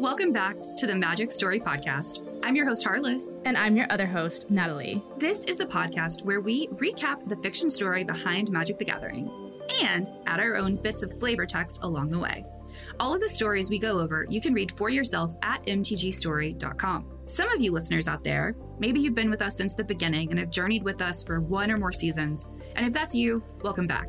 Welcome 0.00 0.32
back 0.32 0.56
to 0.78 0.86
the 0.86 0.94
Magic 0.94 1.30
Story 1.30 1.60
Podcast. 1.60 2.26
I'm 2.42 2.56
your 2.56 2.64
host, 2.64 2.84
Harless. 2.84 3.36
And 3.44 3.54
I'm 3.54 3.76
your 3.76 3.86
other 3.90 4.06
host, 4.06 4.50
Natalie. 4.50 5.02
This 5.18 5.44
is 5.44 5.58
the 5.58 5.66
podcast 5.66 6.24
where 6.24 6.40
we 6.40 6.68
recap 6.68 7.28
the 7.28 7.36
fiction 7.36 7.68
story 7.68 8.02
behind 8.02 8.50
Magic 8.50 8.78
the 8.78 8.84
Gathering 8.86 9.30
and 9.82 10.08
add 10.24 10.40
our 10.40 10.56
own 10.56 10.76
bits 10.76 11.02
of 11.02 11.20
flavor 11.20 11.44
text 11.44 11.80
along 11.82 12.08
the 12.08 12.18
way. 12.18 12.46
All 12.98 13.12
of 13.12 13.20
the 13.20 13.28
stories 13.28 13.68
we 13.68 13.78
go 13.78 14.00
over, 14.00 14.24
you 14.30 14.40
can 14.40 14.54
read 14.54 14.72
for 14.72 14.88
yourself 14.88 15.36
at 15.42 15.62
mtgstory.com. 15.64 17.04
Some 17.26 17.50
of 17.50 17.60
you 17.60 17.70
listeners 17.70 18.08
out 18.08 18.24
there, 18.24 18.56
maybe 18.78 19.00
you've 19.00 19.14
been 19.14 19.30
with 19.30 19.42
us 19.42 19.58
since 19.58 19.74
the 19.74 19.84
beginning 19.84 20.30
and 20.30 20.38
have 20.38 20.48
journeyed 20.48 20.82
with 20.82 21.02
us 21.02 21.22
for 21.22 21.42
one 21.42 21.70
or 21.70 21.76
more 21.76 21.92
seasons. 21.92 22.48
And 22.74 22.86
if 22.86 22.94
that's 22.94 23.14
you, 23.14 23.44
welcome 23.60 23.86
back. 23.86 24.08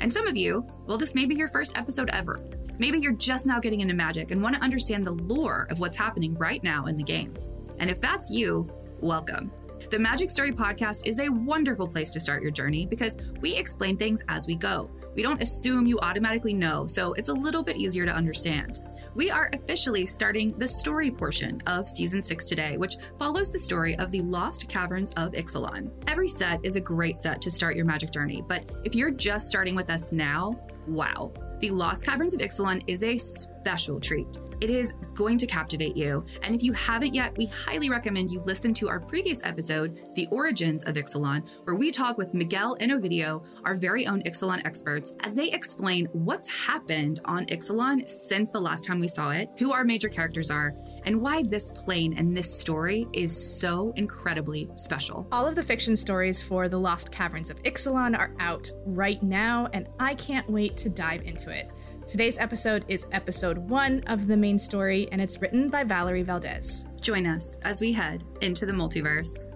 And 0.00 0.12
some 0.12 0.28
of 0.28 0.36
you, 0.36 0.64
well, 0.86 0.98
this 0.98 1.16
may 1.16 1.26
be 1.26 1.34
your 1.34 1.48
first 1.48 1.76
episode 1.76 2.10
ever. 2.12 2.40
Maybe 2.78 2.98
you're 2.98 3.12
just 3.12 3.46
now 3.46 3.60
getting 3.60 3.80
into 3.80 3.94
Magic 3.94 4.30
and 4.30 4.42
want 4.42 4.56
to 4.56 4.62
understand 4.62 5.04
the 5.04 5.12
lore 5.12 5.66
of 5.70 5.78
what's 5.78 5.96
happening 5.96 6.34
right 6.34 6.62
now 6.62 6.86
in 6.86 6.96
the 6.96 7.02
game. 7.02 7.34
And 7.78 7.90
if 7.90 8.00
that's 8.00 8.30
you, 8.30 8.68
welcome. 9.00 9.52
The 9.90 9.98
Magic 9.98 10.30
Story 10.30 10.52
Podcast 10.52 11.06
is 11.06 11.20
a 11.20 11.28
wonderful 11.28 11.86
place 11.86 12.10
to 12.12 12.20
start 12.20 12.42
your 12.42 12.50
journey 12.50 12.86
because 12.86 13.18
we 13.40 13.54
explain 13.54 13.98
things 13.98 14.22
as 14.28 14.46
we 14.46 14.54
go. 14.54 14.90
We 15.14 15.22
don't 15.22 15.42
assume 15.42 15.86
you 15.86 15.98
automatically 16.00 16.54
know, 16.54 16.86
so 16.86 17.12
it's 17.12 17.28
a 17.28 17.34
little 17.34 17.62
bit 17.62 17.76
easier 17.76 18.06
to 18.06 18.12
understand. 18.12 18.80
We 19.14 19.30
are 19.30 19.50
officially 19.52 20.06
starting 20.06 20.56
the 20.56 20.66
story 20.66 21.10
portion 21.10 21.60
of 21.66 21.86
season 21.86 22.22
six 22.22 22.46
today, 22.46 22.78
which 22.78 22.96
follows 23.18 23.52
the 23.52 23.58
story 23.58 23.94
of 23.98 24.10
the 24.10 24.22
Lost 24.22 24.66
Caverns 24.70 25.12
of 25.18 25.32
Ixalan. 25.32 25.90
Every 26.06 26.28
set 26.28 26.60
is 26.62 26.76
a 26.76 26.80
great 26.80 27.18
set 27.18 27.42
to 27.42 27.50
start 27.50 27.76
your 27.76 27.84
magic 27.84 28.10
journey, 28.10 28.42
but 28.48 28.64
if 28.84 28.94
you're 28.94 29.10
just 29.10 29.48
starting 29.48 29.74
with 29.74 29.90
us 29.90 30.12
now, 30.12 30.58
wow. 30.86 31.30
The 31.62 31.70
Lost 31.70 32.04
Caverns 32.04 32.34
of 32.34 32.40
Ixalan 32.40 32.82
is 32.88 33.04
a 33.04 33.16
special 33.16 34.00
treat. 34.00 34.40
It 34.60 34.68
is 34.68 34.94
going 35.14 35.38
to 35.38 35.46
captivate 35.46 35.96
you. 35.96 36.24
And 36.42 36.56
if 36.56 36.64
you 36.64 36.72
haven't 36.72 37.14
yet, 37.14 37.36
we 37.38 37.46
highly 37.46 37.88
recommend 37.88 38.32
you 38.32 38.40
listen 38.40 38.74
to 38.74 38.88
our 38.88 38.98
previous 38.98 39.40
episode, 39.44 40.00
The 40.16 40.26
Origins 40.32 40.82
of 40.82 40.96
Ixalan, 40.96 41.48
where 41.62 41.76
we 41.76 41.92
talk 41.92 42.18
with 42.18 42.34
Miguel 42.34 42.76
and 42.80 42.90
Ovidio, 42.90 43.44
our 43.64 43.76
very 43.76 44.08
own 44.08 44.22
Ixalan 44.22 44.66
experts, 44.66 45.12
as 45.20 45.36
they 45.36 45.52
explain 45.52 46.06
what's 46.06 46.66
happened 46.66 47.20
on 47.26 47.46
Ixalan 47.46 48.08
since 48.08 48.50
the 48.50 48.60
last 48.60 48.84
time 48.84 48.98
we 48.98 49.06
saw 49.06 49.30
it, 49.30 49.48
who 49.56 49.72
our 49.72 49.84
major 49.84 50.08
characters 50.08 50.50
are, 50.50 50.74
and 51.04 51.20
why 51.20 51.42
this 51.42 51.70
plane 51.70 52.14
and 52.14 52.36
this 52.36 52.52
story 52.52 53.06
is 53.12 53.34
so 53.60 53.92
incredibly 53.96 54.70
special. 54.76 55.26
All 55.32 55.46
of 55.46 55.54
the 55.54 55.62
fiction 55.62 55.96
stories 55.96 56.42
for 56.42 56.68
The 56.68 56.78
Lost 56.78 57.12
Caverns 57.12 57.50
of 57.50 57.62
Ixalan 57.62 58.18
are 58.18 58.34
out 58.38 58.70
right 58.86 59.22
now, 59.22 59.68
and 59.72 59.86
I 59.98 60.14
can't 60.14 60.48
wait 60.48 60.76
to 60.78 60.88
dive 60.88 61.22
into 61.22 61.50
it. 61.50 61.70
Today's 62.08 62.38
episode 62.38 62.84
is 62.88 63.06
episode 63.12 63.58
one 63.58 64.02
of 64.06 64.26
the 64.26 64.36
main 64.36 64.58
story, 64.58 65.08
and 65.12 65.20
it's 65.20 65.40
written 65.40 65.68
by 65.68 65.84
Valerie 65.84 66.22
Valdez. 66.22 66.88
Join 67.00 67.26
us 67.26 67.56
as 67.62 67.80
we 67.80 67.92
head 67.92 68.24
into 68.40 68.66
the 68.66 68.72
multiverse. 68.72 69.51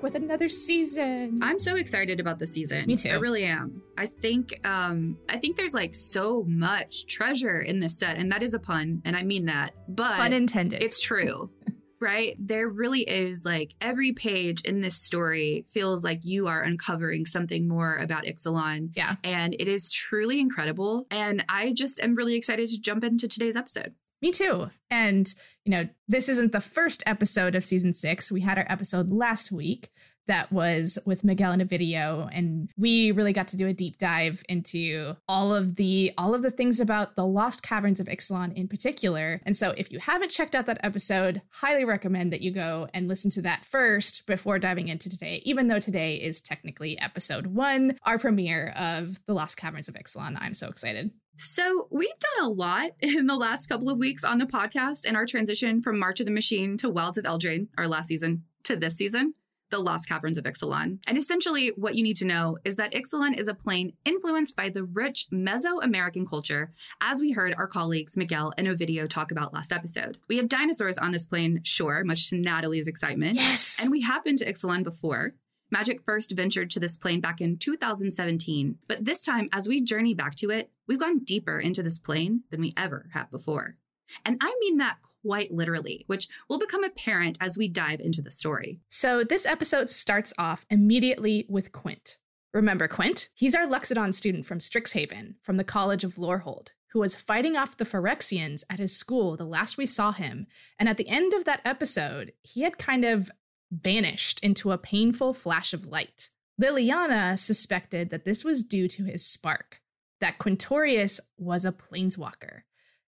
Back 0.00 0.02
with 0.02 0.22
another 0.22 0.48
season. 0.48 1.38
I'm 1.42 1.58
so 1.58 1.76
excited 1.76 2.20
about 2.20 2.38
the 2.38 2.46
season. 2.46 2.86
Me 2.86 2.96
too. 2.96 3.10
I 3.10 3.14
really 3.14 3.44
am. 3.44 3.82
I 3.98 4.06
think 4.06 4.66
um 4.66 5.18
I 5.28 5.38
think 5.38 5.56
there's 5.56 5.74
like 5.74 5.94
so 5.94 6.44
much 6.46 7.06
treasure 7.06 7.60
in 7.60 7.80
this 7.80 7.98
set 7.98 8.16
and 8.16 8.30
that 8.32 8.42
is 8.42 8.54
a 8.54 8.58
pun 8.58 9.02
and 9.04 9.16
I 9.16 9.22
mean 9.22 9.46
that. 9.46 9.72
But 9.88 10.16
Pun 10.16 10.32
intended. 10.32 10.82
it's 10.82 11.00
true. 11.00 11.50
right? 12.00 12.34
There 12.38 12.66
really 12.66 13.02
is 13.02 13.44
like 13.44 13.74
every 13.82 14.12
page 14.12 14.62
in 14.62 14.80
this 14.80 14.96
story 14.96 15.66
feels 15.68 16.02
like 16.02 16.20
you 16.24 16.46
are 16.46 16.62
uncovering 16.62 17.26
something 17.26 17.68
more 17.68 17.96
about 17.96 18.24
Ixalan. 18.24 18.92
Yeah. 18.96 19.16
And 19.22 19.54
it 19.58 19.68
is 19.68 19.90
truly 19.90 20.40
incredible. 20.40 21.06
And 21.10 21.44
I 21.46 21.74
just 21.74 22.00
am 22.00 22.14
really 22.14 22.36
excited 22.36 22.70
to 22.70 22.80
jump 22.80 23.04
into 23.04 23.28
today's 23.28 23.54
episode. 23.54 23.94
Me 24.22 24.30
too. 24.30 24.70
And, 24.90 25.26
you 25.64 25.70
know, 25.70 25.88
this 26.08 26.28
isn't 26.28 26.52
the 26.52 26.60
first 26.60 27.02
episode 27.06 27.54
of 27.54 27.64
season 27.64 27.94
six. 27.94 28.30
We 28.30 28.42
had 28.42 28.58
our 28.58 28.66
episode 28.68 29.10
last 29.10 29.50
week 29.50 29.88
that 30.26 30.52
was 30.52 30.96
with 31.06 31.24
Miguel 31.24 31.50
and 31.50 31.60
Ovidio, 31.60 32.28
and 32.32 32.70
we 32.76 33.10
really 33.10 33.32
got 33.32 33.48
to 33.48 33.56
do 33.56 33.66
a 33.66 33.72
deep 33.72 33.98
dive 33.98 34.44
into 34.48 35.16
all 35.26 35.52
of 35.52 35.74
the 35.74 36.12
all 36.16 36.34
of 36.34 36.42
the 36.42 36.52
things 36.52 36.78
about 36.78 37.16
the 37.16 37.26
lost 37.26 37.64
caverns 37.64 37.98
of 37.98 38.06
Ixalan 38.06 38.54
in 38.54 38.68
particular. 38.68 39.40
And 39.44 39.56
so 39.56 39.74
if 39.76 39.90
you 39.90 39.98
haven't 39.98 40.30
checked 40.30 40.54
out 40.54 40.66
that 40.66 40.78
episode, 40.84 41.42
highly 41.50 41.84
recommend 41.84 42.32
that 42.32 42.42
you 42.42 42.52
go 42.52 42.86
and 42.94 43.08
listen 43.08 43.30
to 43.32 43.42
that 43.42 43.64
first 43.64 44.26
before 44.28 44.60
diving 44.60 44.86
into 44.86 45.10
today, 45.10 45.42
even 45.44 45.66
though 45.66 45.80
today 45.80 46.14
is 46.14 46.40
technically 46.40 46.96
episode 47.00 47.48
one, 47.48 47.96
our 48.04 48.18
premiere 48.18 48.72
of 48.76 49.18
the 49.26 49.34
Lost 49.34 49.56
Caverns 49.56 49.88
of 49.88 49.96
Ixalan. 49.96 50.36
I'm 50.38 50.54
so 50.54 50.68
excited. 50.68 51.10
So, 51.40 51.88
we've 51.90 52.08
done 52.36 52.46
a 52.46 52.50
lot 52.50 52.90
in 53.00 53.26
the 53.26 53.36
last 53.36 53.66
couple 53.66 53.88
of 53.88 53.96
weeks 53.96 54.24
on 54.24 54.36
the 54.36 54.44
podcast 54.44 55.06
and 55.06 55.16
our 55.16 55.24
transition 55.24 55.80
from 55.80 55.98
March 55.98 56.20
of 56.20 56.26
the 56.26 56.32
Machine 56.32 56.76
to 56.76 56.90
Wilds 56.90 57.16
of 57.16 57.24
Eldraine, 57.24 57.68
our 57.78 57.88
last 57.88 58.08
season, 58.08 58.44
to 58.64 58.76
this 58.76 58.96
season, 58.96 59.32
The 59.70 59.78
Lost 59.78 60.06
Caverns 60.06 60.36
of 60.36 60.44
Ixalan. 60.44 60.98
And 61.06 61.16
essentially, 61.16 61.72
what 61.76 61.94
you 61.94 62.02
need 62.02 62.16
to 62.16 62.26
know 62.26 62.58
is 62.62 62.76
that 62.76 62.92
Ixalan 62.92 63.38
is 63.38 63.48
a 63.48 63.54
plane 63.54 63.94
influenced 64.04 64.54
by 64.54 64.68
the 64.68 64.84
rich 64.84 65.28
Mesoamerican 65.32 66.28
culture, 66.28 66.72
as 67.00 67.22
we 67.22 67.32
heard 67.32 67.54
our 67.56 67.66
colleagues 67.66 68.18
Miguel 68.18 68.52
and 68.58 68.66
Ovidio 68.66 69.08
talk 69.08 69.32
about 69.32 69.54
last 69.54 69.72
episode. 69.72 70.18
We 70.28 70.36
have 70.36 70.48
dinosaurs 70.48 70.98
on 70.98 71.12
this 71.12 71.24
plane, 71.24 71.60
sure, 71.64 72.04
much 72.04 72.28
to 72.28 72.36
Natalie's 72.36 72.86
excitement. 72.86 73.36
Yes. 73.36 73.82
And 73.82 73.90
we 73.90 74.02
have 74.02 74.24
been 74.24 74.36
to 74.36 74.44
Ixalan 74.44 74.84
before. 74.84 75.32
Magic 75.70 76.02
first 76.02 76.32
ventured 76.32 76.70
to 76.70 76.80
this 76.80 76.96
plane 76.96 77.20
back 77.20 77.40
in 77.40 77.56
2017, 77.56 78.78
but 78.88 79.04
this 79.04 79.22
time, 79.22 79.48
as 79.52 79.68
we 79.68 79.80
journey 79.80 80.14
back 80.14 80.34
to 80.36 80.50
it, 80.50 80.70
we've 80.88 80.98
gone 80.98 81.20
deeper 81.20 81.60
into 81.60 81.82
this 81.82 81.98
plane 81.98 82.42
than 82.50 82.60
we 82.60 82.72
ever 82.76 83.08
have 83.12 83.30
before. 83.30 83.76
And 84.24 84.36
I 84.40 84.56
mean 84.60 84.78
that 84.78 84.98
quite 85.24 85.52
literally, 85.52 86.04
which 86.08 86.28
will 86.48 86.58
become 86.58 86.82
apparent 86.82 87.38
as 87.40 87.56
we 87.56 87.68
dive 87.68 88.00
into 88.00 88.22
the 88.22 88.30
story. 88.30 88.80
So 88.88 89.22
this 89.22 89.46
episode 89.46 89.88
starts 89.88 90.34
off 90.38 90.66
immediately 90.70 91.46
with 91.48 91.70
Quint. 91.70 92.16
Remember 92.52 92.88
Quint? 92.88 93.28
He's 93.34 93.54
our 93.54 93.66
Loxodon 93.66 94.12
student 94.12 94.46
from 94.46 94.58
Strixhaven, 94.58 95.34
from 95.42 95.56
the 95.56 95.62
College 95.62 96.02
of 96.02 96.16
Lorehold, 96.16 96.72
who 96.92 96.98
was 96.98 97.14
fighting 97.14 97.56
off 97.56 97.76
the 97.76 97.84
Phyrexians 97.84 98.64
at 98.68 98.80
his 98.80 98.96
school 98.96 99.36
the 99.36 99.44
last 99.44 99.78
we 99.78 99.86
saw 99.86 100.10
him. 100.10 100.48
And 100.78 100.88
at 100.88 100.96
the 100.96 101.08
end 101.08 101.32
of 101.32 101.44
that 101.44 101.60
episode, 101.64 102.32
he 102.42 102.62
had 102.62 102.76
kind 102.76 103.04
of 103.04 103.30
vanished 103.70 104.42
into 104.42 104.72
a 104.72 104.78
painful 104.78 105.32
flash 105.32 105.72
of 105.72 105.86
light. 105.86 106.30
Liliana 106.60 107.38
suspected 107.38 108.10
that 108.10 108.24
this 108.24 108.44
was 108.44 108.64
due 108.64 108.88
to 108.88 109.04
his 109.04 109.24
spark, 109.24 109.80
that 110.20 110.38
Quintorius 110.38 111.20
was 111.38 111.64
a 111.64 111.72
planeswalker. 111.72 112.62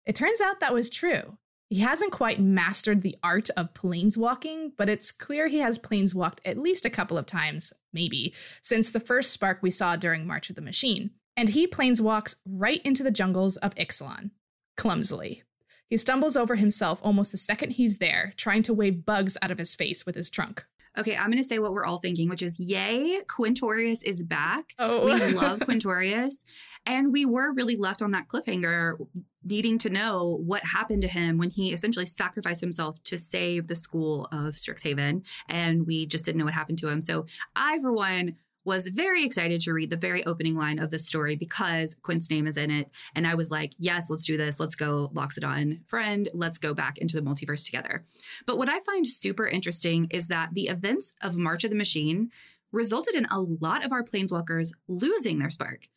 It 0.07 0.17
turns 0.17 0.41
out 0.41 0.61
that 0.61 0.75
was 0.75 0.91
true. 0.91 1.39
He 1.69 1.81
hasn't 1.81 2.13
quite 2.13 2.39
mastered 2.39 3.01
the 3.01 3.17
art 3.23 3.49
of 3.57 3.73
planeswalking, 3.73 4.73
but 4.77 4.91
it's 4.91 5.11
clear 5.11 5.49
he 5.49 5.61
has 5.61 5.79
planeswalked 5.79 6.41
at 6.45 6.59
least 6.59 6.85
a 6.85 6.91
couple 6.91 7.17
of 7.17 7.25
times, 7.25 7.73
maybe, 7.95 8.35
since 8.61 8.91
the 8.91 9.01
first 9.01 9.33
spark 9.33 9.63
we 9.63 9.71
saw 9.71 9.97
during 9.97 10.27
March 10.27 10.51
of 10.51 10.57
the 10.57 10.61
Machine. 10.61 11.13
And 11.35 11.49
he 11.49 11.67
planeswalks 11.67 12.37
right 12.47 12.83
into 12.85 13.03
the 13.03 13.11
jungles 13.11 13.57
of 13.57 13.75
Ixalan, 13.77 14.33
clumsily. 14.77 15.45
He 15.93 15.99
stumbles 15.99 16.39
over 16.39 16.55
himself 16.57 17.01
almost 17.03 17.33
the 17.33 17.37
second 17.37 17.73
he's 17.73 17.99
there, 17.99 18.33
trying 18.39 18.63
to 18.63 18.73
wave 18.73 19.05
bugs 19.05 19.37
out 19.43 19.51
of 19.51 19.59
his 19.59 19.75
face 19.75 20.07
with 20.07 20.15
his 20.15 20.31
trunk. 20.31 20.65
Okay, 20.97 21.15
I'm 21.15 21.27
going 21.27 21.37
to 21.37 21.45
say 21.45 21.59
what 21.59 21.75
we're 21.75 21.85
all 21.85 21.99
thinking, 21.99 22.31
which 22.31 22.41
is 22.41 22.59
yay, 22.59 23.21
Quintorius 23.27 24.03
is 24.03 24.23
back. 24.23 24.73
Oh. 24.79 25.05
We 25.05 25.13
love 25.35 25.59
Quintorius. 25.59 26.37
And 26.87 27.13
we 27.13 27.27
were 27.27 27.53
really 27.53 27.77
left 27.77 28.01
on 28.01 28.13
that 28.13 28.29
cliffhanger, 28.29 28.95
needing 29.45 29.77
to 29.81 29.91
know 29.91 30.41
what 30.43 30.65
happened 30.65 31.03
to 31.03 31.09
him 31.09 31.37
when 31.37 31.51
he 31.51 31.75
essentially 31.75 32.07
sacrificed 32.07 32.63
himself 32.63 32.97
to 33.05 33.19
save 33.19 33.67
the 33.67 33.77
school 33.77 34.29
of 34.33 34.55
Strixhaven. 34.55 35.27
And 35.47 35.87
we 35.87 36.07
just 36.07 36.25
didn't 36.25 36.39
know 36.39 36.47
what 36.47 36.55
happened 36.55 36.79
to 36.79 36.89
him. 36.89 37.03
So 37.03 37.27
I, 37.55 37.79
for 37.81 37.93
one, 37.93 38.37
was 38.65 38.87
very 38.87 39.25
excited 39.25 39.61
to 39.63 39.73
read 39.73 39.91
the 39.91 39.97
very 39.97 40.25
opening 40.25 40.57
line 40.57 40.79
of 40.79 40.91
the 40.91 40.99
story 40.99 41.37
because 41.37 41.97
Quint's 42.03 42.31
name 42.31 42.47
is 42.47 42.57
in 42.57 42.71
it. 42.71 42.91
And 43.15 43.27
I 43.27 43.35
was 43.35 43.51
like, 43.51 43.73
yes, 43.79 44.09
let's 44.09 44.25
do 44.25 44.37
this. 44.37 44.61
Let's 44.61 44.75
go, 44.75 45.11
Loxodon 45.15 45.81
friend. 45.89 46.29
Let's 46.33 46.59
go 46.59 46.75
back 46.75 46.99
into 46.99 47.17
the 47.17 47.23
multiverse 47.23 47.65
together. 47.65 48.05
But 48.47 48.59
what 48.59 48.69
I 48.69 48.79
find 48.81 49.07
super 49.07 49.47
interesting 49.47 50.07
is 50.11 50.29
that 50.29 50.55
the 50.55 50.69
events 50.69 51.15
of 51.21 51.37
March 51.37 51.65
of 51.65 51.71
the 51.71 51.77
Machine 51.77 52.31
resulted 52.71 53.15
in 53.15 53.27
a 53.27 53.41
lot 53.41 53.85
of 53.85 53.93
our 53.93 54.03
planeswalkers 54.03 54.73
losing 54.89 55.39
their 55.39 55.51
spark. 55.51 55.89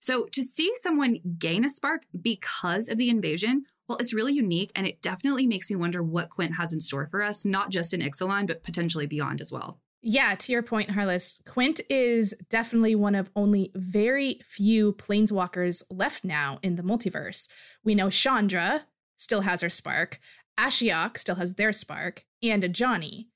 So 0.00 0.24
to 0.32 0.42
see 0.42 0.72
someone 0.76 1.20
gain 1.38 1.64
a 1.64 1.70
spark 1.70 2.02
because 2.20 2.88
of 2.88 2.96
the 2.96 3.10
invasion, 3.10 3.66
well, 3.88 3.98
it's 3.98 4.14
really 4.14 4.32
unique 4.32 4.72
and 4.74 4.86
it 4.86 5.02
definitely 5.02 5.46
makes 5.46 5.70
me 5.70 5.76
wonder 5.76 6.02
what 6.02 6.30
Quint 6.30 6.56
has 6.56 6.72
in 6.72 6.80
store 6.80 7.08
for 7.10 7.22
us, 7.22 7.44
not 7.44 7.70
just 7.70 7.92
in 7.92 8.00
Ixalan, 8.00 8.46
but 8.46 8.62
potentially 8.62 9.06
beyond 9.06 9.40
as 9.40 9.52
well. 9.52 9.78
Yeah, 10.04 10.34
to 10.34 10.52
your 10.52 10.62
point, 10.62 10.90
Harless, 10.90 11.40
Quint 11.46 11.80
is 11.88 12.34
definitely 12.50 12.96
one 12.96 13.14
of 13.14 13.30
only 13.36 13.70
very 13.76 14.40
few 14.44 14.94
planeswalkers 14.94 15.84
left 15.90 16.24
now 16.24 16.58
in 16.60 16.74
the 16.74 16.82
multiverse. 16.82 17.48
We 17.84 17.94
know 17.94 18.10
Chandra 18.10 18.86
still 19.16 19.42
has 19.42 19.60
her 19.60 19.70
spark, 19.70 20.18
Ashiok 20.58 21.18
still 21.18 21.36
has 21.36 21.54
their 21.54 21.72
spark, 21.72 22.24
and 22.42 22.74
Johnny. 22.74 23.28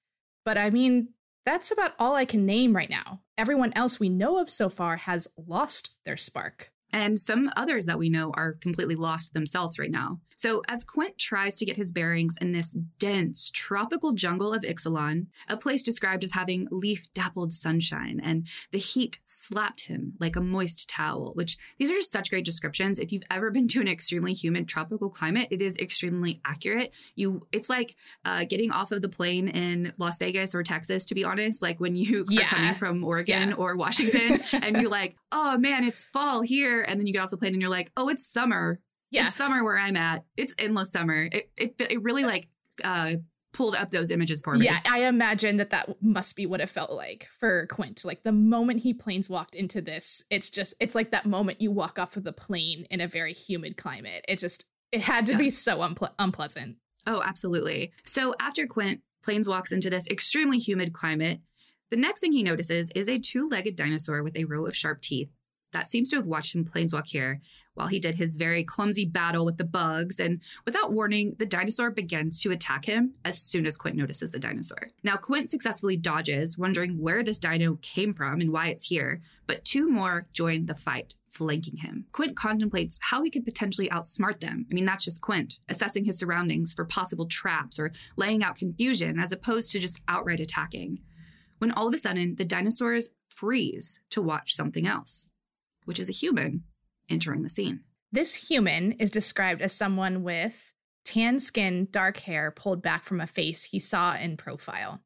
But 0.44 0.58
I 0.58 0.70
mean, 0.70 1.10
that's 1.44 1.70
about 1.70 1.92
all 2.00 2.16
I 2.16 2.24
can 2.24 2.44
name 2.44 2.74
right 2.74 2.90
now. 2.90 3.20
Everyone 3.38 3.72
else 3.76 4.00
we 4.00 4.08
know 4.08 4.38
of 4.38 4.50
so 4.50 4.68
far 4.68 4.96
has 4.96 5.28
lost 5.36 5.94
their 6.04 6.16
spark. 6.16 6.72
And 6.92 7.20
some 7.20 7.50
others 7.56 7.86
that 7.86 7.98
we 7.98 8.08
know 8.08 8.32
are 8.34 8.54
completely 8.54 8.96
lost 8.96 9.34
themselves 9.34 9.78
right 9.78 9.90
now. 9.90 10.20
So, 10.36 10.62
as 10.68 10.84
Quint 10.84 11.18
tries 11.18 11.56
to 11.56 11.64
get 11.64 11.76
his 11.76 11.90
bearings 11.90 12.36
in 12.40 12.52
this 12.52 12.76
dense 12.98 13.50
tropical 13.50 14.12
jungle 14.12 14.52
of 14.52 14.62
Ixalan, 14.62 15.26
a 15.48 15.56
place 15.56 15.82
described 15.82 16.22
as 16.22 16.32
having 16.32 16.68
leaf 16.70 17.12
dappled 17.14 17.52
sunshine, 17.52 18.20
and 18.22 18.46
the 18.70 18.78
heat 18.78 19.20
slapped 19.24 19.86
him 19.86 20.12
like 20.20 20.36
a 20.36 20.40
moist 20.40 20.88
towel, 20.90 21.32
which 21.34 21.56
these 21.78 21.90
are 21.90 21.94
just 21.94 22.12
such 22.12 22.30
great 22.30 22.44
descriptions. 22.44 22.98
If 22.98 23.12
you've 23.12 23.24
ever 23.30 23.50
been 23.50 23.66
to 23.68 23.80
an 23.80 23.88
extremely 23.88 24.34
humid 24.34 24.68
tropical 24.68 25.08
climate, 25.08 25.48
it 25.50 25.62
is 25.62 25.76
extremely 25.78 26.40
accurate. 26.44 26.94
You, 27.14 27.46
It's 27.50 27.70
like 27.70 27.96
uh, 28.24 28.44
getting 28.44 28.70
off 28.70 28.92
of 28.92 29.00
the 29.00 29.08
plane 29.08 29.48
in 29.48 29.92
Las 29.98 30.18
Vegas 30.18 30.54
or 30.54 30.62
Texas, 30.62 31.06
to 31.06 31.14
be 31.14 31.24
honest, 31.24 31.62
like 31.62 31.80
when 31.80 31.96
you 31.96 32.26
yeah. 32.28 32.42
are 32.42 32.48
coming 32.48 32.74
from 32.74 33.02
Oregon 33.04 33.48
yeah. 33.50 33.54
or 33.54 33.76
Washington 33.76 34.38
and 34.62 34.76
you're 34.80 34.90
like, 34.90 35.16
oh 35.32 35.56
man, 35.56 35.84
it's 35.84 36.04
fall 36.04 36.42
here. 36.42 36.82
And 36.82 37.00
then 37.00 37.06
you 37.06 37.14
get 37.14 37.22
off 37.22 37.30
the 37.30 37.38
plane 37.38 37.54
and 37.54 37.62
you're 37.62 37.70
like, 37.70 37.90
oh, 37.96 38.08
it's 38.08 38.26
summer 38.26 38.80
yeah. 39.10 39.24
It's 39.24 39.34
summer 39.34 39.64
where 39.64 39.78
I'm 39.78 39.96
at. 39.96 40.24
It's 40.36 40.54
endless 40.58 40.90
summer. 40.92 41.28
It 41.30 41.50
it, 41.56 41.74
it 41.78 42.02
really 42.02 42.24
like 42.24 42.48
uh 42.84 43.16
pulled 43.56 43.74
up 43.74 43.90
those 43.90 44.10
images 44.10 44.42
for 44.42 44.54
me. 44.54 44.66
Yeah, 44.66 44.80
I 44.86 45.04
imagine 45.04 45.56
that 45.56 45.70
that 45.70 46.02
must 46.02 46.36
be 46.36 46.44
what 46.44 46.60
it 46.60 46.68
felt 46.68 46.92
like 46.92 47.26
for 47.38 47.66
Quint. 47.68 48.04
Like 48.04 48.22
the 48.22 48.32
moment 48.32 48.80
he 48.80 48.92
planes 48.92 49.30
walked 49.30 49.54
into 49.54 49.80
this, 49.80 50.24
it's 50.30 50.50
just 50.50 50.74
it's 50.78 50.94
like 50.94 51.10
that 51.12 51.24
moment 51.24 51.62
you 51.62 51.70
walk 51.70 51.98
off 51.98 52.16
of 52.16 52.24
the 52.24 52.34
plane 52.34 52.86
in 52.90 53.00
a 53.00 53.08
very 53.08 53.32
humid 53.32 53.78
climate. 53.78 54.24
It 54.28 54.38
just 54.38 54.66
it 54.92 55.00
had 55.00 55.24
to 55.26 55.32
yeah. 55.32 55.38
be 55.38 55.50
so 55.50 55.78
unple- 55.78 56.12
unpleasant. 56.18 56.76
Oh, 57.06 57.22
absolutely. 57.24 57.92
So 58.04 58.34
after 58.38 58.66
Quint 58.66 59.00
planes 59.24 59.48
walks 59.48 59.72
into 59.72 59.88
this 59.88 60.06
extremely 60.08 60.58
humid 60.58 60.92
climate, 60.92 61.40
the 61.90 61.96
next 61.96 62.20
thing 62.20 62.32
he 62.32 62.42
notices 62.42 62.90
is 62.94 63.08
a 63.08 63.18
two-legged 63.18 63.74
dinosaur 63.76 64.22
with 64.22 64.36
a 64.36 64.44
row 64.44 64.66
of 64.66 64.76
sharp 64.76 65.00
teeth 65.00 65.30
that 65.72 65.88
seems 65.88 66.10
to 66.10 66.16
have 66.16 66.26
watched 66.26 66.54
him 66.54 66.64
planeswalk 66.64 67.06
here 67.06 67.40
while 67.76 67.86
he 67.86 68.00
did 68.00 68.16
his 68.16 68.36
very 68.36 68.64
clumsy 68.64 69.04
battle 69.04 69.44
with 69.44 69.58
the 69.58 69.64
bugs. 69.64 70.18
And 70.18 70.40
without 70.64 70.92
warning, 70.92 71.36
the 71.38 71.46
dinosaur 71.46 71.90
begins 71.90 72.42
to 72.42 72.50
attack 72.50 72.86
him 72.86 73.14
as 73.24 73.40
soon 73.40 73.66
as 73.66 73.76
Quint 73.76 73.96
notices 73.96 74.30
the 74.30 74.38
dinosaur. 74.38 74.88
Now, 75.04 75.16
Quint 75.16 75.50
successfully 75.50 75.96
dodges, 75.96 76.58
wondering 76.58 76.98
where 76.98 77.22
this 77.22 77.38
dino 77.38 77.78
came 77.82 78.12
from 78.12 78.40
and 78.40 78.52
why 78.52 78.68
it's 78.68 78.88
here, 78.88 79.20
but 79.46 79.64
two 79.64 79.88
more 79.88 80.26
join 80.32 80.66
the 80.66 80.74
fight, 80.74 81.14
flanking 81.26 81.76
him. 81.76 82.06
Quint 82.12 82.34
contemplates 82.34 82.98
how 83.02 83.22
he 83.22 83.30
could 83.30 83.44
potentially 83.44 83.88
outsmart 83.90 84.40
them. 84.40 84.66
I 84.70 84.74
mean, 84.74 84.86
that's 84.86 85.04
just 85.04 85.20
Quint, 85.20 85.58
assessing 85.68 86.06
his 86.06 86.18
surroundings 86.18 86.74
for 86.74 86.84
possible 86.84 87.26
traps 87.26 87.78
or 87.78 87.92
laying 88.16 88.42
out 88.42 88.56
confusion 88.56 89.18
as 89.18 89.32
opposed 89.32 89.70
to 89.72 89.80
just 89.80 90.00
outright 90.08 90.40
attacking. 90.40 91.00
When 91.58 91.72
all 91.72 91.86
of 91.86 91.94
a 91.94 91.98
sudden, 91.98 92.36
the 92.36 92.44
dinosaurs 92.44 93.10
freeze 93.28 94.00
to 94.10 94.22
watch 94.22 94.54
something 94.54 94.86
else 94.86 95.30
which 95.86 95.98
is 95.98 96.10
a 96.10 96.12
human 96.12 96.64
entering 97.08 97.42
the 97.42 97.48
scene. 97.48 97.80
This 98.12 98.48
human 98.48 98.92
is 98.92 99.10
described 99.10 99.62
as 99.62 99.72
someone 99.72 100.22
with 100.22 100.72
tan 101.04 101.38
skin, 101.40 101.88
dark 101.90 102.18
hair 102.18 102.50
pulled 102.50 102.82
back 102.82 103.04
from 103.04 103.20
a 103.20 103.26
face 103.26 103.64
he 103.64 103.78
saw 103.78 104.16
in 104.16 104.36
profile. 104.36 105.00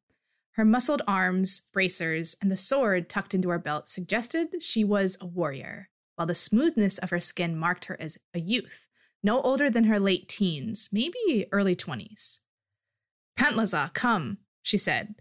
Her 0.53 0.65
muscled 0.65 1.01
arms, 1.07 1.61
bracers, 1.71 2.35
and 2.41 2.51
the 2.51 2.57
sword 2.57 3.09
tucked 3.09 3.33
into 3.33 3.49
her 3.49 3.59
belt 3.59 3.87
suggested 3.87 4.61
she 4.61 4.83
was 4.83 5.17
a 5.21 5.25
warrior, 5.25 5.89
while 6.15 6.27
the 6.27 6.35
smoothness 6.35 6.97
of 6.97 7.09
her 7.09 7.19
skin 7.19 7.55
marked 7.55 7.85
her 7.85 7.99
as 7.99 8.17
a 8.33 8.39
youth, 8.39 8.87
no 9.23 9.41
older 9.41 9.69
than 9.69 9.85
her 9.85 9.99
late 9.99 10.27
teens, 10.27 10.89
maybe 10.91 11.47
early 11.51 11.75
20s. 11.75 12.39
Pantlaza, 13.37 13.93
come, 13.93 14.39
she 14.61 14.77
said, 14.77 15.15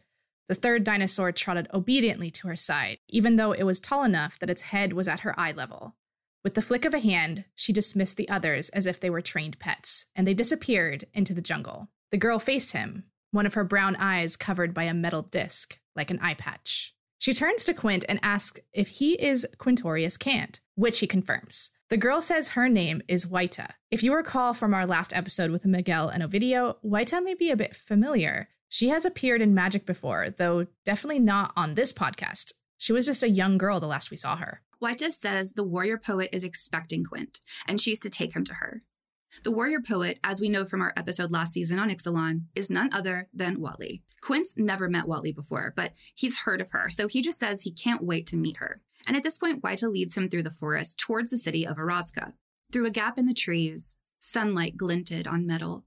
the 0.48 0.56
third 0.56 0.82
dinosaur 0.82 1.30
trotted 1.30 1.68
obediently 1.72 2.28
to 2.32 2.48
her 2.48 2.56
side, 2.56 2.98
even 3.08 3.36
though 3.36 3.52
it 3.52 3.62
was 3.62 3.78
tall 3.78 4.02
enough 4.02 4.36
that 4.40 4.50
its 4.50 4.62
head 4.62 4.92
was 4.92 5.06
at 5.06 5.20
her 5.20 5.38
eye 5.38 5.52
level. 5.52 5.94
With 6.42 6.54
the 6.54 6.62
flick 6.62 6.86
of 6.86 6.94
a 6.94 7.00
hand, 7.00 7.44
she 7.54 7.72
dismissed 7.72 8.16
the 8.16 8.28
others 8.28 8.70
as 8.70 8.86
if 8.86 8.98
they 8.98 9.10
were 9.10 9.20
trained 9.20 9.58
pets, 9.58 10.06
and 10.16 10.26
they 10.26 10.32
disappeared 10.32 11.04
into 11.12 11.34
the 11.34 11.42
jungle. 11.42 11.90
The 12.12 12.16
girl 12.16 12.38
faced 12.38 12.72
him, 12.72 13.04
one 13.30 13.46
of 13.46 13.54
her 13.54 13.64
brown 13.64 13.94
eyes 13.96 14.36
covered 14.36 14.72
by 14.72 14.84
a 14.84 14.94
metal 14.94 15.22
disc, 15.22 15.78
like 15.94 16.10
an 16.10 16.18
eye 16.20 16.34
patch. 16.34 16.94
She 17.18 17.34
turns 17.34 17.64
to 17.64 17.74
Quint 17.74 18.06
and 18.08 18.18
asks 18.22 18.60
if 18.72 18.88
he 18.88 19.12
is 19.22 19.46
Quintorius 19.58 20.18
Kant, 20.18 20.60
which 20.76 21.00
he 21.00 21.06
confirms. 21.06 21.72
The 21.90 21.98
girl 21.98 22.22
says 22.22 22.50
her 22.50 22.70
name 22.70 23.02
is 23.06 23.26
Wayta. 23.26 23.72
If 23.90 24.02
you 24.02 24.14
recall 24.14 24.54
from 24.54 24.72
our 24.72 24.86
last 24.86 25.14
episode 25.14 25.50
with 25.50 25.66
Miguel 25.66 26.08
and 26.08 26.22
Ovidio, 26.22 26.76
Wayta 26.82 27.22
may 27.22 27.34
be 27.34 27.50
a 27.50 27.56
bit 27.56 27.76
familiar. 27.76 28.48
She 28.70 28.88
has 28.88 29.04
appeared 29.04 29.42
in 29.42 29.52
Magic 29.52 29.84
before, 29.84 30.30
though 30.30 30.68
definitely 30.86 31.18
not 31.18 31.52
on 31.56 31.74
this 31.74 31.92
podcast. 31.92 32.54
She 32.78 32.94
was 32.94 33.04
just 33.04 33.22
a 33.22 33.28
young 33.28 33.58
girl 33.58 33.80
the 33.80 33.86
last 33.86 34.10
we 34.10 34.16
saw 34.16 34.36
her. 34.36 34.62
Wayta 34.82 35.12
says 35.12 35.52
the 35.52 35.64
warrior 35.64 35.98
poet 35.98 36.30
is 36.32 36.42
expecting 36.42 37.04
Quint, 37.04 37.40
and 37.68 37.80
she's 37.80 38.00
to 38.00 38.10
take 38.10 38.34
him 38.34 38.44
to 38.44 38.54
her. 38.54 38.82
The 39.42 39.50
warrior 39.50 39.80
poet, 39.80 40.18
as 40.24 40.40
we 40.40 40.48
know 40.48 40.64
from 40.64 40.80
our 40.80 40.92
episode 40.96 41.30
last 41.30 41.52
season 41.52 41.78
on 41.78 41.90
Ixalan, 41.90 42.44
is 42.54 42.70
none 42.70 42.90
other 42.92 43.28
than 43.32 43.56
Huatli. 43.56 44.02
Quint's 44.20 44.54
never 44.56 44.88
met 44.88 45.04
Huatli 45.04 45.34
before, 45.34 45.72
but 45.76 45.92
he's 46.14 46.40
heard 46.40 46.60
of 46.60 46.70
her, 46.72 46.88
so 46.90 47.08
he 47.08 47.22
just 47.22 47.38
says 47.38 47.62
he 47.62 47.72
can't 47.72 48.02
wait 48.02 48.26
to 48.28 48.36
meet 48.36 48.56
her. 48.56 48.80
And 49.06 49.16
at 49.16 49.22
this 49.22 49.38
point, 49.38 49.62
Wayta 49.62 49.90
leads 49.90 50.16
him 50.16 50.28
through 50.28 50.42
the 50.42 50.50
forest 50.50 50.98
towards 50.98 51.30
the 51.30 51.38
city 51.38 51.66
of 51.66 51.76
Orazca. 51.78 52.32
Through 52.72 52.86
a 52.86 52.90
gap 52.90 53.18
in 53.18 53.26
the 53.26 53.34
trees, 53.34 53.98
sunlight 54.18 54.76
glinted 54.76 55.26
on 55.26 55.46
metal. 55.46 55.84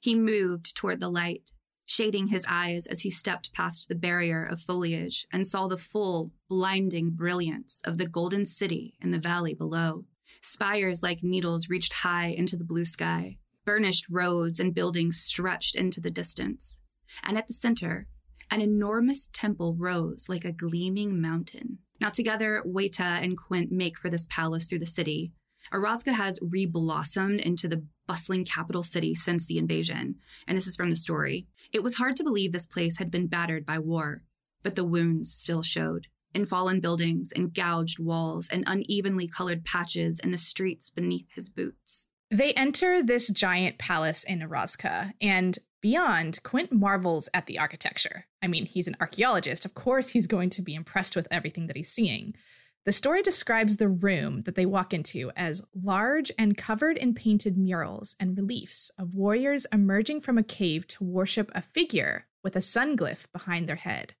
He 0.00 0.14
moved 0.14 0.76
toward 0.76 1.00
the 1.00 1.10
light, 1.10 1.52
shading 1.90 2.28
his 2.28 2.46
eyes 2.48 2.86
as 2.86 3.00
he 3.00 3.10
stepped 3.10 3.52
past 3.52 3.88
the 3.88 3.94
barrier 3.96 4.44
of 4.44 4.60
foliage 4.60 5.26
and 5.32 5.44
saw 5.44 5.66
the 5.66 5.76
full, 5.76 6.30
blinding 6.48 7.10
brilliance 7.10 7.82
of 7.84 7.98
the 7.98 8.06
golden 8.06 8.46
city 8.46 8.94
in 9.02 9.10
the 9.10 9.18
valley 9.18 9.54
below. 9.54 10.04
Spires 10.40 11.02
like 11.02 11.24
needles 11.24 11.68
reached 11.68 11.92
high 11.92 12.28
into 12.28 12.56
the 12.56 12.62
blue 12.62 12.84
sky. 12.84 13.34
Burnished 13.64 14.06
roads 14.08 14.60
and 14.60 14.72
buildings 14.72 15.18
stretched 15.18 15.74
into 15.74 16.00
the 16.00 16.12
distance. 16.12 16.78
And 17.24 17.36
at 17.36 17.48
the 17.48 17.54
center, 17.54 18.06
an 18.52 18.60
enormous 18.60 19.28
temple 19.32 19.74
rose 19.76 20.26
like 20.28 20.44
a 20.44 20.52
gleaming 20.52 21.20
mountain. 21.20 21.78
Now, 22.00 22.10
together, 22.10 22.62
Wayta 22.64 23.20
and 23.20 23.36
Quint 23.36 23.72
make 23.72 23.98
for 23.98 24.08
this 24.08 24.28
palace 24.30 24.68
through 24.68 24.78
the 24.78 24.86
city. 24.86 25.32
Orazca 25.72 26.12
has 26.12 26.38
re-blossomed 26.40 27.40
into 27.40 27.66
the 27.66 27.84
bustling 28.06 28.44
capital 28.44 28.82
city 28.82 29.14
since 29.14 29.46
the 29.46 29.58
invasion, 29.58 30.16
and 30.46 30.56
this 30.56 30.66
is 30.66 30.76
from 30.76 30.90
the 30.90 30.96
story. 30.96 31.46
It 31.72 31.82
was 31.82 31.96
hard 31.96 32.16
to 32.16 32.24
believe 32.24 32.52
this 32.52 32.66
place 32.66 32.98
had 32.98 33.10
been 33.10 33.26
battered 33.26 33.64
by 33.64 33.78
war, 33.78 34.22
but 34.62 34.74
the 34.74 34.84
wounds 34.84 35.32
still 35.32 35.62
showed 35.62 36.08
in 36.34 36.46
fallen 36.46 36.80
buildings 36.80 37.32
and 37.32 37.54
gouged 37.54 37.98
walls 37.98 38.48
and 38.48 38.64
unevenly 38.66 39.26
colored 39.26 39.64
patches 39.64 40.20
in 40.20 40.30
the 40.30 40.38
streets 40.38 40.90
beneath 40.90 41.32
his 41.34 41.48
boots. 41.48 42.06
They 42.30 42.52
enter 42.52 43.02
this 43.02 43.28
giant 43.28 43.78
palace 43.78 44.22
in 44.22 44.40
Orazca, 44.40 45.12
and 45.20 45.58
beyond, 45.80 46.40
Quint 46.44 46.72
marvels 46.72 47.28
at 47.34 47.46
the 47.46 47.58
architecture. 47.58 48.26
I 48.40 48.46
mean, 48.46 48.66
he's 48.66 48.86
an 48.86 48.96
archaeologist. 49.00 49.64
Of 49.64 49.74
course, 49.74 50.10
he's 50.10 50.28
going 50.28 50.50
to 50.50 50.62
be 50.62 50.74
impressed 50.74 51.16
with 51.16 51.26
everything 51.30 51.66
that 51.66 51.76
he's 51.76 51.90
seeing. 51.90 52.36
The 52.86 52.92
story 52.92 53.22
describes 53.22 53.76
the 53.76 53.88
room 53.88 54.40
that 54.42 54.54
they 54.54 54.64
walk 54.64 54.94
into 54.94 55.30
as 55.36 55.66
large 55.74 56.32
and 56.38 56.56
covered 56.56 56.96
in 56.96 57.12
painted 57.12 57.58
murals 57.58 58.16
and 58.18 58.36
reliefs 58.36 58.90
of 58.98 59.14
warriors 59.14 59.66
emerging 59.70 60.22
from 60.22 60.38
a 60.38 60.42
cave 60.42 60.86
to 60.88 61.04
worship 61.04 61.50
a 61.54 61.60
figure 61.60 62.26
with 62.42 62.56
a 62.56 62.62
sun 62.62 62.96
glyph 62.96 63.30
behind 63.32 63.68
their 63.68 63.76
head. 63.76 64.14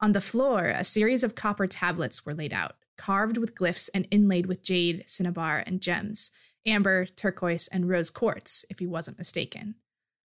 On 0.00 0.10
the 0.10 0.20
floor, 0.20 0.66
a 0.68 0.82
series 0.82 1.22
of 1.22 1.36
copper 1.36 1.68
tablets 1.68 2.26
were 2.26 2.34
laid 2.34 2.52
out, 2.52 2.74
carved 2.98 3.36
with 3.36 3.54
glyphs 3.54 3.88
and 3.94 4.08
inlaid 4.10 4.46
with 4.46 4.62
jade, 4.62 5.04
cinnabar, 5.06 5.62
and 5.64 5.80
gems 5.80 6.32
amber, 6.66 7.06
turquoise, 7.06 7.68
and 7.68 7.88
rose 7.88 8.10
quartz, 8.10 8.66
if 8.68 8.80
he 8.80 8.86
wasn't 8.86 9.16
mistaken. 9.16 9.76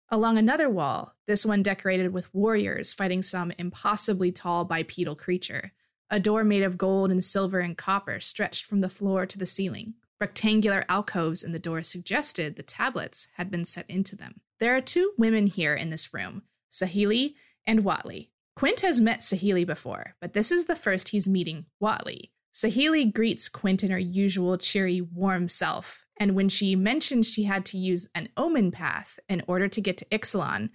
Along 0.09 0.39
another 0.39 0.69
wall, 0.69 1.15
this 1.27 1.45
one 1.45 1.63
decorated 1.63 2.13
with 2.13 2.33
warriors 2.35 2.95
fighting 2.95 3.23
some 3.23 3.53
impossibly 3.59 4.33
tall 4.33 4.65
bipedal 4.65 5.15
creature 5.17 5.73
a 6.13 6.21
door 6.21 6.45
made 6.45 6.63
of 6.63 6.77
gold 6.77 7.11
and 7.11 7.25
silver 7.25 7.61
and 7.61 7.79
copper 7.79 8.21
stretched 8.21 8.67
from 8.67 8.83
the 8.83 8.91
floor 8.91 9.25
to 9.25 9.39
the 9.39 9.47
ceiling. 9.47 9.95
Rectangular 10.21 10.85
alcoves 10.87 11.43
in 11.43 11.53
the 11.53 11.59
door 11.59 11.83
suggested 11.83 12.55
the 12.55 12.63
tablets 12.63 13.29
had 13.37 13.51
been 13.51 13.65
set 13.65 13.89
into 13.89 14.15
them. 14.15 14.43
There 14.61 14.77
are 14.77 14.83
two 14.83 15.13
women 15.17 15.47
here 15.47 15.75
in 15.75 15.89
this 15.89 16.13
room, 16.13 16.43
Saheeli 16.71 17.35
and 17.67 17.81
Huatli. 17.81 18.29
Quint 18.55 18.83
has 18.83 19.01
met 19.01 19.21
Saheeli 19.21 19.67
before, 19.67 20.15
but 20.21 20.35
this 20.35 20.53
is 20.53 20.67
the 20.67 20.77
first 20.77 21.09
he's 21.09 21.27
meeting 21.27 21.65
Huatli. 21.81 22.31
Saheeli 22.53 23.11
greets 23.11 23.49
Quint 23.49 23.83
in 23.83 23.91
her 23.91 23.99
usual 23.99 24.59
cheery, 24.59 25.01
warm 25.01 25.49
self, 25.49 26.05
and 26.21 26.35
when 26.35 26.51
she 26.51 26.77
mentions 26.77 27.27
she 27.27 27.45
had 27.45 27.65
to 27.65 27.79
use 27.79 28.11
an 28.15 28.29
omen 28.37 28.71
path 28.71 29.19
in 29.31 29.43
order 29.49 29.67
to 29.67 29.81
get 29.81 29.97
to 29.97 30.05
Ixalan, 30.13 30.69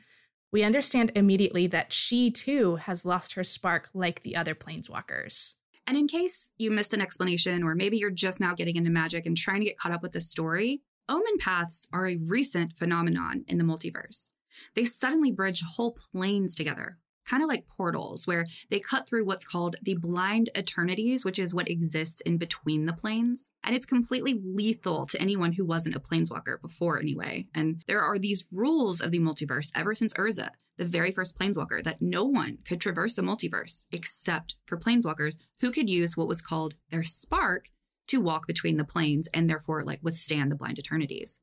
We 0.52 0.64
understand 0.64 1.12
immediately 1.16 1.68
that 1.68 1.92
she 1.92 2.32
too 2.32 2.78
has 2.78 3.06
lost 3.06 3.34
her 3.34 3.44
spark 3.44 3.90
like 3.94 4.22
the 4.22 4.36
other 4.36 4.56
planeswalkers. 4.56 5.56
And 5.86 5.98
in 5.98 6.08
case 6.08 6.52
you 6.58 6.72
missed 6.72 6.94
an 6.94 7.02
explanation, 7.02 7.64
or 7.64 7.76
maybe 7.76 7.98
you're 7.98 8.12
just 8.12 8.40
now 8.40 8.54
getting 8.54 8.76
into 8.76 8.90
magic 8.90 9.26
and 9.26 9.36
trying 9.36 9.60
to 9.60 9.66
get 9.66 9.78
caught 9.78 9.92
up 9.92 10.02
with 10.02 10.14
the 10.14 10.22
story, 10.22 10.84
omen 11.10 11.38
paths 11.40 11.88
are 11.92 12.08
a 12.08 12.18
recent 12.18 12.74
phenomenon 12.74 13.44
in 13.48 13.58
the 13.58 13.64
multiverse. 13.64 14.30
They 14.76 14.86
suddenly 14.86 15.32
bridge 15.32 15.64
whole 15.76 15.98
planes 16.12 16.56
together, 16.56 16.98
kind 17.28 17.44
of 17.44 17.50
like 17.50 17.68
portals, 17.68 18.26
where 18.26 18.46
they 18.70 18.80
cut 18.80 19.08
through 19.08 19.26
what's 19.26 19.46
called 19.46 19.76
the 19.82 19.96
blind 19.96 20.50
eternities, 20.56 21.26
which 21.26 21.40
is 21.40 21.54
what 21.54 21.70
exists 21.70 22.22
in 22.22 22.38
between 22.38 22.86
the 22.86 22.94
planes. 22.94 23.50
And 23.64 23.76
it's 23.76 23.86
completely 23.86 24.40
lethal 24.44 25.06
to 25.08 25.22
anyone 25.22 25.54
who 25.54 25.66
wasn't 25.66 25.96
a 25.96 26.00
planeswalker 26.00 26.62
before, 26.62 27.00
anyway. 27.00 27.48
And 27.54 27.84
there 27.88 28.02
are 28.02 28.18
these 28.18 28.46
rules 28.52 29.02
of 29.02 29.12
the 29.12 29.20
multiverse 29.20 29.72
ever 29.76 29.94
since 29.94 30.14
Urza, 30.14 30.50
the 30.78 30.86
very 30.86 31.12
first 31.12 31.38
planeswalker, 31.38 31.84
that 31.84 32.02
no 32.02 32.24
one 32.24 32.60
could 32.66 32.80
traverse 32.80 33.16
the 33.16 33.22
multiverse 33.22 33.86
except 33.92 34.56
for 34.66 34.78
planeswalkers 34.78 35.38
who 35.60 35.72
could 35.72 35.90
use 35.90 36.16
what 36.16 36.28
was 36.28 36.42
called 36.42 36.76
their 36.92 37.04
spark 37.04 37.70
to 38.08 38.22
walk 38.22 38.48
between 38.48 38.78
the 38.78 38.86
planes 38.86 39.28
and 39.34 39.50
therefore 39.50 39.84
like 39.84 40.00
withstand 40.02 40.52
the 40.52 40.56
blind 40.56 40.80
eternities. 40.80 41.40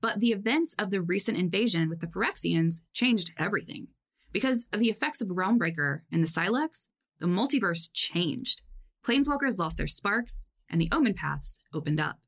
But 0.00 0.20
the 0.20 0.32
events 0.32 0.74
of 0.78 0.90
the 0.90 1.00
recent 1.00 1.38
invasion 1.38 1.88
with 1.88 2.00
the 2.00 2.06
Phyrexians 2.06 2.82
changed 2.92 3.32
everything. 3.38 3.88
Because 4.34 4.66
of 4.72 4.80
the 4.80 4.90
effects 4.90 5.20
of 5.20 5.28
Realmbreaker 5.28 6.00
and 6.10 6.20
the 6.20 6.26
Sylex, 6.26 6.88
the 7.20 7.26
multiverse 7.26 7.88
changed. 7.92 8.62
Planeswalkers 9.06 9.58
lost 9.58 9.76
their 9.76 9.86
sparks, 9.86 10.44
and 10.68 10.80
the 10.80 10.88
omen 10.90 11.14
paths 11.14 11.60
opened 11.72 12.00
up. 12.00 12.18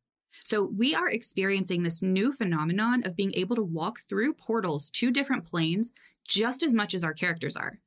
So 0.45 0.63
we 0.63 0.95
are 0.95 1.11
experiencing 1.11 1.83
this 1.83 2.03
new 2.03 2.31
phenomenon 2.31 3.03
of 3.05 3.17
being 3.17 3.33
able 3.35 3.57
to 3.57 3.63
walk 3.63 4.01
through 4.09 4.35
portals 4.35 4.89
to 4.91 5.11
different 5.11 5.45
planes 5.45 5.91
just 6.25 6.63
as 6.63 6.77
much 6.77 6.95
as 6.95 7.03
our 7.03 7.13
characters 7.13 7.57
are. 7.57 7.81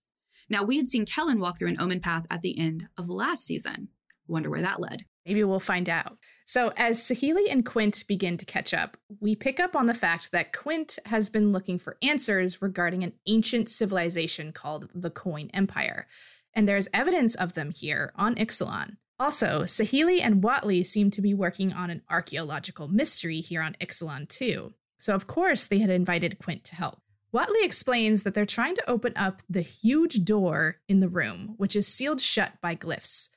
Now, 0.50 0.64
we 0.64 0.76
had 0.76 0.88
seen 0.88 1.06
Kellen 1.06 1.40
walk 1.40 1.58
through 1.58 1.70
an 1.70 1.80
omen 1.80 2.02
path 2.02 2.26
at 2.30 2.42
the 2.42 2.60
end 2.60 2.90
of 2.98 3.10
last 3.10 3.46
season. 3.46 3.88
Wonder 4.28 4.50
where 4.50 4.62
that 4.62 4.82
led. 4.82 5.06
Maybe 5.30 5.44
we'll 5.44 5.60
find 5.60 5.88
out. 5.88 6.18
So, 6.46 6.74
as 6.76 7.00
Saheeli 7.00 7.52
and 7.52 7.64
Quint 7.64 8.04
begin 8.08 8.36
to 8.38 8.48
catch 8.48 8.74
up, 8.74 8.98
we 9.20 9.36
pick 9.36 9.60
up 9.60 9.76
on 9.76 9.86
the 9.86 9.94
fact 9.94 10.32
that 10.32 10.54
Quint 10.54 10.98
has 11.06 11.30
been 11.30 11.52
looking 11.52 11.78
for 11.78 11.98
answers 12.02 12.64
regarding 12.64 13.04
an 13.04 13.14
ancient 13.28 13.70
civilization 13.70 14.52
called 14.52 14.90
the 14.96 15.12
Coin 15.12 15.52
Empire. 15.54 16.08
And 16.56 16.68
there's 16.68 16.90
evidence 16.96 17.36
of 17.36 17.54
them 17.54 17.70
here 17.70 18.12
on 18.16 18.34
Ixalan. 18.38 18.98
Also, 19.20 19.66
Saheeli 19.66 20.20
and 20.20 20.42
Huatli 20.42 20.84
seem 20.84 21.12
to 21.12 21.22
be 21.22 21.36
working 21.36 21.74
on 21.74 21.92
an 21.92 22.02
archaeological 22.10 22.88
mystery 22.88 23.40
here 23.40 23.62
on 23.62 23.76
Ixalan 23.80 24.28
too. 24.30 24.74
So, 24.98 25.14
of 25.14 25.28
course, 25.28 25.68
they 25.68 25.78
had 25.78 25.92
invited 25.92 26.40
Quint 26.40 26.64
to 26.64 26.76
help. 26.76 27.02
Huatli 27.32 27.64
explains 27.64 28.24
that 28.24 28.34
they're 28.34 28.48
trying 28.48 28.74
to 28.74 28.90
open 28.90 29.14
up 29.16 29.44
the 29.48 29.62
huge 29.62 30.24
door 30.24 30.78
in 30.88 31.02
the 31.02 31.08
room, 31.08 31.54
which 31.58 31.76
is 31.76 31.88
sealed 31.88 32.20
shut 32.20 32.54
by 32.64 32.76
glyphs. 32.76 33.30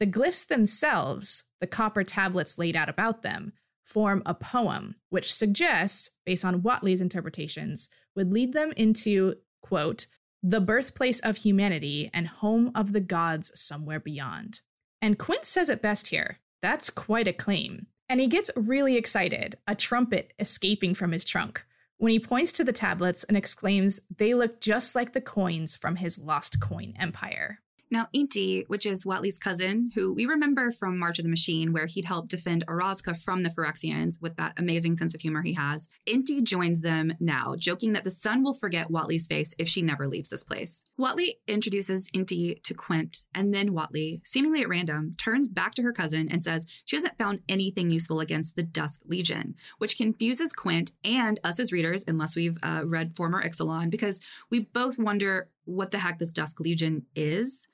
The 0.00 0.06
glyphs 0.06 0.46
themselves, 0.46 1.44
the 1.60 1.66
copper 1.66 2.04
tablets 2.04 2.58
laid 2.58 2.76
out 2.76 2.88
about 2.88 3.22
them, 3.22 3.52
form 3.84 4.22
a 4.26 4.34
poem, 4.34 4.96
which 5.10 5.32
suggests, 5.32 6.10
based 6.24 6.44
on 6.44 6.62
Huatli's 6.62 7.00
interpretations, 7.00 7.88
would 8.14 8.32
lead 8.32 8.52
them 8.52 8.72
into, 8.76 9.36
quote, 9.62 10.06
the 10.42 10.60
birthplace 10.60 11.20
of 11.20 11.38
humanity 11.38 12.10
and 12.14 12.28
home 12.28 12.70
of 12.74 12.92
the 12.92 13.00
gods 13.00 13.50
somewhere 13.60 13.98
beyond. 13.98 14.60
And 15.02 15.18
Quint 15.18 15.44
says 15.44 15.68
it 15.68 15.82
best 15.82 16.08
here. 16.08 16.38
That's 16.62 16.90
quite 16.90 17.26
a 17.26 17.32
claim. 17.32 17.86
And 18.08 18.20
he 18.20 18.26
gets 18.26 18.50
really 18.56 18.96
excited, 18.96 19.56
a 19.66 19.74
trumpet 19.74 20.32
escaping 20.38 20.94
from 20.94 21.12
his 21.12 21.24
trunk, 21.24 21.64
when 21.98 22.12
he 22.12 22.20
points 22.20 22.52
to 22.52 22.64
the 22.64 22.72
tablets 22.72 23.24
and 23.24 23.36
exclaims 23.36 24.00
they 24.16 24.32
look 24.32 24.60
just 24.60 24.94
like 24.94 25.12
the 25.12 25.20
coins 25.20 25.76
from 25.76 25.96
his 25.96 26.18
lost 26.18 26.60
coin 26.60 26.94
empire. 26.98 27.58
Now, 27.90 28.08
Inti, 28.14 28.64
which 28.68 28.84
is 28.84 29.04
Huatli's 29.04 29.38
cousin, 29.38 29.90
who 29.94 30.12
we 30.12 30.26
remember 30.26 30.70
from 30.70 30.98
March 30.98 31.18
of 31.18 31.24
the 31.24 31.30
Machine, 31.30 31.72
where 31.72 31.86
he'd 31.86 32.04
helped 32.04 32.28
defend 32.28 32.64
Orazca 32.66 33.14
from 33.14 33.42
the 33.42 33.48
Phyrexians 33.48 34.20
with 34.20 34.36
that 34.36 34.52
amazing 34.58 34.98
sense 34.98 35.14
of 35.14 35.22
humor 35.22 35.42
he 35.42 35.54
has, 35.54 35.88
Inti 36.06 36.42
joins 36.42 36.82
them 36.82 37.14
now, 37.18 37.54
joking 37.56 37.94
that 37.94 38.04
the 38.04 38.10
sun 38.10 38.42
will 38.42 38.52
forget 38.52 38.88
Huatli's 38.88 39.26
face 39.26 39.54
if 39.58 39.68
she 39.68 39.80
never 39.80 40.06
leaves 40.06 40.28
this 40.28 40.44
place. 40.44 40.84
Huatli 40.98 41.36
introduces 41.46 42.10
Inti 42.10 42.62
to 42.62 42.74
Quint, 42.74 43.24
and 43.34 43.54
then 43.54 43.70
Huatli, 43.70 44.20
seemingly 44.26 44.60
at 44.60 44.68
random, 44.68 45.14
turns 45.16 45.48
back 45.48 45.74
to 45.76 45.82
her 45.82 45.92
cousin 45.92 46.28
and 46.30 46.42
says 46.42 46.66
she 46.84 46.96
hasn't 46.96 47.16
found 47.16 47.40
anything 47.48 47.90
useful 47.90 48.20
against 48.20 48.54
the 48.54 48.62
Dusk 48.62 49.00
Legion, 49.06 49.54
which 49.78 49.96
confuses 49.96 50.52
Quint 50.52 50.92
and 51.04 51.40
us 51.42 51.58
as 51.58 51.72
readers, 51.72 52.04
unless 52.06 52.36
we've 52.36 52.58
uh, 52.62 52.82
read 52.84 53.16
former 53.16 53.42
Ixalan, 53.42 53.88
because 53.88 54.20
we 54.50 54.60
both 54.60 54.98
wonder 54.98 55.48
what 55.64 55.90
the 55.90 55.98
heck 55.98 56.18
this 56.18 56.32
Dusk 56.32 56.60
Legion 56.60 57.06
is. 57.14 57.68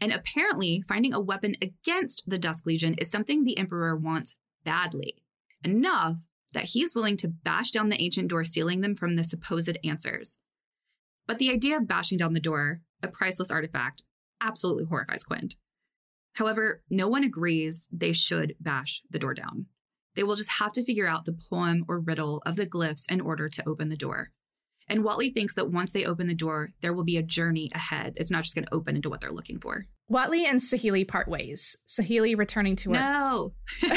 And 0.00 0.12
apparently, 0.12 0.82
finding 0.88 1.12
a 1.12 1.20
weapon 1.20 1.54
against 1.60 2.22
the 2.26 2.38
Dusk 2.38 2.64
Legion 2.66 2.94
is 2.94 3.10
something 3.10 3.44
the 3.44 3.58
Emperor 3.58 3.96
wants 3.96 4.34
badly, 4.64 5.18
enough 5.64 6.16
that 6.52 6.64
he's 6.64 6.94
willing 6.94 7.16
to 7.18 7.28
bash 7.28 7.70
down 7.70 7.90
the 7.90 8.00
ancient 8.00 8.28
door, 8.28 8.44
sealing 8.44 8.80
them 8.80 8.96
from 8.96 9.16
the 9.16 9.24
supposed 9.24 9.76
answers. 9.84 10.36
But 11.26 11.38
the 11.38 11.50
idea 11.50 11.76
of 11.76 11.86
bashing 11.86 12.18
down 12.18 12.32
the 12.32 12.40
door, 12.40 12.80
a 13.02 13.08
priceless 13.08 13.50
artifact, 13.50 14.02
absolutely 14.40 14.84
horrifies 14.84 15.22
Quint. 15.22 15.56
However, 16.34 16.82
no 16.88 17.08
one 17.08 17.24
agrees 17.24 17.86
they 17.92 18.12
should 18.12 18.54
bash 18.58 19.02
the 19.10 19.18
door 19.18 19.34
down. 19.34 19.66
They 20.14 20.22
will 20.22 20.36
just 20.36 20.58
have 20.58 20.72
to 20.72 20.84
figure 20.84 21.06
out 21.06 21.24
the 21.24 21.38
poem 21.50 21.84
or 21.88 22.00
riddle 22.00 22.42
of 22.46 22.56
the 22.56 22.66
glyphs 22.66 23.10
in 23.10 23.20
order 23.20 23.48
to 23.48 23.68
open 23.68 23.90
the 23.90 23.96
door. 23.96 24.30
And 24.90 25.04
Huatli 25.04 25.32
thinks 25.32 25.54
that 25.54 25.70
once 25.70 25.92
they 25.92 26.04
open 26.04 26.26
the 26.26 26.34
door, 26.34 26.70
there 26.80 26.92
will 26.92 27.04
be 27.04 27.16
a 27.16 27.22
journey 27.22 27.70
ahead. 27.74 28.14
It's 28.16 28.30
not 28.30 28.42
just 28.42 28.56
going 28.56 28.64
to 28.64 28.74
open 28.74 28.96
into 28.96 29.08
what 29.08 29.20
they're 29.20 29.30
looking 29.30 29.60
for. 29.60 29.84
Huatli 30.10 30.44
and 30.44 30.60
Saheeli 30.60 31.06
part 31.06 31.28
ways. 31.28 31.76
Saheeli 31.86 32.36
returning 32.36 32.74
to 32.76 32.90
her. 32.90 32.96
No. 32.96 33.52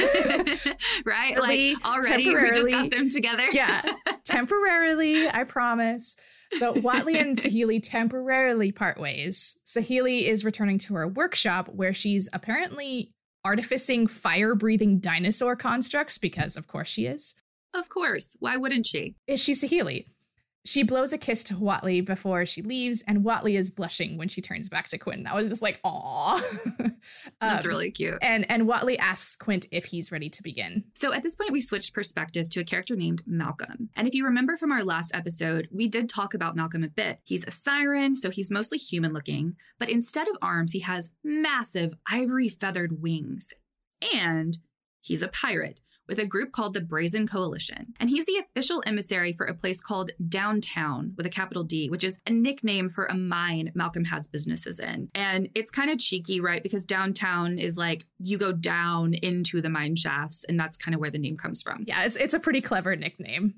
right? 1.05 1.37
Like 1.37 1.83
already 1.83 2.27
we 2.27 2.49
just 2.53 2.69
got 2.69 2.91
them 2.91 3.09
together. 3.09 3.45
yeah. 3.51 3.81
Temporarily, 4.25 5.27
I 5.27 5.43
promise. 5.45 6.15
So 6.57 6.75
Huatli 6.75 7.19
and 7.19 7.35
Saheeli 7.35 7.81
temporarily 7.81 8.71
part 8.71 8.99
ways. 8.99 9.59
Saheeli 9.65 10.27
is 10.27 10.45
returning 10.45 10.77
to 10.79 10.93
her 10.93 11.07
workshop 11.07 11.69
where 11.69 11.95
she's 11.95 12.29
apparently 12.31 13.11
artificing 13.43 14.05
fire 14.05 14.53
breathing 14.53 14.99
dinosaur 14.99 15.55
constructs 15.55 16.19
because, 16.19 16.55
of 16.55 16.67
course, 16.67 16.89
she 16.89 17.07
is. 17.07 17.33
Of 17.73 17.89
course. 17.89 18.37
Why 18.39 18.55
wouldn't 18.55 18.85
she? 18.85 19.15
Is 19.25 19.43
she 19.43 19.53
Saheeli? 19.53 20.05
She 20.65 20.83
blows 20.83 21.11
a 21.11 21.17
kiss 21.17 21.43
to 21.45 21.55
Huatli 21.55 22.03
before 22.03 22.45
she 22.45 22.61
leaves, 22.61 23.03
and 23.05 23.23
Huatli 23.23 23.57
is 23.57 23.69
blushing 23.69 24.17
when 24.17 24.29
she 24.29 24.41
turns 24.41 24.69
back 24.69 24.87
to 24.89 24.97
Quint. 24.97 25.27
I 25.27 25.35
was 25.35 25.49
just 25.49 25.61
like, 25.61 25.79
"Aw, 25.83 26.41
um, 26.79 26.95
that's 27.41 27.65
really 27.65 27.91
cute." 27.91 28.17
And 28.21 28.49
and 28.49 28.63
Huatli 28.63 28.97
asks 28.97 29.35
Quint 29.35 29.67
if 29.71 29.85
he's 29.85 30.11
ready 30.11 30.29
to 30.29 30.41
begin. 30.41 30.85
So 30.93 31.11
at 31.11 31.21
this 31.21 31.35
point, 31.35 31.51
we 31.51 31.59
switched 31.59 31.93
perspectives 31.93 32.47
to 32.49 32.61
a 32.61 32.63
character 32.63 32.95
named 32.95 33.23
Malcolm. 33.25 33.89
And 33.97 34.07
if 34.07 34.13
you 34.13 34.23
remember 34.23 34.55
from 34.55 34.71
our 34.71 34.85
last 34.85 35.13
episode, 35.13 35.67
we 35.69 35.89
did 35.89 36.07
talk 36.07 36.33
about 36.33 36.55
Malcolm 36.55 36.83
a 36.83 36.89
bit. 36.89 37.17
He's 37.25 37.45
a 37.45 37.51
siren, 37.51 38.15
so 38.15 38.29
he's 38.29 38.49
mostly 38.49 38.77
human-looking, 38.77 39.57
but 39.79 39.89
instead 39.89 40.29
of 40.29 40.37
arms, 40.41 40.71
he 40.71 40.79
has 40.79 41.09
massive 41.23 41.93
ivory 42.09 42.47
feathered 42.47 43.01
wings, 43.01 43.53
and 44.15 44.57
he's 45.01 45.21
a 45.21 45.27
pirate 45.27 45.81
with 46.07 46.19
a 46.19 46.25
group 46.25 46.51
called 46.51 46.73
the 46.73 46.81
Brazen 46.81 47.27
Coalition. 47.27 47.93
And 47.99 48.09
he's 48.09 48.25
the 48.25 48.37
official 48.37 48.83
emissary 48.85 49.33
for 49.33 49.45
a 49.45 49.53
place 49.53 49.81
called 49.81 50.11
Downtown 50.27 51.13
with 51.17 51.25
a 51.25 51.29
capital 51.29 51.63
D, 51.63 51.89
which 51.89 52.03
is 52.03 52.19
a 52.27 52.31
nickname 52.31 52.89
for 52.89 53.05
a 53.05 53.15
mine 53.15 53.71
Malcolm 53.75 54.05
has 54.05 54.27
businesses 54.27 54.79
in. 54.79 55.09
And 55.15 55.49
it's 55.55 55.71
kind 55.71 55.89
of 55.89 55.99
cheeky, 55.99 56.39
right? 56.39 56.63
Because 56.63 56.85
downtown 56.85 57.57
is 57.57 57.77
like 57.77 58.05
you 58.19 58.37
go 58.37 58.51
down 58.51 59.13
into 59.15 59.61
the 59.61 59.69
mine 59.69 59.95
shafts, 59.95 60.43
and 60.43 60.59
that's 60.59 60.77
kind 60.77 60.95
of 60.95 61.01
where 61.01 61.11
the 61.11 61.19
name 61.19 61.37
comes 61.37 61.61
from. 61.61 61.83
Yeah, 61.87 62.03
it's, 62.05 62.15
it's 62.15 62.33
a 62.33 62.39
pretty 62.39 62.61
clever 62.61 62.95
nickname. 62.95 63.55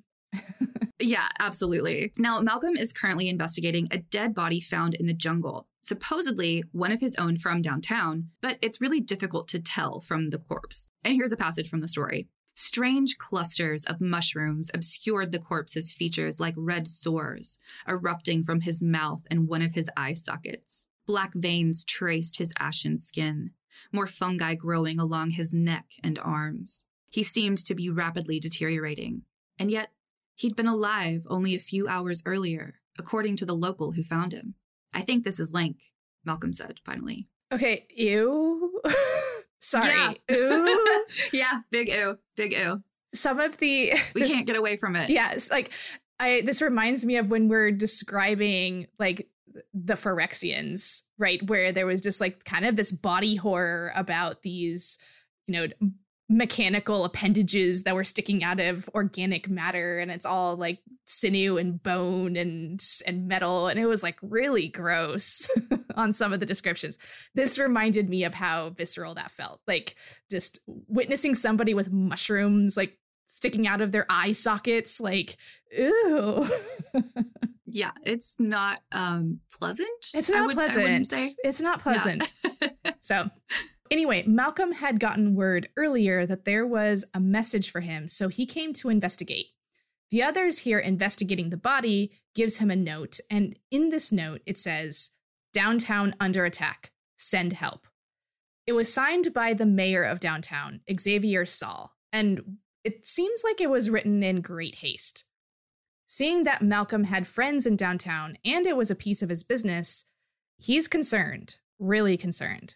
yeah, 1.00 1.28
absolutely. 1.40 2.12
Now, 2.18 2.42
Malcolm 2.42 2.78
is 2.78 2.94
currently 2.94 3.30
investigating 3.30 3.88
a 3.92 4.00
dead 4.00 4.36
body 4.36 4.60
found 4.60 4.96
in 4.96 5.08
the 5.08 5.14
jungle 5.14 5.68
supposedly 5.86 6.64
one 6.72 6.92
of 6.92 7.00
his 7.00 7.16
own 7.16 7.38
from 7.38 7.62
downtown, 7.62 8.30
but 8.42 8.58
it's 8.62 8.82
really 8.82 9.00
difficult 9.00 9.48
to 9.48 9.60
tell 9.60 10.00
from 10.00 10.32
the 10.32 10.40
corpse. 10.40 10.90
And 11.04 11.14
here's 11.14 11.32
a 11.32 11.38
passage 11.38 11.70
from 11.70 11.82
the 11.82 11.88
story. 11.88 12.28
Strange 12.58 13.18
clusters 13.18 13.84
of 13.84 14.00
mushrooms 14.00 14.72
obscured 14.74 15.34
the 15.34 15.40
corpse's 15.40 15.92
features 15.92 16.40
like 16.40 16.54
red 16.58 16.88
sores, 16.88 17.60
erupting 17.86 18.42
from 18.44 18.62
his 18.62 18.82
mouth 18.82 19.24
and 19.30 19.50
one 19.50 19.62
of 19.62 19.74
his 19.74 19.90
eye 19.98 20.14
sockets. 20.14 20.86
Black 21.06 21.34
veins 21.34 21.84
traced 21.84 22.38
his 22.38 22.54
ashen 22.58 22.96
skin, 22.96 23.52
more 23.92 24.08
fungi 24.08 24.56
growing 24.56 25.02
along 25.02 25.32
his 25.32 25.54
neck 25.54 25.86
and 26.02 26.18
arms. 26.20 26.86
He 27.12 27.24
seemed 27.24 27.58
to 27.60 27.76
be 27.76 27.90
rapidly 27.90 28.40
deteriorating, 28.40 29.24
and 29.60 29.70
yet 29.70 29.90
he'd 30.36 30.56
been 30.56 30.66
alive 30.66 31.28
only 31.30 31.56
a 31.56 31.60
few 31.60 31.90
hours 31.90 32.24
earlier, 32.26 32.76
according 32.98 33.36
to 33.38 33.46
the 33.46 33.54
local 33.54 33.92
who 33.92 34.04
found 34.04 34.32
him. 34.32 34.56
I 34.94 35.02
think 35.02 35.26
this 35.26 35.42
is 35.42 35.52
Link, 35.52 35.92
Malcolm 36.24 36.54
said 36.54 36.80
finally. 36.86 37.28
Okay, 37.52 37.86
ew. 37.90 38.82
Sorry. 39.66 39.90
Yeah. 39.90 40.14
Ooh. 40.36 41.06
yeah, 41.34 41.62
big 41.72 41.90
ooh, 41.90 42.18
big 42.38 42.54
ooh. 42.54 42.84
Some 43.14 43.40
of 43.40 43.58
the 43.58 43.94
we 44.16 44.22
this, 44.22 44.32
can't 44.32 44.48
get 44.48 44.56
away 44.56 44.78
from 44.78 44.96
it. 44.96 45.10
Yes, 45.10 45.50
like 45.50 45.72
I 46.20 46.42
this 46.42 46.62
reminds 46.62 47.06
me 47.06 47.18
of 47.18 47.30
when 47.30 47.50
we're 47.50 47.72
describing 47.72 48.88
like 49.00 49.28
the 49.74 49.96
Phyrexians, 49.96 51.04
right? 51.18 51.42
Where 51.50 51.72
there 51.72 51.88
was 51.88 52.02
just 52.02 52.22
like 52.22 52.44
kind 52.44 52.66
of 52.66 52.76
this 52.76 52.92
body 52.92 53.36
horror 53.36 53.92
about 53.96 54.44
these, 54.44 55.00
you 55.48 55.54
know, 55.54 55.90
mechanical 56.28 57.06
appendages 57.06 57.84
that 57.84 57.94
were 57.94 58.04
sticking 58.04 58.44
out 58.44 58.60
of 58.60 58.90
organic 58.96 59.48
matter 59.48 60.00
and 60.00 60.10
it's 60.10 60.26
all 60.26 60.56
like 60.56 60.80
sinew 61.06 61.58
and 61.58 61.84
bone 61.84 62.36
and 62.36 62.80
and 63.06 63.28
metal 63.28 63.68
and 63.68 63.80
it 63.80 63.86
was 63.86 64.02
like 64.02 64.18
really 64.24 64.68
gross 64.68 65.48
on 65.96 66.14
some 66.14 66.34
of 66.34 66.40
the 66.40 66.46
descriptions. 66.46 66.98
This 67.36 67.60
reminded 67.60 68.10
me 68.10 68.24
of 68.24 68.34
how 68.34 68.72
visceral 68.72 69.14
that 69.16 69.30
felt 69.30 69.62
like 69.68 69.96
just 70.30 70.60
witnessing 70.66 71.36
somebody 71.36 71.76
with 71.76 71.92
mushrooms 71.92 72.76
like 72.76 72.98
sticking 73.28 73.68
out 73.68 73.82
of 73.82 73.92
their 73.92 74.08
eye 74.10 74.32
sockets 74.32 75.00
like 75.00 75.38
ew. 75.78 76.50
Yeah 77.68 77.92
it's 78.06 78.36
not 78.40 78.80
um 78.94 79.42
pleasant 79.60 79.90
it's 80.14 80.30
not 80.30 80.48
would, 80.48 80.56
pleasant. 80.56 81.08
it's 81.44 81.62
not 81.62 81.82
pleasant. 81.82 82.32
So 83.02 83.30
Anyway, 83.96 84.24
Malcolm 84.28 84.74
had 84.74 85.00
gotten 85.00 85.36
word 85.36 85.70
earlier 85.78 86.26
that 86.26 86.44
there 86.44 86.68
was 86.68 87.06
a 87.14 87.20
message 87.22 87.72
for 87.72 87.80
him, 87.80 88.10
so 88.10 88.28
he 88.28 88.46
came 88.46 88.74
to 88.74 88.90
investigate. 88.90 89.46
The 90.12 90.22
others 90.22 90.60
here 90.60 90.80
investigating 90.80 91.50
the 91.50 91.56
body 91.56 92.12
gives 92.34 92.58
him 92.58 92.70
a 92.70 92.76
note, 92.76 93.22
and 93.32 93.58
in 93.72 93.88
this 93.88 94.12
note 94.12 94.42
it 94.46 94.58
says, 94.58 95.12
Downtown 95.54 96.14
under 96.20 96.44
attack. 96.44 96.92
Send 97.18 97.54
help. 97.54 97.88
It 98.68 98.74
was 98.74 98.94
signed 98.94 99.34
by 99.34 99.54
the 99.54 99.66
mayor 99.66 100.04
of 100.04 100.20
downtown, 100.20 100.82
Xavier 101.00 101.46
Sal, 101.46 101.94
and 102.12 102.58
it 102.84 103.08
seems 103.08 103.46
like 103.46 103.62
it 103.62 103.70
was 103.70 103.90
written 103.90 104.22
in 104.22 104.42
great 104.42 104.76
haste. 104.76 105.24
Seeing 106.06 106.44
that 106.44 106.62
Malcolm 106.62 107.06
had 107.06 107.28
friends 107.28 107.66
in 107.66 107.78
downtown 107.78 108.38
and 108.44 108.68
it 108.68 108.76
was 108.76 108.92
a 108.92 108.96
piece 108.96 109.24
of 109.24 109.30
his 109.30 109.44
business, 109.44 110.04
he's 110.58 110.90
concerned, 110.90 111.60
really 111.80 112.18
concerned 112.18 112.76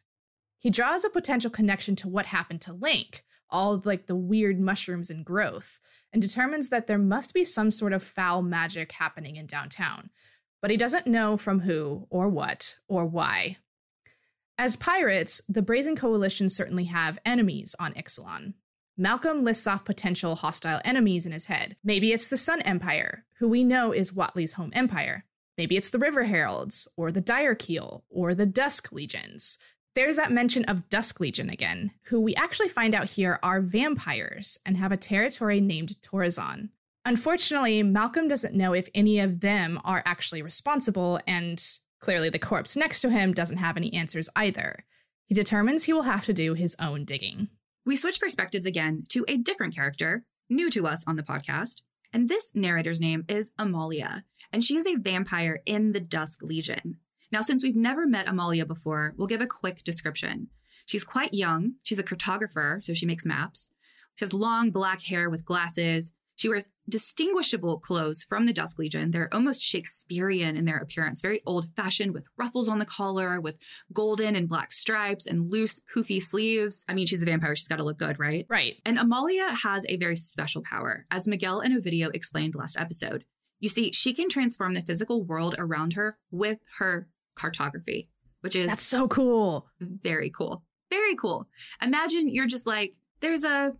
he 0.59 0.69
draws 0.69 1.03
a 1.03 1.09
potential 1.09 1.49
connection 1.49 1.95
to 1.97 2.09
what 2.09 2.27
happened 2.27 2.61
to 2.61 2.73
Link, 2.73 3.23
all 3.49 3.73
of 3.73 3.85
like 3.85 4.05
the 4.05 4.15
weird 4.15 4.59
mushrooms 4.59 5.09
and 5.09 5.25
growth, 5.25 5.79
and 6.13 6.21
determines 6.21 6.69
that 6.69 6.87
there 6.87 6.99
must 6.99 7.33
be 7.33 7.45
some 7.45 7.71
sort 7.71 7.93
of 7.93 8.03
foul 8.03 8.41
magic 8.41 8.91
happening 8.91 9.37
in 9.37 9.45
downtown. 9.45 10.09
But 10.61 10.69
he 10.69 10.77
doesn't 10.77 11.07
know 11.07 11.37
from 11.37 11.61
who 11.61 12.05
or 12.09 12.27
what 12.27 12.77
or 12.87 13.05
why. 13.05 13.57
As 14.57 14.75
pirates, 14.75 15.41
the 15.47 15.61
Brazen 15.61 15.95
Coalition 15.95 16.49
certainly 16.49 16.83
have 16.85 17.17
enemies 17.25 17.75
on 17.79 17.93
Ixalan. 17.93 18.55
Malcolm 18.97 19.45
lists 19.45 19.65
off 19.65 19.85
potential 19.85 20.35
hostile 20.35 20.81
enemies 20.83 21.25
in 21.25 21.31
his 21.31 21.45
head. 21.45 21.77
Maybe 21.81 22.11
it's 22.11 22.27
the 22.27 22.35
Sun 22.35 22.61
Empire, 22.63 23.23
who 23.37 23.47
we 23.47 23.63
know 23.63 23.93
is 23.93 24.11
Huatli's 24.11 24.53
home 24.53 24.71
empire. 24.73 25.23
Maybe 25.57 25.77
it's 25.77 25.89
the 25.89 25.99
River 25.99 26.23
Heralds, 26.23 26.89
or 26.97 27.09
the 27.09 27.21
Direkeel, 27.21 28.03
or 28.09 28.35
the 28.35 28.45
Dusk 28.45 28.91
Legions, 28.91 29.57
there's 29.95 30.15
that 30.15 30.31
mention 30.31 30.65
of 30.65 30.87
Dusk 30.89 31.19
Legion 31.19 31.49
again, 31.49 31.91
who 32.05 32.21
we 32.21 32.35
actually 32.35 32.69
find 32.69 32.95
out 32.95 33.09
here 33.09 33.39
are 33.43 33.61
vampires 33.61 34.59
and 34.65 34.77
have 34.77 34.91
a 34.91 34.97
territory 34.97 35.59
named 35.59 35.95
Torrezon. 36.01 36.69
Unfortunately, 37.05 37.81
Malcolm 37.81 38.27
doesn't 38.27 38.55
know 38.55 38.73
if 38.73 38.89
any 38.93 39.19
of 39.19 39.39
them 39.39 39.79
are 39.83 40.03
actually 40.05 40.41
responsible, 40.41 41.19
and 41.25 41.63
clearly 41.99 42.29
the 42.29 42.39
corpse 42.39 42.75
next 42.75 43.01
to 43.01 43.09
him 43.09 43.33
doesn't 43.33 43.57
have 43.57 43.77
any 43.77 43.93
answers 43.93 44.29
either. 44.35 44.85
He 45.25 45.35
determines 45.35 45.83
he 45.83 45.93
will 45.93 46.03
have 46.03 46.25
to 46.25 46.33
do 46.33 46.53
his 46.53 46.75
own 46.79 47.05
digging. 47.05 47.49
We 47.85 47.95
switch 47.95 48.19
perspectives 48.19 48.65
again 48.65 49.03
to 49.09 49.25
a 49.27 49.37
different 49.37 49.75
character, 49.75 50.23
new 50.49 50.69
to 50.71 50.87
us 50.87 51.05
on 51.07 51.15
the 51.15 51.23
podcast, 51.23 51.81
and 52.13 52.27
this 52.27 52.51
narrator's 52.53 53.01
name 53.01 53.25
is 53.27 53.51
Amalia, 53.57 54.23
and 54.51 54.63
she 54.63 54.77
is 54.77 54.85
a 54.85 54.95
vampire 54.95 55.59
in 55.65 55.91
the 55.91 55.99
Dusk 55.99 56.41
Legion. 56.41 56.97
Now, 57.31 57.41
since 57.41 57.63
we've 57.63 57.75
never 57.75 58.07
met 58.07 58.27
Amalia 58.27 58.65
before, 58.65 59.13
we'll 59.17 59.27
give 59.27 59.41
a 59.41 59.47
quick 59.47 59.83
description. 59.83 60.47
She's 60.85 61.03
quite 61.03 61.33
young. 61.33 61.73
She's 61.83 61.99
a 61.99 62.03
cartographer, 62.03 62.83
so 62.83 62.93
she 62.93 63.05
makes 63.05 63.25
maps. 63.25 63.69
She 64.15 64.25
has 64.25 64.33
long 64.33 64.71
black 64.71 65.03
hair 65.03 65.29
with 65.29 65.45
glasses. 65.45 66.11
She 66.35 66.49
wears 66.49 66.67
distinguishable 66.89 67.79
clothes 67.79 68.23
from 68.23 68.45
the 68.45 68.53
Dusk 68.53 68.79
Legion. 68.79 69.11
They're 69.11 69.33
almost 69.33 69.61
Shakespearean 69.61 70.55
in 70.55 70.65
their 70.65 70.77
appearance, 70.77 71.21
very 71.21 71.41
old 71.45 71.67
fashioned 71.75 72.13
with 72.13 72.25
ruffles 72.37 72.69
on 72.69 72.79
the 72.79 72.85
collar, 72.85 73.39
with 73.41 73.59
golden 73.93 74.35
and 74.35 74.47
black 74.47 74.71
stripes 74.71 75.27
and 75.27 75.51
loose, 75.51 75.81
poofy 75.93 76.23
sleeves. 76.23 76.85
I 76.87 76.93
mean, 76.93 77.07
she's 77.07 77.21
a 77.21 77.25
vampire. 77.25 77.55
She's 77.55 77.67
got 77.67 77.75
to 77.75 77.83
look 77.83 77.99
good, 77.99 78.19
right? 78.19 78.45
Right. 78.49 78.75
And 78.85 78.97
Amalia 78.97 79.49
has 79.63 79.85
a 79.89 79.97
very 79.97 80.15
special 80.15 80.63
power, 80.63 81.05
as 81.11 81.27
Miguel 81.27 81.59
and 81.59 81.75
Ovidio 81.75 82.09
explained 82.15 82.55
last 82.55 82.79
episode. 82.79 83.25
You 83.59 83.67
see, 83.67 83.91
she 83.91 84.13
can 84.13 84.29
transform 84.29 84.73
the 84.73 84.81
physical 84.81 85.21
world 85.21 85.55
around 85.57 85.93
her 85.93 86.17
with 86.31 86.59
her 86.79 87.09
cartography, 87.39 88.09
which 88.41 88.55
is 88.55 88.69
That's 88.69 88.85
so 88.85 89.07
cool. 89.07 89.67
Very 89.79 90.29
cool. 90.29 90.63
Very 90.89 91.15
cool. 91.15 91.47
Imagine 91.81 92.27
you're 92.27 92.47
just 92.47 92.67
like, 92.67 92.95
there's 93.21 93.43
a 93.43 93.73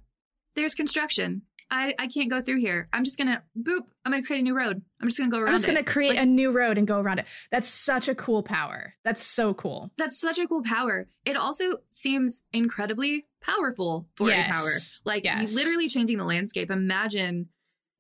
there's 0.56 0.76
construction. 0.76 1.44
I, 1.72 1.94
I 2.00 2.08
can't 2.08 2.32
go 2.32 2.42
through 2.42 2.60
here. 2.60 2.90
I'm 2.92 3.04
just 3.04 3.18
gonna 3.18 3.44
boop. 3.58 3.82
I'm 4.04 4.12
gonna 4.12 4.24
create 4.24 4.40
a 4.40 4.44
new 4.44 4.56
road. 4.56 4.82
I'm 5.00 5.08
just 5.08 5.20
gonna 5.20 5.30
go 5.30 5.38
around. 5.38 5.50
I'm 5.50 5.54
just 5.56 5.68
gonna 5.68 5.82
it. 5.82 5.86
create 5.86 6.16
like, 6.16 6.20
a 6.20 6.26
new 6.26 6.52
road 6.52 6.78
and 6.80 6.88
go 6.88 7.00
around 7.00 7.20
it. 7.20 7.26
That's 7.52 7.70
such 7.70 8.08
a 8.08 8.16
cool 8.16 8.42
power. 8.42 8.96
That's 9.04 9.24
so 9.24 9.54
cool. 9.54 9.92
That's 9.98 10.20
such 10.20 10.40
a 10.40 10.48
cool 10.48 10.64
power. 10.64 11.08
It 11.26 11.38
also 11.38 11.78
seems 11.90 12.42
incredibly 12.54 13.28
powerful 13.42 14.08
for 14.16 14.30
yes. 14.30 14.50
a 14.50 14.54
power. 14.54 15.14
Like 15.14 15.26
yes. 15.26 15.54
literally 15.54 15.88
changing 15.88 16.18
the 16.18 16.26
landscape. 16.26 16.72
Imagine 16.72 17.50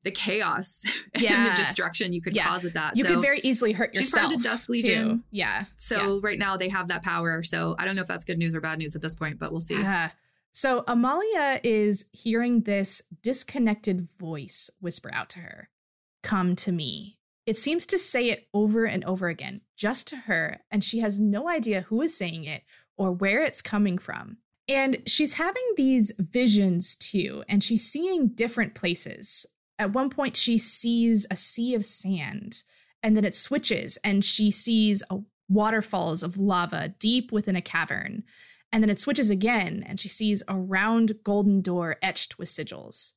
the 0.03 0.11
chaos 0.11 0.81
yeah. 1.17 1.33
and 1.35 1.51
the 1.51 1.55
destruction 1.55 2.13
you 2.13 2.21
could 2.21 2.35
yeah. 2.35 2.47
cause 2.47 2.63
with 2.63 2.73
that. 2.73 2.95
You 2.95 3.03
so 3.03 3.15
could 3.15 3.21
very 3.21 3.39
easily 3.43 3.73
hurt 3.73 3.93
yourself. 3.93 4.05
She's 4.05 4.13
part 4.13 4.35
of 4.35 4.43
the 4.43 4.49
Dusk 4.49 4.69
Legion. 4.69 5.09
Too. 5.09 5.23
Yeah. 5.31 5.65
So 5.77 6.15
yeah. 6.15 6.19
right 6.23 6.39
now 6.39 6.57
they 6.57 6.69
have 6.69 6.87
that 6.87 7.03
power. 7.03 7.43
So 7.43 7.75
I 7.77 7.85
don't 7.85 7.95
know 7.95 8.01
if 8.01 8.07
that's 8.07 8.25
good 8.25 8.37
news 8.37 8.55
or 8.55 8.61
bad 8.61 8.79
news 8.79 8.95
at 8.95 9.01
this 9.01 9.15
point, 9.15 9.39
but 9.39 9.51
we'll 9.51 9.61
see. 9.61 9.75
Yeah. 9.75 10.11
So 10.51 10.83
Amalia 10.87 11.59
is 11.63 12.05
hearing 12.11 12.61
this 12.61 13.01
disconnected 13.21 14.07
voice 14.19 14.69
whisper 14.79 15.09
out 15.13 15.29
to 15.29 15.39
her, 15.39 15.69
Come 16.23 16.55
to 16.57 16.71
me. 16.71 17.17
It 17.45 17.57
seems 17.57 17.85
to 17.87 17.99
say 17.99 18.29
it 18.29 18.47
over 18.53 18.85
and 18.85 19.03
over 19.05 19.27
again, 19.27 19.61
just 19.75 20.07
to 20.09 20.15
her, 20.15 20.59
and 20.69 20.83
she 20.83 20.99
has 20.99 21.19
no 21.19 21.49
idea 21.49 21.81
who 21.81 22.01
is 22.01 22.15
saying 22.15 22.45
it 22.45 22.63
or 22.97 23.11
where 23.11 23.41
it's 23.41 23.61
coming 23.61 23.97
from. 23.97 24.37
And 24.67 25.01
she's 25.07 25.33
having 25.35 25.63
these 25.75 26.13
visions 26.19 26.95
too, 26.95 27.43
and 27.49 27.63
she's 27.63 27.89
seeing 27.89 28.27
different 28.27 28.75
places. 28.75 29.47
At 29.79 29.93
one 29.93 30.09
point, 30.09 30.35
she 30.35 30.57
sees 30.57 31.25
a 31.31 31.37
sea 31.37 31.73
of 31.73 31.85
sand, 31.85 32.63
and 33.01 33.15
then 33.15 33.23
it 33.23 33.33
switches, 33.35 33.97
and 34.03 34.23
she 34.23 34.51
sees 34.51 35.01
waterfalls 35.47 36.21
of 36.21 36.37
lava 36.37 36.93
deep 36.99 37.31
within 37.31 37.55
a 37.55 37.61
cavern. 37.61 38.23
And 38.71 38.83
then 38.83 38.89
it 38.89 38.99
switches 38.99 39.31
again, 39.31 39.83
and 39.87 39.99
she 39.99 40.09
sees 40.09 40.43
a 40.47 40.55
round 40.55 41.13
golden 41.23 41.61
door 41.61 41.95
etched 42.01 42.37
with 42.37 42.49
sigils. 42.49 43.13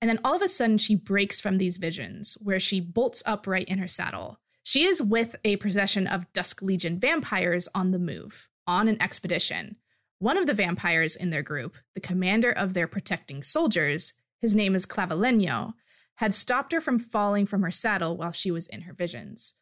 And 0.00 0.10
then 0.10 0.20
all 0.22 0.36
of 0.36 0.42
a 0.42 0.48
sudden, 0.48 0.76
she 0.78 0.94
breaks 0.94 1.40
from 1.40 1.56
these 1.56 1.78
visions, 1.78 2.36
where 2.42 2.60
she 2.60 2.78
bolts 2.78 3.22
upright 3.26 3.68
in 3.68 3.78
her 3.78 3.88
saddle. 3.88 4.38
She 4.62 4.84
is 4.84 5.02
with 5.02 5.36
a 5.44 5.56
procession 5.56 6.06
of 6.06 6.30
Dusk 6.34 6.60
Legion 6.60 7.00
vampires 7.00 7.68
on 7.74 7.90
the 7.90 7.98
move, 7.98 8.48
on 8.66 8.86
an 8.86 9.00
expedition. 9.00 9.76
One 10.18 10.36
of 10.36 10.46
the 10.46 10.54
vampires 10.54 11.16
in 11.16 11.30
their 11.30 11.42
group, 11.42 11.76
the 11.94 12.00
commander 12.00 12.52
of 12.52 12.74
their 12.74 12.86
protecting 12.86 13.42
soldiers, 13.42 14.14
his 14.40 14.54
name 14.54 14.74
is 14.74 14.86
Clavileño, 14.86 15.72
had 16.16 16.34
stopped 16.34 16.72
her 16.72 16.80
from 16.80 16.98
falling 16.98 17.46
from 17.46 17.62
her 17.62 17.70
saddle 17.70 18.16
while 18.16 18.32
she 18.32 18.50
was 18.50 18.66
in 18.66 18.82
her 18.82 18.92
visions. 18.92 19.60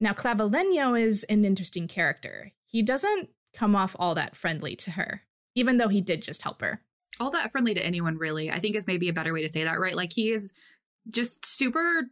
Now, 0.00 0.12
Clavileño 0.12 0.98
is 0.98 1.24
an 1.24 1.44
interesting 1.44 1.88
character. 1.88 2.52
He 2.64 2.82
doesn't 2.82 3.30
come 3.52 3.74
off 3.74 3.96
all 3.98 4.14
that 4.14 4.36
friendly 4.36 4.76
to 4.76 4.92
her, 4.92 5.22
even 5.54 5.78
though 5.78 5.88
he 5.88 6.00
did 6.00 6.22
just 6.22 6.42
help 6.42 6.60
her. 6.60 6.82
All 7.18 7.30
that 7.32 7.50
friendly 7.50 7.74
to 7.74 7.84
anyone, 7.84 8.16
really. 8.16 8.50
I 8.50 8.60
think 8.60 8.76
is 8.76 8.86
maybe 8.86 9.08
a 9.08 9.12
better 9.12 9.32
way 9.32 9.42
to 9.42 9.48
say 9.48 9.64
that, 9.64 9.80
right? 9.80 9.96
Like 9.96 10.12
he 10.12 10.30
is 10.30 10.52
just 11.10 11.44
super. 11.44 12.08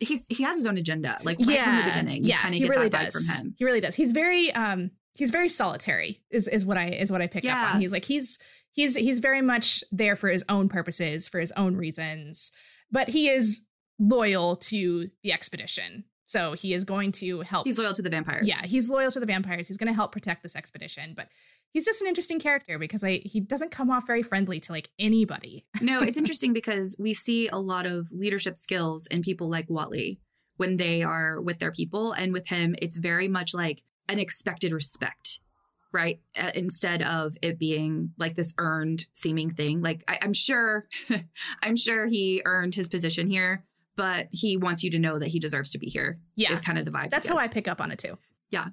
He's 0.00 0.24
he 0.28 0.42
has 0.44 0.56
his 0.56 0.66
own 0.66 0.78
agenda, 0.78 1.18
like 1.22 1.38
right 1.40 1.56
yeah, 1.56 1.64
from 1.64 1.76
the 1.76 1.82
beginning. 1.82 2.24
You 2.24 2.30
yeah, 2.30 2.50
he 2.50 2.66
really 2.66 2.88
does. 2.88 3.44
He 3.58 3.64
really 3.64 3.80
does. 3.80 3.94
He's 3.94 4.12
very 4.12 4.50
um 4.52 4.90
he's 5.12 5.30
very 5.30 5.50
solitary. 5.50 6.22
Is 6.30 6.48
is 6.48 6.64
what 6.64 6.78
I 6.78 6.88
is 6.88 7.12
what 7.12 7.20
I 7.20 7.26
pick 7.26 7.44
yeah. 7.44 7.62
up 7.62 7.74
on. 7.74 7.80
He's 7.80 7.92
like 7.92 8.06
he's 8.06 8.38
he's 8.70 8.96
he's 8.96 9.18
very 9.18 9.42
much 9.42 9.84
there 9.92 10.16
for 10.16 10.30
his 10.30 10.44
own 10.48 10.70
purposes, 10.70 11.28
for 11.28 11.40
his 11.40 11.52
own 11.52 11.76
reasons 11.76 12.52
but 12.90 13.08
he 13.08 13.28
is 13.28 13.62
loyal 13.98 14.56
to 14.56 15.10
the 15.22 15.32
expedition. 15.32 16.04
So 16.26 16.52
he 16.52 16.74
is 16.74 16.84
going 16.84 17.12
to 17.12 17.40
help. 17.40 17.66
He's 17.66 17.78
loyal 17.78 17.94
to 17.94 18.02
the 18.02 18.10
vampires. 18.10 18.46
Yeah, 18.46 18.60
he's 18.62 18.90
loyal 18.90 19.10
to 19.10 19.20
the 19.20 19.26
vampires. 19.26 19.66
He's 19.66 19.78
going 19.78 19.88
to 19.88 19.94
help 19.94 20.12
protect 20.12 20.42
this 20.42 20.56
expedition, 20.56 21.14
but 21.16 21.28
he's 21.72 21.86
just 21.86 22.02
an 22.02 22.08
interesting 22.08 22.38
character 22.38 22.78
because 22.78 23.02
I 23.02 23.22
he 23.24 23.40
doesn't 23.40 23.70
come 23.70 23.90
off 23.90 24.06
very 24.06 24.22
friendly 24.22 24.60
to 24.60 24.72
like 24.72 24.90
anybody. 24.98 25.64
no, 25.80 26.02
it's 26.02 26.18
interesting 26.18 26.52
because 26.52 26.96
we 26.98 27.14
see 27.14 27.48
a 27.48 27.56
lot 27.58 27.86
of 27.86 28.12
leadership 28.12 28.58
skills 28.58 29.06
in 29.06 29.22
people 29.22 29.48
like 29.48 29.68
Huatli 29.68 30.18
when 30.58 30.76
they 30.76 31.02
are 31.02 31.40
with 31.40 31.60
their 31.60 31.72
people, 31.72 32.12
and 32.12 32.32
with 32.32 32.48
him, 32.48 32.74
it's 32.82 32.98
very 32.98 33.28
much 33.28 33.54
like 33.54 33.82
an 34.08 34.18
expected 34.18 34.72
respect 34.72 35.38
right? 35.92 36.20
Uh, 36.36 36.50
instead 36.54 37.02
of 37.02 37.36
it 37.42 37.58
being 37.58 38.12
like 38.18 38.34
this 38.34 38.54
earned 38.58 39.06
seeming 39.14 39.50
thing. 39.50 39.80
Like 39.80 40.04
I, 40.08 40.18
am 40.22 40.32
sure, 40.32 40.86
I'm 41.62 41.76
sure 41.76 42.06
he 42.06 42.42
earned 42.44 42.74
his 42.74 42.88
position 42.88 43.28
here, 43.28 43.64
but 43.96 44.28
he 44.30 44.56
wants 44.56 44.84
you 44.84 44.90
to 44.90 44.98
know 44.98 45.18
that 45.18 45.28
he 45.28 45.38
deserves 45.38 45.70
to 45.70 45.78
be 45.78 45.86
here. 45.88 46.20
Yeah. 46.36 46.52
Is 46.52 46.60
kind 46.60 46.78
of 46.78 46.84
the 46.84 46.90
vibe. 46.90 47.10
That's 47.10 47.28
how 47.28 47.36
I 47.36 47.48
pick 47.48 47.68
up 47.68 47.80
on 47.80 47.90
it 47.90 47.98
too. 47.98 48.18
Yeah. 48.50 48.68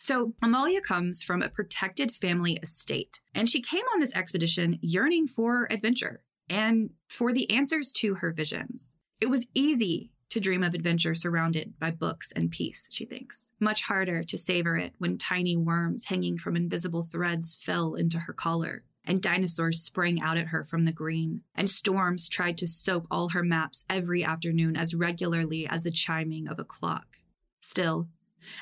So, 0.00 0.34
Amalia 0.42 0.80
comes 0.80 1.24
from 1.24 1.42
a 1.42 1.48
protected 1.48 2.12
family 2.12 2.52
estate, 2.62 3.20
and 3.34 3.48
she 3.48 3.60
came 3.60 3.82
on 3.92 3.98
this 3.98 4.14
expedition 4.14 4.78
yearning 4.80 5.26
for 5.26 5.66
adventure 5.72 6.22
and 6.48 6.90
for 7.08 7.32
the 7.32 7.50
answers 7.50 7.90
to 7.96 8.16
her 8.16 8.30
visions. 8.30 8.92
It 9.20 9.28
was 9.28 9.48
easy 9.54 10.12
to 10.30 10.40
dream 10.40 10.62
of 10.62 10.74
adventure 10.74 11.14
surrounded 11.14 11.74
by 11.78 11.90
books 11.90 12.32
and 12.34 12.50
peace, 12.50 12.88
she 12.90 13.04
thinks. 13.04 13.50
Much 13.60 13.82
harder 13.82 14.22
to 14.22 14.38
savor 14.38 14.76
it 14.76 14.94
when 14.98 15.18
tiny 15.18 15.56
worms 15.56 16.06
hanging 16.06 16.38
from 16.38 16.56
invisible 16.56 17.02
threads 17.02 17.58
fell 17.62 17.94
into 17.94 18.20
her 18.20 18.32
collar, 18.32 18.84
and 19.04 19.22
dinosaurs 19.22 19.80
sprang 19.80 20.20
out 20.20 20.36
at 20.36 20.48
her 20.48 20.62
from 20.62 20.84
the 20.84 20.92
green, 20.92 21.42
and 21.54 21.70
storms 21.70 22.28
tried 22.28 22.58
to 22.58 22.66
soak 22.66 23.06
all 23.10 23.30
her 23.30 23.42
maps 23.42 23.84
every 23.88 24.22
afternoon 24.22 24.76
as 24.76 24.94
regularly 24.94 25.66
as 25.66 25.82
the 25.82 25.90
chiming 25.90 26.48
of 26.48 26.58
a 26.58 26.64
clock. 26.64 27.18
Still, 27.60 28.08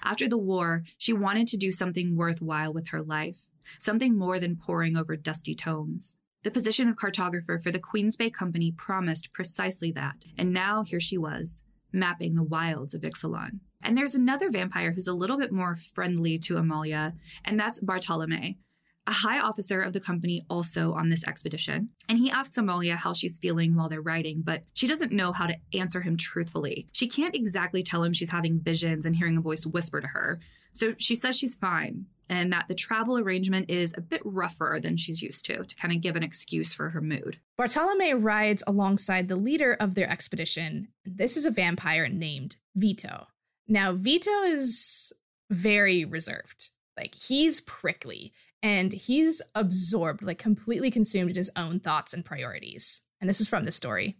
after 0.05 0.29
the 0.29 0.39
war, 0.39 0.83
she 0.97 1.13
wanted 1.13 1.49
to 1.49 1.57
do 1.57 1.73
something 1.73 2.17
worthwhile 2.17 2.73
with 2.73 2.89
her 2.89 3.03
life, 3.03 3.49
something 3.79 4.17
more 4.17 4.39
than 4.39 4.57
poring 4.57 4.97
over 4.97 5.17
dusty 5.17 5.55
tomes. 5.55 6.19
The 6.47 6.53
position 6.53 6.89
of 6.89 6.95
cartographer 6.95 7.61
for 7.61 7.73
the 7.73 7.81
Queens 7.81 8.17
Bay 8.17 8.31
Company 8.31 8.71
promised 8.71 9.33
precisely 9.33 9.91
that, 9.91 10.25
and 10.39 10.53
now 10.53 10.85
here 10.85 11.01
she 11.01 11.19
was, 11.19 11.65
mapping 11.93 12.37
the 12.37 12.45
wilds 12.45 12.95
of 12.95 13.03
Ixalan. 13.03 13.59
And 13.83 13.97
there's 13.97 14.15
another 14.15 14.49
vampire 14.49 14.93
who's 14.93 15.09
a 15.09 15.13
little 15.13 15.39
bit 15.39 15.51
more 15.51 15.75
friendly 15.75 16.39
to 16.39 16.57
Amalia, 16.57 17.15
and 17.45 17.59
that's 17.59 17.81
Bartolome, 17.81 18.61
a 19.09 19.13
high 19.13 19.41
officer 19.41 19.81
of 19.81 19.93
the 19.93 19.99
company 19.99 20.47
also 20.49 20.93
on 20.93 21.09
this 21.09 21.27
expedition. 21.27 21.89
And 22.09 22.17
he 22.17 22.31
asks 22.31 22.57
Amalia 22.57 22.95
how 22.95 23.13
she's 23.13 23.41
feeling 23.41 23.75
while 23.75 23.89
they're 23.89 24.01
riding, 24.01 24.43
but 24.43 24.63
she 24.73 24.87
doesn't 24.87 25.11
know 25.11 25.33
how 25.33 25.49
to 25.49 25.59
answer 25.75 26.03
him 26.03 26.17
truthfully. 26.17 26.87
She 26.93 27.09
can't 27.09 27.35
exactly 27.35 27.83
tell 27.83 28.05
him 28.05 28.13
she's 28.13 28.31
having 28.31 28.61
visions 28.61 29.05
and 29.05 29.17
hearing 29.17 29.37
a 29.37 29.41
voice 29.41 29.67
whisper 29.67 30.01
to 30.01 30.07
her. 30.07 30.39
So 30.73 30.95
she 30.97 31.17
says 31.17 31.37
she's 31.37 31.57
fine 31.57 32.07
and 32.29 32.53
that 32.53 32.67
the 32.69 32.75
travel 32.75 33.19
arrangement 33.19 33.71
is 33.71 33.95
a 33.97 34.01
bit 34.01 34.23
rougher 34.25 34.79
than 34.83 34.97
she's 34.97 35.23
used 35.23 35.45
to, 35.47 35.65
to 35.65 35.77
kind 35.77 35.95
of 35.95 36.01
give 36.01 36.17
an 36.17 36.23
excuse 36.23 36.75
for 36.75 36.91
her 36.91 37.01
mood. 37.01 37.39
Bartolome 37.57 38.15
rides 38.15 38.65
alongside 38.67 39.29
the 39.29 39.37
leader 39.37 39.77
of 39.79 39.95
their 39.95 40.11
expedition. 40.11 40.89
This 41.05 41.37
is 41.37 41.47
a 41.47 41.51
vampire 41.51 42.09
named 42.09 42.57
Vito. 42.75 43.29
Now, 43.69 43.93
Vito 43.93 44.43
is 44.43 45.13
very 45.51 46.05
reserved. 46.05 46.71
Like, 46.97 47.15
he's 47.15 47.61
prickly 47.61 48.33
and 48.63 48.93
he's 48.93 49.43
absorbed, 49.55 50.23
like, 50.23 50.39
completely 50.39 50.91
consumed 50.91 51.31
in 51.31 51.37
his 51.37 51.51
own 51.57 51.79
thoughts 51.79 52.15
and 52.15 52.25
priorities. 52.25 53.03
And 53.21 53.29
this 53.29 53.41
is 53.41 53.49
from 53.49 53.65
the 53.65 53.73
story. 53.73 54.17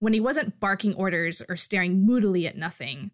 When 0.00 0.12
he 0.12 0.20
wasn't 0.20 0.60
barking 0.60 0.94
orders 0.94 1.42
or 1.48 1.56
staring 1.56 2.04
moodily 2.04 2.46
at 2.46 2.58
nothing, 2.58 3.10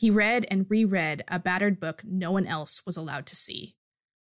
he 0.00 0.08
read 0.08 0.46
and 0.50 0.64
reread 0.70 1.22
a 1.28 1.38
battered 1.38 1.78
book 1.78 2.00
no 2.06 2.32
one 2.32 2.46
else 2.46 2.86
was 2.86 2.96
allowed 2.96 3.26
to 3.26 3.36
see. 3.36 3.76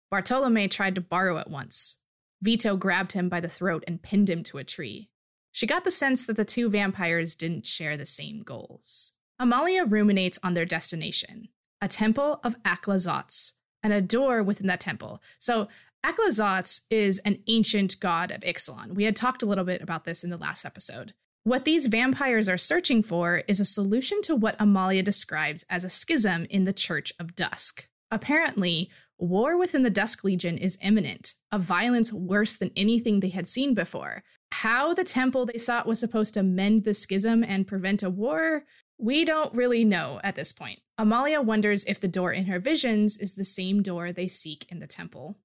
Bartolome 0.10 0.70
tried 0.70 0.96
to 0.96 1.02
borrow 1.02 1.36
it 1.36 1.50
once. 1.50 2.02
Vito 2.42 2.78
grabbed 2.78 3.12
him 3.12 3.28
by 3.28 3.42
the 3.42 3.50
throat 3.50 3.84
and 3.86 4.02
pinned 4.02 4.30
him 4.30 4.42
to 4.44 4.58
a 4.58 4.64
tree. 4.64 5.10
She 5.52 5.68
got 5.68 5.84
the 5.84 5.92
sense 5.92 6.26
that 6.26 6.38
the 6.38 6.46
two 6.46 6.70
vampires 6.70 7.36
didn't 7.36 7.66
share 7.66 7.98
the 7.98 8.06
same 8.06 8.42
goals. 8.42 9.18
Amalia 9.38 9.84
ruminates 9.84 10.40
on 10.42 10.54
their 10.54 10.64
destination 10.64 11.50
a 11.82 11.90
temple 11.90 12.40
of 12.46 12.56
Aclazotz, 12.64 13.56
and 13.84 13.92
a 13.92 14.00
door 14.02 14.42
within 14.42 14.68
that 14.68 14.80
temple. 14.80 15.22
So, 15.40 15.68
Aclazotz 16.06 16.86
is 16.90 17.20
an 17.20 17.44
ancient 17.48 18.00
god 18.00 18.32
of 18.32 18.42
Ixalan. 18.42 18.96
We 18.96 19.04
had 19.04 19.18
talked 19.18 19.44
a 19.44 19.46
little 19.46 19.66
bit 19.66 19.82
about 19.82 20.06
this 20.06 20.24
in 20.24 20.30
the 20.30 20.38
last 20.38 20.64
episode. 20.64 21.14
What 21.46 21.64
these 21.64 21.86
vampires 21.86 22.50
are 22.50 22.58
searching 22.58 23.04
for 23.04 23.44
is 23.48 23.60
a 23.60 23.66
solution 23.66 24.24
to 24.24 24.36
what 24.36 24.56
Amalia 24.58 25.04
describes 25.04 25.64
as 25.70 25.84
a 25.84 25.92
schism 25.92 26.48
in 26.50 26.64
the 26.64 26.74
Church 26.74 27.14
of 27.20 27.36
Dusk. 27.36 27.88
Apparently, 28.10 28.90
war 29.20 29.56
within 29.56 29.84
the 29.84 29.92
Dusk 29.92 30.24
Legion 30.24 30.58
is 30.58 30.80
imminent, 30.82 31.36
a 31.52 31.60
violence 31.60 32.12
worse 32.12 32.56
than 32.56 32.72
anything 32.76 33.20
they 33.20 33.30
had 33.30 33.48
seen 33.48 33.76
before. 33.76 34.24
How 34.54 34.96
the 34.96 35.04
temple 35.04 35.46
they 35.46 35.60
sought 35.60 35.86
was 35.86 36.00
supposed 36.00 36.34
to 36.34 36.42
mend 36.42 36.84
the 36.84 36.96
schism 36.96 37.44
and 37.44 37.68
prevent 37.68 38.02
a 38.02 38.10
war, 38.10 38.64
we 38.98 39.24
don't 39.24 39.54
really 39.54 39.86
know 39.86 40.20
at 40.24 40.34
this 40.34 40.52
point. 40.52 40.80
Amalia 40.98 41.42
wonders 41.42 41.86
if 41.86 42.02
the 42.02 42.08
door 42.08 42.34
in 42.34 42.46
her 42.46 42.58
visions 42.58 43.20
is 43.20 43.36
the 43.36 43.46
same 43.46 43.84
door 43.84 44.12
they 44.12 44.28
seek 44.28 44.72
in 44.72 44.80
the 44.80 44.88
temple. 44.88 45.38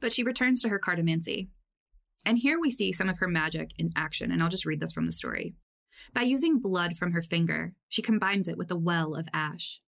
But 0.00 0.12
she 0.12 0.24
returns 0.24 0.62
to 0.62 0.68
her 0.70 0.80
cartomancy. 0.80 1.50
And 2.24 2.38
here 2.38 2.58
we 2.60 2.70
see 2.70 2.92
some 2.92 3.08
of 3.08 3.18
her 3.18 3.28
magic 3.28 3.72
in 3.78 3.90
action, 3.96 4.30
and 4.30 4.42
I'll 4.42 4.48
just 4.48 4.66
read 4.66 4.80
this 4.80 4.92
from 4.92 5.06
the 5.06 5.12
story. 5.12 5.54
By 6.12 6.22
using 6.22 6.58
blood 6.58 6.96
from 6.96 7.12
her 7.12 7.22
finger, 7.22 7.74
she 7.88 8.02
combines 8.02 8.48
it 8.48 8.58
with 8.58 8.70
a 8.70 8.76
well 8.76 9.14
of 9.14 9.28
ash. 9.32 9.80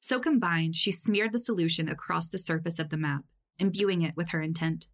So 0.00 0.18
combined, 0.18 0.76
she 0.76 0.92
smeared 0.92 1.32
the 1.32 1.38
solution 1.38 1.88
across 1.88 2.28
the 2.28 2.38
surface 2.38 2.78
of 2.78 2.88
the 2.88 2.96
map, 2.96 3.24
imbuing 3.58 4.02
it 4.02 4.16
with 4.16 4.30
her 4.30 4.40
intent. 4.40 4.88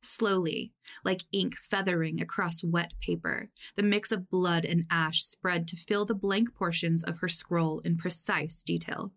Slowly, 0.00 0.72
like 1.04 1.22
ink 1.32 1.56
feathering 1.56 2.20
across 2.20 2.64
wet 2.64 2.92
paper, 3.00 3.50
the 3.76 3.82
mix 3.82 4.10
of 4.10 4.30
blood 4.30 4.64
and 4.64 4.84
ash 4.90 5.22
spread 5.22 5.68
to 5.68 5.76
fill 5.76 6.04
the 6.04 6.14
blank 6.14 6.54
portions 6.54 7.04
of 7.04 7.20
her 7.20 7.28
scroll 7.28 7.80
in 7.80 7.96
precise 7.96 8.62
detail. 8.62 9.12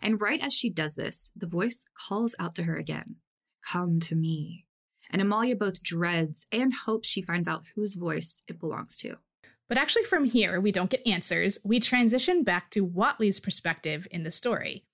And 0.00 0.20
right 0.20 0.40
as 0.40 0.52
she 0.52 0.70
does 0.70 0.94
this, 0.94 1.30
the 1.34 1.48
voice 1.48 1.84
calls 1.94 2.36
out 2.38 2.54
to 2.56 2.64
her 2.64 2.76
again 2.76 3.16
Come 3.62 3.98
to 4.00 4.14
me. 4.14 4.67
And 5.10 5.22
Amalia 5.22 5.56
both 5.56 5.82
dreads 5.82 6.46
and 6.52 6.72
hopes 6.72 7.08
she 7.08 7.22
finds 7.22 7.48
out 7.48 7.64
whose 7.74 7.94
voice 7.94 8.42
it 8.46 8.60
belongs 8.60 8.98
to. 8.98 9.16
But 9.68 9.78
actually, 9.78 10.04
from 10.04 10.24
here, 10.24 10.60
we 10.60 10.72
don't 10.72 10.90
get 10.90 11.06
answers. 11.06 11.58
We 11.64 11.80
transition 11.80 12.42
back 12.42 12.70
to 12.70 12.86
Huatli's 12.86 13.40
perspective 13.40 14.08
in 14.10 14.22
the 14.22 14.30
story. 14.30 14.84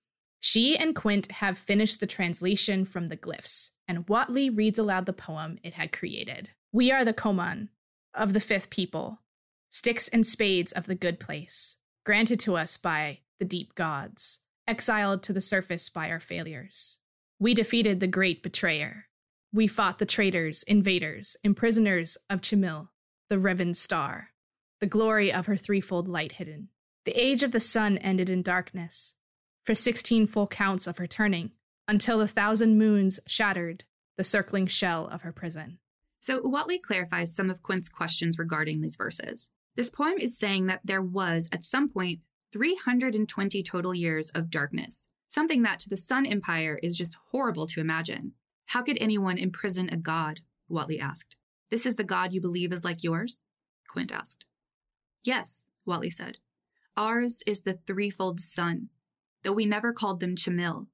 She 0.41 0.77
and 0.77 0.95
Quint 0.95 1.33
have 1.33 1.57
finished 1.57 2.01
the 2.01 2.07
translation 2.07 2.85
from 2.85 3.07
the 3.07 3.17
glyphs, 3.17 3.71
and 3.89 4.09
Watley 4.09 4.51
reads 4.51 4.79
aloud 4.79 5.07
the 5.07 5.13
poem 5.13 5.59
it 5.63 5.73
had 5.75 5.93
created. 5.93 6.51
We 6.71 6.93
are 6.93 7.05
the 7.05 7.15
Koman 7.15 7.69
of 8.13 8.33
the 8.33 8.41
fifth 8.41 8.69
people, 8.69 9.21
sticks 9.71 10.09
and 10.09 10.27
spades 10.27 10.73
of 10.73 10.87
the 10.87 10.95
good 10.95 11.19
place, 11.19 11.79
granted 12.05 12.41
to 12.41 12.57
us 12.57 12.77
by 12.77 13.21
the 13.39 13.45
deep 13.45 13.75
gods, 13.75 14.41
exiled 14.69 15.23
to 15.23 15.33
the 15.33 15.41
surface 15.41 15.89
by 15.89 16.11
our 16.11 16.21
failures. 16.21 17.01
We 17.39 17.55
defeated 17.55 18.01
the 18.01 18.07
great 18.07 18.43
betrayer. 18.43 19.07
We 19.55 19.69
fought 19.69 20.01
the 20.01 20.05
traitors, 20.05 20.65
invaders, 20.65 21.37
imprisoners 21.45 22.19
of 22.29 22.41
Chimil, 22.41 22.89
the 23.29 23.37
Revan 23.37 23.77
star, 23.77 24.31
the 24.81 24.89
glory 24.89 25.33
of 25.33 25.47
her 25.47 25.57
threefold 25.57 26.09
light 26.09 26.33
hidden. 26.33 26.71
The 27.05 27.13
age 27.13 27.45
of 27.45 27.53
the 27.53 27.61
sun 27.61 27.97
ended 27.99 28.29
in 28.29 28.43
darkness, 28.43 29.15
for 29.63 29.73
sixteen 29.73 30.27
full 30.27 30.49
counts 30.49 30.89
of 30.89 30.99
her 30.99 31.07
turning, 31.07 31.53
until 31.87 32.19
the 32.19 32.27
thousand 32.27 32.79
moons 32.79 33.21
shattered 33.29 33.85
the 34.17 34.25
circling 34.25 34.67
shell 34.67 35.07
of 35.07 35.23
her 35.23 35.31
prison. 35.31 35.79
So 36.19 36.41
Huatli 36.41 36.83
clarifies 36.83 37.33
some 37.33 37.49
of 37.49 37.63
Quint's 37.63 37.89
questions 37.89 38.41
regarding 38.41 38.81
these 38.81 38.97
verses. 38.97 39.51
This 39.77 39.89
poem 39.89 40.19
is 40.19 40.37
saying 40.37 40.67
that 40.67 40.81
there 40.83 41.01
was, 41.01 41.49
at 41.53 41.63
some 41.63 41.89
point, 41.89 42.19
320 42.51 43.63
total 43.63 43.95
years 43.95 44.31
of 44.31 44.51
darkness, 44.51 45.07
something 45.29 45.63
that 45.63 45.79
to 45.79 45.89
the 45.89 45.97
Sun 45.97 46.27
Empire 46.27 46.77
is 46.83 46.97
just 46.97 47.17
horrible 47.31 47.69
to 47.69 47.81
imagine. 47.81 48.33
How 48.67 48.83
could 48.83 48.99
anyone 49.01 49.39
imprison 49.39 49.89
a 49.89 49.97
god? 49.97 50.41
Huatli 50.71 51.01
asked. 51.01 51.37
This 51.71 51.87
is 51.87 51.97
the 51.97 52.05
god 52.05 52.33
you 52.33 52.41
believe 52.41 52.73
is 52.73 52.85
like 52.85 53.03
yours? 53.03 53.43
Quint 53.89 54.13
asked. 54.13 54.47
Yes, 55.23 55.69
Huatli 55.87 56.13
said. 56.13 56.39
Ours 56.97 57.43
is 57.47 57.63
the 57.63 57.79
threefold 57.87 58.41
sun, 58.41 58.89
though 59.43 59.53
we 59.53 59.67
never 59.67 59.93
called 59.93 60.21
them 60.21 60.37
Chimil. 60.37 60.87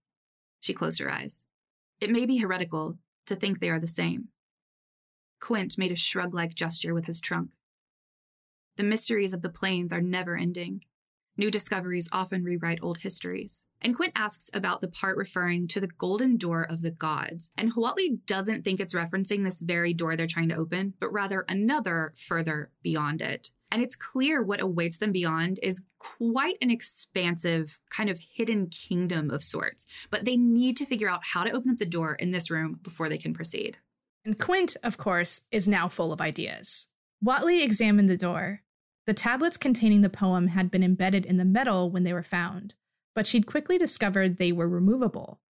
She 0.60 0.74
closed 0.74 1.00
her 1.00 1.10
eyes. 1.10 1.44
It 2.00 2.10
may 2.10 2.26
be 2.26 2.38
heretical 2.38 2.98
to 3.26 3.36
think 3.36 3.60
they 3.60 3.70
are 3.70 3.80
the 3.80 3.86
same. 3.86 4.28
Quint 5.40 5.78
made 5.78 5.92
a 5.92 5.96
shrug 5.96 6.34
like 6.34 6.54
gesture 6.54 6.94
with 6.94 7.06
his 7.06 7.20
trunk. 7.20 7.50
The 8.76 8.82
mysteries 8.82 9.32
of 9.32 9.42
the 9.42 9.50
planes 9.50 9.92
are 9.92 10.00
never 10.00 10.36
ending. 10.36 10.82
New 11.40 11.50
discoveries 11.50 12.06
often 12.12 12.44
rewrite 12.44 12.80
old 12.82 12.98
histories. 12.98 13.64
And 13.80 13.96
Quint 13.96 14.12
asks 14.14 14.50
about 14.52 14.82
the 14.82 14.88
part 14.88 15.16
referring 15.16 15.68
to 15.68 15.80
the 15.80 15.86
golden 15.86 16.36
door 16.36 16.66
of 16.68 16.82
the 16.82 16.90
gods. 16.90 17.50
And 17.56 17.72
Huatli 17.72 18.18
doesn't 18.26 18.62
think 18.62 18.78
it's 18.78 18.94
referencing 18.94 19.42
this 19.42 19.62
very 19.62 19.94
door 19.94 20.16
they're 20.16 20.26
trying 20.26 20.50
to 20.50 20.56
open, 20.56 20.92
but 21.00 21.10
rather 21.10 21.46
another 21.48 22.12
further 22.14 22.72
beyond 22.82 23.22
it. 23.22 23.52
And 23.72 23.80
it's 23.80 23.96
clear 23.96 24.42
what 24.42 24.60
awaits 24.60 24.98
them 24.98 25.12
beyond 25.12 25.58
is 25.62 25.86
quite 25.98 26.58
an 26.60 26.70
expansive, 26.70 27.78
kind 27.88 28.10
of 28.10 28.20
hidden 28.34 28.66
kingdom 28.66 29.30
of 29.30 29.42
sorts. 29.42 29.86
But 30.10 30.26
they 30.26 30.36
need 30.36 30.76
to 30.76 30.84
figure 30.84 31.08
out 31.08 31.22
how 31.32 31.44
to 31.44 31.52
open 31.52 31.70
up 31.70 31.78
the 31.78 31.86
door 31.86 32.16
in 32.16 32.32
this 32.32 32.50
room 32.50 32.80
before 32.82 33.08
they 33.08 33.16
can 33.16 33.32
proceed. 33.32 33.78
And 34.26 34.38
Quint, 34.38 34.76
of 34.84 34.98
course, 34.98 35.46
is 35.50 35.66
now 35.66 35.88
full 35.88 36.12
of 36.12 36.20
ideas. 36.20 36.88
Huatli 37.24 37.64
examined 37.64 38.10
the 38.10 38.18
door. 38.18 38.60
The 39.06 39.14
tablets 39.14 39.56
containing 39.56 40.02
the 40.02 40.10
poem 40.10 40.48
had 40.48 40.70
been 40.70 40.82
embedded 40.82 41.26
in 41.26 41.36
the 41.36 41.44
metal 41.44 41.90
when 41.90 42.04
they 42.04 42.12
were 42.12 42.22
found, 42.22 42.74
but 43.14 43.26
she'd 43.26 43.46
quickly 43.46 43.78
discovered 43.78 44.36
they 44.36 44.52
were 44.52 44.68
removable. 44.68 45.40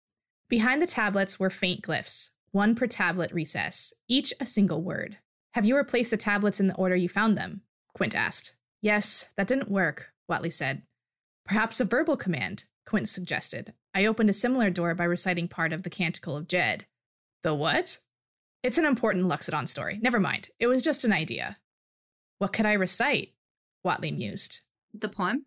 Behind 0.49 0.81
the 0.81 0.87
tablets 0.87 1.39
were 1.39 1.51
faint 1.51 1.83
glyphs, 1.83 2.31
one 2.53 2.75
per 2.75 2.87
tablet 2.87 3.33
recess, 3.33 3.95
each 4.09 4.33
a 4.41 4.47
single 4.47 4.83
word. 4.83 5.19
Have 5.55 5.65
you 5.65 5.77
replaced 5.77 6.11
the 6.11 6.17
tablets 6.17 6.61
in 6.61 6.69
the 6.69 6.77
order 6.77 6.97
you 6.97 7.09
found 7.09 7.37
them? 7.37 7.63
Quint 7.95 8.15
asked. 8.15 8.57
Yes, 8.83 9.31
that 9.37 9.49
didn't 9.49 9.71
work, 9.71 10.13
Huatli 10.29 10.53
said. 10.53 10.83
Perhaps 11.45 11.81
a 11.81 11.85
verbal 11.85 12.17
command, 12.17 12.65
Quint 12.87 13.09
suggested. 13.09 13.75
I 13.95 14.07
opened 14.07 14.31
a 14.31 14.35
similar 14.35 14.71
door 14.71 14.95
by 14.95 15.05
reciting 15.05 15.49
part 15.49 15.73
of 15.73 15.83
the 15.83 15.91
Canticle 15.91 16.37
of 16.37 16.49
Jed. 16.49 16.87
The 17.43 17.55
what? 17.55 17.99
It's 18.63 18.79
an 18.79 18.85
important 18.85 19.27
Loxodon 19.27 19.69
story. 19.69 19.99
Never 20.03 20.21
mind. 20.21 20.51
It 20.59 20.67
was 20.67 20.83
just 20.83 21.05
an 21.05 21.13
idea. 21.13 21.59
What 22.39 22.53
could 22.53 22.67
I 22.67 22.75
recite? 22.75 23.33
Huatli 23.85 24.17
mused. 24.17 24.61
The 24.93 25.09
poem? 25.09 25.47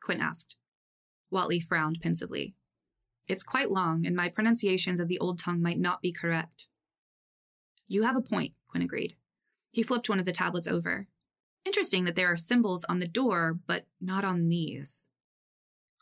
Quint 0.00 0.20
asked. 0.20 0.56
Huatli 1.32 1.60
frowned 1.60 1.98
pensively. 2.00 2.54
It's 3.26 3.42
quite 3.42 3.70
long, 3.70 4.06
and 4.06 4.14
my 4.14 4.28
pronunciations 4.28 5.00
of 5.00 5.08
the 5.08 5.18
old 5.18 5.38
tongue 5.38 5.62
might 5.62 5.78
not 5.78 6.02
be 6.02 6.12
correct. 6.12 6.68
You 7.86 8.02
have 8.02 8.16
a 8.16 8.20
point, 8.20 8.52
Quint 8.68 8.84
agreed. 8.84 9.14
He 9.70 9.82
flipped 9.82 10.08
one 10.08 10.20
of 10.20 10.26
the 10.26 10.32
tablets 10.32 10.66
over. 10.66 11.08
Interesting 11.64 12.04
that 12.04 12.14
there 12.14 12.30
are 12.30 12.36
symbols 12.36 12.84
on 12.84 12.98
the 12.98 13.08
door, 13.08 13.58
but 13.66 13.86
not 14.00 14.24
on 14.24 14.48
these. 14.48 15.08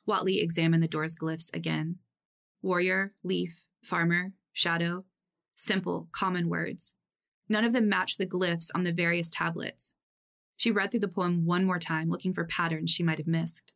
Huatli 0.06 0.42
examined 0.42 0.82
the 0.82 0.88
door's 0.88 1.14
glyphs 1.14 1.54
again. 1.54 1.98
Warrior, 2.60 3.14
leaf, 3.22 3.64
farmer, 3.82 4.32
shadow. 4.52 5.04
Simple, 5.54 6.08
common 6.12 6.48
words. 6.48 6.94
None 7.48 7.64
of 7.64 7.72
them 7.72 7.88
matched 7.88 8.18
the 8.18 8.26
glyphs 8.26 8.70
on 8.74 8.82
the 8.82 8.92
various 8.92 9.30
tablets. 9.30 9.94
She 10.62 10.70
read 10.70 10.92
through 10.92 11.00
the 11.00 11.08
poem 11.08 11.44
one 11.44 11.64
more 11.64 11.80
time, 11.80 12.08
looking 12.08 12.32
for 12.32 12.44
patterns 12.44 12.88
she 12.88 13.02
might 13.02 13.18
have 13.18 13.26
missed. 13.26 13.72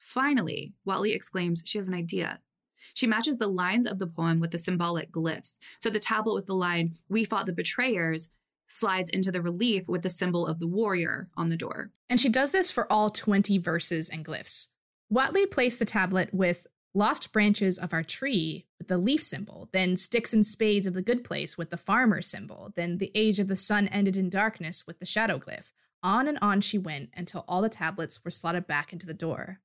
Finally, 0.00 0.74
Huatli 0.84 1.14
exclaims 1.14 1.62
she 1.64 1.78
has 1.78 1.86
an 1.86 1.94
idea. 1.94 2.40
She 2.92 3.06
matches 3.06 3.36
the 3.36 3.46
lines 3.46 3.86
of 3.86 4.00
the 4.00 4.08
poem 4.08 4.40
with 4.40 4.50
the 4.50 4.58
symbolic 4.58 5.12
glyphs. 5.12 5.60
So 5.78 5.88
the 5.88 6.00
tablet 6.00 6.34
with 6.34 6.46
the 6.46 6.56
line, 6.56 6.90
We 7.08 7.22
fought 7.22 7.46
the 7.46 7.52
betrayers, 7.52 8.30
slides 8.66 9.10
into 9.10 9.30
the 9.30 9.40
relief 9.40 9.84
with 9.86 10.02
the 10.02 10.10
symbol 10.10 10.44
of 10.44 10.58
the 10.58 10.66
warrior 10.66 11.28
on 11.36 11.50
the 11.50 11.56
door. 11.56 11.92
And 12.10 12.18
she 12.18 12.30
does 12.30 12.50
this 12.50 12.72
for 12.72 12.92
all 12.92 13.10
20 13.10 13.56
verses 13.58 14.08
and 14.08 14.24
glyphs. 14.24 14.70
Huatli 15.08 15.48
placed 15.48 15.78
the 15.78 15.84
tablet 15.84 16.34
with 16.34 16.66
lost 16.96 17.32
branches 17.32 17.78
of 17.78 17.92
our 17.92 18.02
tree 18.02 18.66
with 18.78 18.88
the 18.88 18.96
leaf 18.96 19.22
symbol, 19.22 19.68
then 19.72 19.96
sticks 19.96 20.32
and 20.32 20.46
spades 20.46 20.86
of 20.86 20.94
the 20.94 21.02
good 21.02 21.22
place 21.22 21.58
with 21.58 21.68
the 21.68 21.76
farmer 21.76 22.22
symbol, 22.22 22.72
then 22.74 22.96
the 22.96 23.12
age 23.14 23.38
of 23.38 23.48
the 23.48 23.56
sun 23.56 23.86
ended 23.88 24.16
in 24.16 24.30
darkness 24.30 24.86
with 24.86 24.98
the 24.98 25.06
shadow 25.06 25.38
glyph. 25.38 25.72
On 26.02 26.26
and 26.26 26.38
on 26.40 26.60
she 26.60 26.78
went 26.78 27.10
until 27.14 27.44
all 27.46 27.60
the 27.60 27.68
tablets 27.68 28.24
were 28.24 28.30
slotted 28.30 28.66
back 28.66 28.92
into 28.92 29.06
the 29.06 29.14
door. 29.14 29.60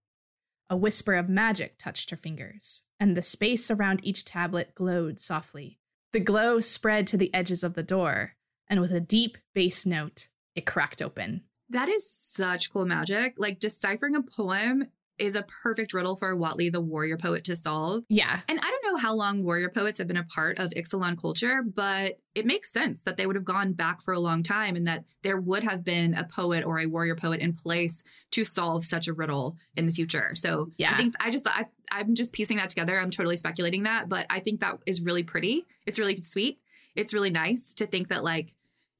A 0.69 0.75
whisper 0.75 1.15
of 1.15 1.29
magic 1.29 1.77
touched 1.77 2.09
her 2.09 2.17
fingers, 2.17 2.83
and 2.99 3.15
the 3.15 3.21
space 3.21 3.71
around 3.71 4.01
each 4.03 4.25
tablet 4.25 4.75
glowed 4.75 5.19
softly. 5.19 5.79
The 6.11 6.19
glow 6.19 6.59
spread 6.59 7.07
to 7.07 7.17
the 7.17 7.33
edges 7.33 7.63
of 7.63 7.75
the 7.75 7.83
door, 7.83 8.33
and 8.69 8.81
with 8.81 8.91
a 8.91 8.99
deep 8.99 9.37
bass 9.53 9.85
note, 9.85 10.27
it 10.55 10.65
cracked 10.65 11.01
open. 11.01 11.43
That 11.69 11.87
is 11.87 12.11
such 12.11 12.71
cool 12.73 12.85
magic. 12.85 13.35
Like 13.37 13.59
deciphering 13.59 14.15
a 14.15 14.21
poem 14.21 14.87
is 15.21 15.35
a 15.35 15.43
perfect 15.43 15.93
riddle 15.93 16.15
for 16.15 16.35
Huatli, 16.35 16.71
the 16.71 16.81
warrior 16.81 17.15
poet, 17.15 17.43
to 17.43 17.55
solve. 17.55 18.03
Yeah. 18.09 18.39
And 18.49 18.59
I 18.59 18.63
don't 18.63 18.91
know 18.91 18.99
how 18.99 19.13
long 19.13 19.43
warrior 19.43 19.69
poets 19.69 19.99
have 19.99 20.07
been 20.07 20.17
a 20.17 20.23
part 20.23 20.57
of 20.57 20.71
Ixalan 20.71 21.21
culture, 21.21 21.61
but 21.61 22.17
it 22.33 22.47
makes 22.47 22.73
sense 22.73 23.03
that 23.03 23.17
they 23.17 23.27
would 23.27 23.35
have 23.35 23.45
gone 23.45 23.73
back 23.73 24.01
for 24.01 24.15
a 24.15 24.19
long 24.19 24.41
time 24.41 24.75
and 24.75 24.87
that 24.87 25.05
there 25.21 25.39
would 25.39 25.63
have 25.63 25.83
been 25.83 26.15
a 26.15 26.23
poet 26.23 26.65
or 26.65 26.79
a 26.79 26.87
warrior 26.87 27.15
poet 27.15 27.39
in 27.39 27.53
place 27.53 28.01
to 28.31 28.43
solve 28.43 28.83
such 28.83 29.07
a 29.07 29.13
riddle 29.13 29.57
in 29.75 29.85
the 29.85 29.91
future. 29.91 30.31
So 30.33 30.71
yeah. 30.77 30.93
I 30.93 30.97
think 30.97 31.13
I 31.19 31.29
just 31.29 31.47
I, 31.47 31.67
I'm 31.91 32.15
just 32.15 32.33
piecing 32.33 32.57
that 32.57 32.69
together. 32.69 32.99
I'm 32.99 33.11
totally 33.11 33.37
speculating 33.37 33.83
that, 33.83 34.09
but 34.09 34.25
I 34.29 34.39
think 34.39 34.59
that 34.61 34.79
is 34.87 35.01
really 35.01 35.23
pretty. 35.23 35.65
It's 35.85 35.99
really 35.99 36.19
sweet. 36.21 36.59
It's 36.95 37.13
really 37.13 37.29
nice 37.29 37.75
to 37.75 37.85
think 37.85 38.07
that 38.07 38.23
like 38.23 38.55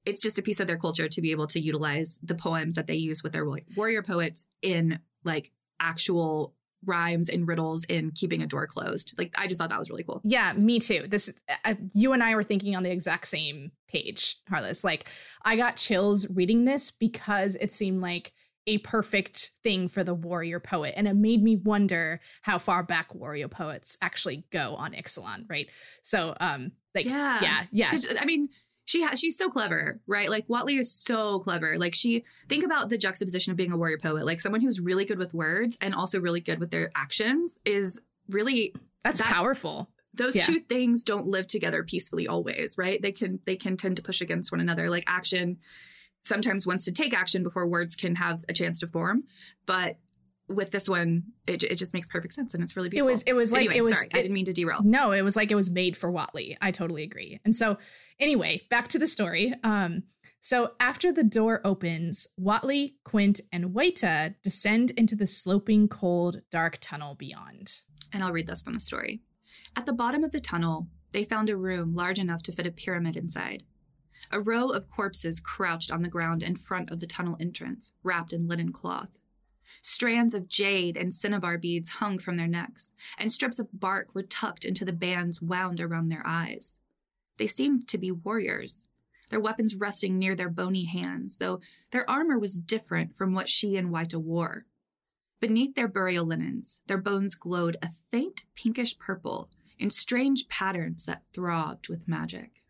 it's 0.05 0.21
just 0.21 0.37
a 0.37 0.43
piece 0.43 0.59
of 0.59 0.67
their 0.67 0.77
culture 0.77 1.07
to 1.07 1.21
be 1.21 1.31
able 1.31 1.47
to 1.47 1.59
utilize 1.59 2.19
the 2.21 2.35
poems 2.35 2.75
that 2.75 2.85
they 2.85 2.95
use 2.95 3.23
with 3.23 3.33
their 3.33 3.47
warrior 3.75 4.03
poets 4.03 4.45
in 4.61 4.99
like 5.23 5.51
actual 5.81 6.55
rhymes 6.85 7.29
and 7.29 7.47
riddles 7.47 7.83
in 7.85 8.11
keeping 8.11 8.41
a 8.41 8.47
door 8.47 8.65
closed. 8.65 9.13
Like 9.17 9.33
I 9.37 9.47
just 9.47 9.59
thought 9.59 9.69
that 9.69 9.79
was 9.79 9.89
really 9.89 10.03
cool. 10.03 10.21
Yeah, 10.23 10.53
me 10.53 10.79
too. 10.79 11.05
This 11.07 11.39
uh, 11.65 11.75
you 11.93 12.13
and 12.13 12.23
I 12.23 12.35
were 12.35 12.43
thinking 12.43 12.75
on 12.75 12.83
the 12.83 12.91
exact 12.91 13.27
same 13.27 13.71
page, 13.87 14.37
Harless. 14.49 14.83
Like 14.83 15.07
I 15.43 15.55
got 15.55 15.75
chills 15.75 16.29
reading 16.29 16.65
this 16.65 16.91
because 16.91 17.55
it 17.55 17.71
seemed 17.71 18.01
like 18.01 18.31
a 18.67 18.77
perfect 18.79 19.51
thing 19.63 19.87
for 19.87 20.03
the 20.03 20.13
warrior 20.13 20.59
poet 20.59 20.93
and 20.95 21.07
it 21.07 21.15
made 21.15 21.41
me 21.41 21.55
wonder 21.55 22.19
how 22.43 22.59
far 22.59 22.83
back 22.83 23.15
warrior 23.15 23.47
poets 23.47 23.97
actually 24.01 24.45
go 24.51 24.75
on 24.75 24.93
Ixalan, 24.93 25.45
right? 25.49 25.69
So 26.03 26.35
um 26.39 26.71
like 26.93 27.05
yeah, 27.05 27.39
yeah. 27.71 27.91
yeah. 27.91 28.19
I 28.19 28.25
mean, 28.25 28.49
she 28.91 29.01
has 29.03 29.21
she's 29.21 29.37
so 29.37 29.49
clever, 29.49 30.01
right? 30.05 30.29
Like 30.29 30.47
Huatli 30.47 30.77
is 30.77 30.93
so 30.93 31.39
clever. 31.39 31.77
Like 31.77 31.95
she 31.95 32.25
think 32.49 32.65
about 32.65 32.89
the 32.89 32.97
juxtaposition 32.97 33.51
of 33.51 33.57
being 33.57 33.71
a 33.71 33.77
warrior 33.77 33.97
poet. 33.97 34.25
Like 34.25 34.41
someone 34.41 34.59
who's 34.59 34.81
really 34.81 35.05
good 35.05 35.17
with 35.17 35.33
words 35.33 35.77
and 35.79 35.95
also 35.95 36.19
really 36.19 36.41
good 36.41 36.59
with 36.59 36.71
their 36.71 36.91
actions 36.93 37.61
is 37.63 38.01
really 38.27 38.75
that's 39.01 39.19
that, 39.19 39.29
powerful. 39.29 39.89
Those 40.13 40.35
yeah. 40.35 40.43
two 40.43 40.59
things 40.59 41.05
don't 41.05 41.25
live 41.25 41.47
together 41.47 41.83
peacefully 41.85 42.27
always, 42.27 42.77
right? 42.77 43.01
They 43.01 43.13
can 43.13 43.39
they 43.45 43.55
can 43.55 43.77
tend 43.77 43.95
to 43.95 44.01
push 44.01 44.19
against 44.19 44.51
one 44.51 44.59
another. 44.59 44.89
Like 44.89 45.05
action 45.07 45.59
sometimes 46.21 46.67
wants 46.67 46.83
to 46.83 46.91
take 46.91 47.17
action 47.17 47.43
before 47.43 47.65
words 47.67 47.95
can 47.95 48.15
have 48.15 48.43
a 48.49 48.53
chance 48.53 48.81
to 48.81 48.87
form, 48.87 49.23
but 49.65 49.95
with 50.51 50.71
this 50.71 50.87
one, 50.89 51.23
it, 51.47 51.63
it 51.63 51.75
just 51.75 51.93
makes 51.93 52.07
perfect 52.07 52.33
sense 52.33 52.53
and 52.53 52.63
it's 52.63 52.75
really 52.75 52.89
beautiful. 52.89 53.09
It 53.09 53.11
was 53.11 53.23
it 53.23 53.33
was 53.33 53.51
like 53.51 53.61
anyway, 53.61 53.77
it 53.77 53.81
was. 53.81 53.91
Sorry, 53.91 54.07
it, 54.07 54.17
I 54.17 54.21
didn't 54.21 54.33
mean 54.33 54.45
to 54.45 54.53
derail. 54.53 54.81
No, 54.83 55.11
it 55.11 55.21
was 55.21 55.35
like 55.35 55.51
it 55.51 55.55
was 55.55 55.69
made 55.69 55.97
for 55.97 56.11
Huatli. 56.11 56.57
I 56.61 56.71
totally 56.71 57.03
agree. 57.03 57.39
And 57.45 57.55
so, 57.55 57.77
anyway, 58.19 58.61
back 58.69 58.87
to 58.89 58.99
the 58.99 59.07
story. 59.07 59.53
Um, 59.63 60.03
so 60.39 60.71
after 60.79 61.11
the 61.11 61.23
door 61.23 61.61
opens, 61.63 62.27
Huatli, 62.39 62.95
Quint, 63.03 63.41
and 63.53 63.75
Wayta 63.75 64.35
descend 64.41 64.91
into 64.91 65.15
the 65.15 65.27
sloping, 65.27 65.87
cold, 65.87 66.41
dark 66.49 66.79
tunnel 66.81 67.15
beyond. 67.15 67.81
And 68.11 68.23
I'll 68.23 68.33
read 68.33 68.47
this 68.47 68.61
from 68.61 68.73
the 68.73 68.79
story. 68.79 69.21
At 69.75 69.85
the 69.85 69.93
bottom 69.93 70.23
of 70.23 70.31
the 70.31 70.39
tunnel, 70.39 70.87
they 71.13 71.23
found 71.23 71.49
a 71.49 71.57
room 71.57 71.91
large 71.91 72.19
enough 72.19 72.41
to 72.43 72.51
fit 72.51 72.65
a 72.65 72.71
pyramid 72.71 73.15
inside. 73.15 73.63
A 74.31 74.39
row 74.39 74.69
of 74.69 74.89
corpses 74.89 75.39
crouched 75.39 75.91
on 75.91 76.01
the 76.01 76.09
ground 76.09 76.41
in 76.41 76.55
front 76.55 76.89
of 76.89 76.99
the 76.99 77.07
tunnel 77.07 77.37
entrance, 77.39 77.93
wrapped 78.01 78.33
in 78.33 78.47
linen 78.47 78.71
cloth. 78.71 79.19
Strands 79.81 80.33
of 80.33 80.47
jade 80.47 80.97
and 80.97 81.13
cinnabar 81.13 81.57
beads 81.57 81.89
hung 81.89 82.19
from 82.19 82.37
their 82.37 82.47
necks, 82.47 82.93
and 83.17 83.31
strips 83.31 83.59
of 83.59 83.67
bark 83.73 84.13
were 84.13 84.23
tucked 84.23 84.65
into 84.65 84.85
the 84.85 84.93
bands 84.93 85.41
wound 85.41 85.79
around 85.79 86.09
their 86.09 86.25
eyes. 86.25 86.77
They 87.37 87.47
seemed 87.47 87.87
to 87.87 87.97
be 87.97 88.11
warriors, 88.11 88.85
their 89.31 89.39
weapons 89.39 89.75
resting 89.75 90.19
near 90.19 90.35
their 90.35 90.49
bony 90.49 90.85
hands, 90.85 91.37
though 91.37 91.61
their 91.91 92.07
armor 92.09 92.37
was 92.37 92.59
different 92.59 93.15
from 93.15 93.33
what 93.33 93.49
she 93.49 93.77
and 93.77 93.89
Wayta 93.89 94.21
wore. 94.21 94.65
Beneath 95.39 95.73
their 95.73 95.87
burial 95.87 96.25
linens, 96.25 96.81
their 96.85 96.99
bones 96.99 97.33
glowed 97.33 97.77
a 97.81 97.89
faint 98.11 98.45
pinkish 98.55 98.99
purple 98.99 99.49
in 99.79 99.89
strange 99.89 100.47
patterns 100.49 101.05
that 101.05 101.23
throbbed 101.33 101.89
with 101.89 102.07
magic. 102.07 102.61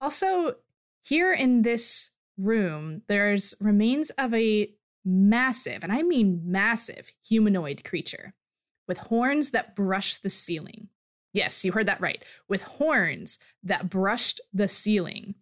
Also, 0.00 0.56
here 1.02 1.32
in 1.32 1.62
this 1.62 2.12
room, 2.38 3.02
there's 3.08 3.54
remains 3.60 4.10
of 4.10 4.32
a 4.32 4.70
massive, 5.04 5.82
and 5.82 5.92
I 5.92 6.02
mean 6.02 6.42
massive, 6.44 7.10
humanoid 7.26 7.84
creature 7.84 8.34
with 8.86 8.98
horns 8.98 9.50
that 9.50 9.74
brush 9.74 10.18
the 10.18 10.30
ceiling. 10.30 10.88
Yes, 11.32 11.64
you 11.64 11.72
heard 11.72 11.86
that 11.86 12.00
right. 12.00 12.24
With 12.48 12.62
horns 12.62 13.38
that 13.62 13.90
brushed 13.90 14.40
the 14.52 14.68
ceiling. 14.68 15.34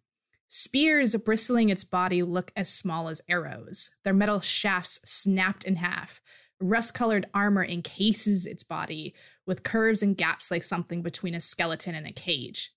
Spears 0.49 1.17
bristling 1.17 1.71
its 1.71 1.85
body 1.85 2.23
look 2.23 2.53
as 2.57 2.73
small 2.73 3.09
as 3.09 3.23
arrows. 3.29 3.91
Their 4.05 4.15
metal 4.15 4.41
shafts 4.41 5.01
snapped 5.05 5.65
in 5.65 5.77
half. 5.77 6.21
Rust 6.61 6.95
colored 6.95 7.27
armor 7.35 7.65
encases 7.65 8.47
its 8.47 8.63
body 8.63 9.15
with 9.47 9.65
curves 9.65 10.03
and 10.03 10.17
gaps 10.17 10.51
like 10.51 10.63
something 10.63 11.03
between 11.03 11.35
a 11.35 11.41
skeleton 11.41 11.95
and 11.95 12.07
a 12.07 12.13
cage. 12.13 12.73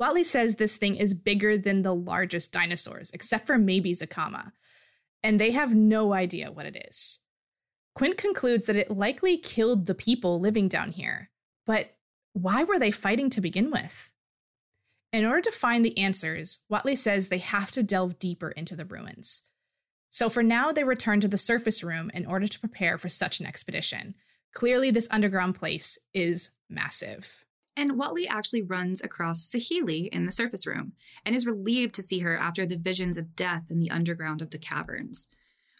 Huatli 0.00 0.24
says 0.24 0.54
this 0.54 0.76
thing 0.76 0.96
is 0.96 1.12
bigger 1.12 1.58
than 1.58 1.82
the 1.82 1.94
largest 1.94 2.52
dinosaurs, 2.52 3.10
except 3.10 3.46
for 3.46 3.58
maybe 3.58 3.92
Zacama 3.94 4.52
and 5.22 5.40
they 5.40 5.50
have 5.50 5.74
no 5.74 6.12
idea 6.12 6.50
what 6.50 6.66
it 6.66 6.86
is. 6.88 7.20
Quint 7.94 8.16
concludes 8.16 8.66
that 8.66 8.76
it 8.76 8.90
likely 8.90 9.36
killed 9.36 9.86
the 9.86 9.94
people 9.94 10.40
living 10.40 10.68
down 10.68 10.92
here, 10.92 11.30
but 11.66 11.96
why 12.32 12.64
were 12.64 12.78
they 12.78 12.90
fighting 12.90 13.30
to 13.30 13.40
begin 13.40 13.70
with? 13.70 14.12
In 15.12 15.24
order 15.24 15.40
to 15.42 15.50
find 15.50 15.84
the 15.84 15.98
answers, 15.98 16.64
Huatli 16.70 16.96
says 16.96 17.28
they 17.28 17.38
have 17.38 17.70
to 17.72 17.82
delve 17.82 18.18
deeper 18.18 18.50
into 18.50 18.76
the 18.76 18.84
ruins. 18.84 19.48
So 20.10 20.28
for 20.28 20.42
now, 20.42 20.72
they 20.72 20.84
return 20.84 21.20
to 21.20 21.28
the 21.28 21.38
surface 21.38 21.82
room 21.82 22.10
in 22.14 22.26
order 22.26 22.46
to 22.46 22.60
prepare 22.60 22.98
for 22.98 23.08
such 23.08 23.40
an 23.40 23.46
expedition. 23.46 24.14
Clearly, 24.54 24.90
this 24.90 25.08
underground 25.10 25.54
place 25.56 25.98
is 26.14 26.50
massive. 26.68 27.44
And 27.76 27.90
Huatli 27.90 28.26
actually 28.28 28.62
runs 28.62 29.00
across 29.00 29.48
Saheeli 29.48 30.08
in 30.08 30.26
the 30.26 30.32
surface 30.32 30.66
room 30.66 30.92
and 31.24 31.34
is 31.34 31.46
relieved 31.46 31.94
to 31.94 32.02
see 32.02 32.20
her 32.20 32.36
after 32.36 32.66
the 32.66 32.76
visions 32.76 33.16
of 33.16 33.36
death 33.36 33.70
in 33.70 33.78
the 33.78 33.90
underground 33.90 34.42
of 34.42 34.50
the 34.50 34.58
caverns. 34.58 35.28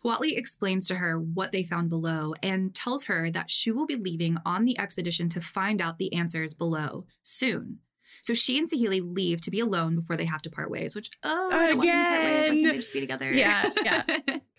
Huatli 0.04 0.36
explains 0.36 0.88
to 0.88 0.96
her 0.96 1.18
what 1.18 1.52
they 1.52 1.62
found 1.62 1.90
below 1.90 2.34
and 2.42 2.74
tells 2.74 3.04
her 3.04 3.30
that 3.30 3.50
she 3.50 3.70
will 3.70 3.86
be 3.86 3.96
leaving 3.96 4.38
on 4.46 4.64
the 4.64 4.78
expedition 4.78 5.28
to 5.30 5.40
find 5.40 5.82
out 5.82 5.98
the 5.98 6.12
answers 6.14 6.54
below 6.54 7.04
soon. 7.22 7.80
So 8.22 8.34
she 8.34 8.58
and 8.58 8.68
Saheeli 8.68 9.00
leave 9.02 9.40
to 9.42 9.50
be 9.50 9.60
alone 9.60 9.94
before 9.94 10.16
they 10.16 10.26
have 10.26 10.42
to 10.42 10.50
part 10.50 10.70
ways, 10.70 10.94
which, 10.94 11.10
oh, 11.22 11.50
I 11.52 11.68
Again. 11.68 11.76
Want 11.76 11.82
them 11.82 11.90
to 11.90 11.92
part 11.92 12.24
ways. 12.24 12.40
Why 12.40 12.54
can't 12.54 12.64
they 12.64 12.76
just 12.76 12.92
be 12.92 13.00
together? 13.00 13.32
Yeah, 13.32 13.70
yeah. 13.84 14.04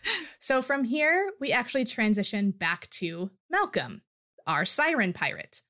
so 0.40 0.62
from 0.62 0.84
here, 0.84 1.32
we 1.40 1.52
actually 1.52 1.86
transition 1.86 2.52
back 2.52 2.90
to 2.92 3.30
Malcolm, 3.50 4.02
our 4.48 4.66
siren 4.66 5.14
pirate. 5.14 5.62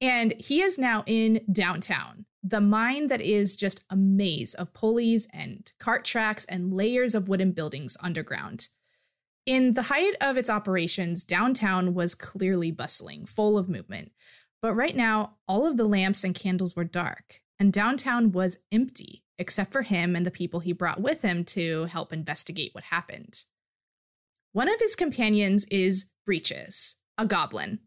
And 0.00 0.32
he 0.38 0.60
is 0.62 0.78
now 0.78 1.04
in 1.06 1.44
downtown, 1.50 2.26
the 2.42 2.60
mine 2.60 3.06
that 3.06 3.20
is 3.20 3.56
just 3.56 3.84
a 3.90 3.96
maze 3.96 4.54
of 4.54 4.74
pulleys 4.74 5.26
and 5.32 5.70
cart 5.78 6.04
tracks 6.04 6.44
and 6.44 6.74
layers 6.74 7.14
of 7.14 7.28
wooden 7.28 7.52
buildings 7.52 7.96
underground. 8.02 8.68
In 9.46 9.74
the 9.74 9.82
height 9.82 10.14
of 10.20 10.36
its 10.36 10.48
operations, 10.48 11.24
downtown 11.24 11.94
was 11.94 12.14
clearly 12.14 12.70
bustling, 12.70 13.26
full 13.26 13.58
of 13.58 13.68
movement. 13.68 14.12
But 14.62 14.74
right 14.74 14.96
now, 14.96 15.36
all 15.46 15.66
of 15.66 15.76
the 15.76 15.84
lamps 15.84 16.24
and 16.24 16.34
candles 16.34 16.74
were 16.74 16.84
dark, 16.84 17.40
and 17.58 17.72
downtown 17.72 18.32
was 18.32 18.60
empty, 18.72 19.22
except 19.38 19.72
for 19.72 19.82
him 19.82 20.16
and 20.16 20.24
the 20.24 20.30
people 20.30 20.60
he 20.60 20.72
brought 20.72 21.00
with 21.00 21.20
him 21.20 21.44
to 21.44 21.84
help 21.84 22.12
investigate 22.12 22.74
what 22.74 22.84
happened. 22.84 23.44
One 24.52 24.68
of 24.68 24.80
his 24.80 24.96
companions 24.96 25.66
is 25.66 26.12
Breeches, 26.24 27.02
a 27.18 27.26
goblin. 27.26 27.80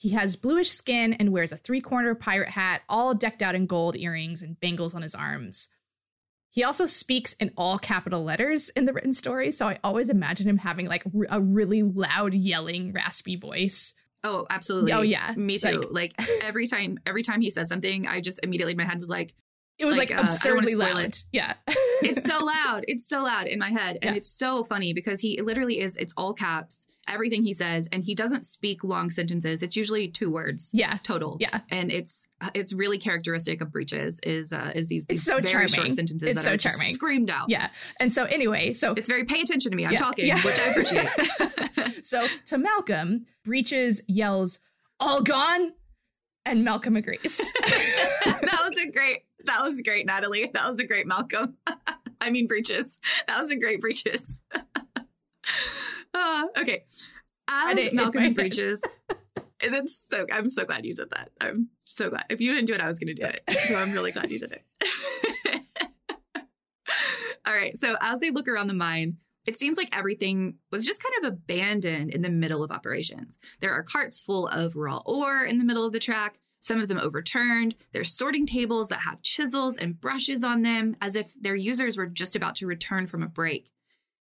He 0.00 0.10
has 0.10 0.34
bluish 0.34 0.70
skin 0.70 1.12
and 1.12 1.30
wears 1.30 1.52
a 1.52 1.58
three 1.58 1.82
corner 1.82 2.14
pirate 2.14 2.48
hat, 2.48 2.80
all 2.88 3.12
decked 3.14 3.42
out 3.42 3.54
in 3.54 3.66
gold 3.66 3.96
earrings 3.96 4.40
and 4.40 4.58
bangles 4.58 4.94
on 4.94 5.02
his 5.02 5.14
arms. 5.14 5.68
He 6.52 6.64
also 6.64 6.86
speaks 6.86 7.34
in 7.34 7.52
all 7.54 7.78
capital 7.78 8.24
letters 8.24 8.70
in 8.70 8.86
the 8.86 8.94
written 8.94 9.12
story, 9.12 9.50
so 9.50 9.68
I 9.68 9.78
always 9.84 10.08
imagine 10.08 10.48
him 10.48 10.56
having 10.56 10.86
like 10.86 11.04
a 11.28 11.38
really 11.38 11.82
loud, 11.82 12.32
yelling, 12.32 12.94
raspy 12.94 13.36
voice. 13.36 13.92
Oh, 14.24 14.46
absolutely. 14.48 14.94
Oh 14.94 15.02
yeah. 15.02 15.34
Me 15.36 15.58
too. 15.58 15.86
Like, 15.90 16.14
like, 16.18 16.30
every 16.42 16.66
time 16.66 16.98
every 17.04 17.22
time 17.22 17.42
he 17.42 17.50
says 17.50 17.68
something, 17.68 18.06
I 18.06 18.22
just 18.22 18.40
immediately 18.42 18.74
my 18.74 18.84
head 18.84 18.98
was 18.98 19.10
like 19.10 19.34
it 19.78 19.84
was 19.84 19.98
like, 19.98 20.08
like 20.08 20.18
uh, 20.18 20.22
absurdly 20.22 20.76
loud. 20.76 21.04
It. 21.04 21.24
Yeah. 21.30 21.54
it's 21.66 22.24
so 22.24 22.42
loud. 22.44 22.86
It's 22.88 23.06
so 23.06 23.22
loud 23.22 23.48
in 23.48 23.58
my 23.58 23.70
head. 23.70 23.98
And 24.00 24.12
yeah. 24.12 24.16
it's 24.16 24.30
so 24.30 24.64
funny 24.64 24.94
because 24.94 25.20
he 25.20 25.42
literally 25.42 25.78
is 25.78 25.96
it's 25.96 26.14
all 26.16 26.32
caps 26.32 26.86
everything 27.10 27.42
he 27.42 27.52
says 27.52 27.88
and 27.92 28.04
he 28.04 28.14
doesn't 28.14 28.44
speak 28.44 28.84
long 28.84 29.10
sentences. 29.10 29.62
It's 29.62 29.76
usually 29.76 30.08
two 30.08 30.30
words 30.30 30.70
yeah. 30.72 30.98
total. 31.02 31.36
Yeah. 31.40 31.60
And 31.70 31.90
it's 31.90 32.26
it's 32.54 32.72
really 32.72 32.98
characteristic 32.98 33.60
of 33.60 33.72
Breeches 33.72 34.20
is 34.20 34.52
uh 34.52 34.72
is 34.74 34.88
these, 34.88 35.06
these 35.06 35.18
it's 35.18 35.24
so 35.24 35.34
very 35.34 35.46
charming. 35.46 35.68
short 35.68 35.92
sentences 35.92 36.28
it's 36.28 36.44
that 36.44 36.48
so 36.48 36.54
are 36.54 36.70
charming. 36.72 36.94
screamed 36.94 37.30
out. 37.30 37.50
Yeah. 37.50 37.68
And 37.98 38.12
so 38.12 38.24
anyway 38.24 38.72
so 38.72 38.92
it's 38.92 39.08
very 39.08 39.24
pay 39.24 39.40
attention 39.40 39.70
to 39.72 39.76
me. 39.76 39.84
I'm 39.84 39.92
yeah, 39.92 39.98
talking 39.98 40.26
yeah. 40.26 40.40
which 40.42 40.58
i 40.58 40.70
appreciate. 40.70 41.08
So 42.04 42.26
to 42.46 42.58
malcolm 42.58 43.26
Breeches 43.44 44.02
yells 44.08 44.60
all 44.98 45.22
gone 45.22 45.72
and 46.46 46.64
malcolm 46.64 46.96
agrees. 46.96 47.52
That 48.24 48.68
was 48.68 48.78
a 48.78 48.90
great 48.90 49.24
that 49.44 49.62
was 49.62 49.82
great 49.82 50.06
natalie. 50.06 50.50
That 50.52 50.68
was 50.68 50.78
a 50.78 50.86
great 50.86 51.06
malcolm. 51.06 51.56
I 52.20 52.30
mean 52.30 52.46
Breeches 52.46 52.98
that 53.26 53.40
was 53.40 53.50
a 53.50 53.56
great 53.56 53.80
breeches 53.80 54.40
uh, 56.14 56.46
okay. 56.58 56.84
As 57.48 57.92
Malcolm 57.92 58.32
breeches, 58.34 58.82
that's 59.68 60.06
so. 60.10 60.26
I'm 60.32 60.48
so 60.48 60.64
glad 60.64 60.84
you 60.84 60.94
did 60.94 61.10
that. 61.10 61.30
I'm 61.40 61.70
so 61.80 62.10
glad. 62.10 62.24
If 62.30 62.40
you 62.40 62.52
didn't 62.52 62.66
do 62.66 62.74
it, 62.74 62.80
I 62.80 62.86
was 62.86 62.98
going 62.98 63.14
to 63.14 63.22
do 63.22 63.28
it. 63.28 63.42
So 63.68 63.76
I'm 63.76 63.92
really 63.92 64.12
glad 64.12 64.30
you 64.30 64.38
did 64.38 64.52
it. 64.52 64.64
All 67.46 67.54
right. 67.54 67.76
So 67.76 67.96
as 68.00 68.20
they 68.20 68.30
look 68.30 68.46
around 68.46 68.68
the 68.68 68.74
mine, 68.74 69.16
it 69.46 69.58
seems 69.58 69.76
like 69.76 69.96
everything 69.96 70.58
was 70.70 70.86
just 70.86 71.02
kind 71.02 71.24
of 71.24 71.32
abandoned 71.32 72.14
in 72.14 72.22
the 72.22 72.28
middle 72.28 72.62
of 72.62 72.70
operations. 72.70 73.38
There 73.60 73.72
are 73.72 73.82
carts 73.82 74.22
full 74.22 74.46
of 74.46 74.76
raw 74.76 75.00
ore 75.04 75.44
in 75.44 75.58
the 75.58 75.64
middle 75.64 75.84
of 75.84 75.92
the 75.92 75.98
track, 75.98 76.36
some 76.60 76.80
of 76.80 76.88
them 76.88 76.98
overturned. 76.98 77.74
There's 77.92 78.12
sorting 78.12 78.46
tables 78.46 78.88
that 78.88 79.00
have 79.00 79.22
chisels 79.22 79.78
and 79.78 80.00
brushes 80.00 80.44
on 80.44 80.62
them, 80.62 80.94
as 81.00 81.16
if 81.16 81.34
their 81.40 81.56
users 81.56 81.96
were 81.96 82.06
just 82.06 82.36
about 82.36 82.54
to 82.56 82.66
return 82.66 83.06
from 83.06 83.22
a 83.22 83.28
break 83.28 83.70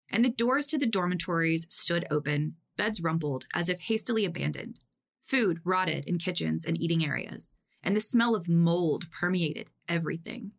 and 0.10 0.24
the 0.24 0.30
doors 0.30 0.68
to 0.68 0.78
the 0.78 0.86
dormitories 0.86 1.68
stood 1.70 2.06
open, 2.10 2.56
beds 2.78 3.02
rumpled 3.02 3.46
as 3.54 3.70
if 3.70 3.80
hastily 3.82 4.26
abandoned. 4.26 4.80
Food 5.22 5.60
rotted 5.64 6.06
in 6.06 6.18
kitchens 6.18 6.66
and 6.66 6.82
eating 6.82 7.06
areas, 7.06 7.54
and 7.84 7.96
the 7.96 8.02
smell 8.02 8.36
of 8.36 8.48
mold 8.48 9.12
permeated 9.12 9.70
everything. 9.88 10.52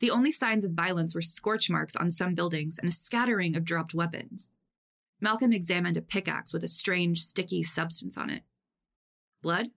The 0.00 0.10
only 0.10 0.32
signs 0.32 0.64
of 0.64 0.72
violence 0.72 1.14
were 1.14 1.22
scorch 1.22 1.68
marks 1.68 1.96
on 1.96 2.10
some 2.10 2.34
buildings 2.34 2.78
and 2.78 2.88
a 2.88 2.94
scattering 2.94 3.56
of 3.56 3.64
dropped 3.64 3.94
weapons. 3.94 4.52
Malcolm 5.20 5.52
examined 5.52 5.96
a 5.96 6.02
pickaxe 6.02 6.52
with 6.52 6.64
a 6.64 6.68
strange, 6.68 7.20
sticky 7.20 7.62
substance 7.62 8.16
on 8.16 8.30
it. 8.30 8.42
Blood? 9.42 9.70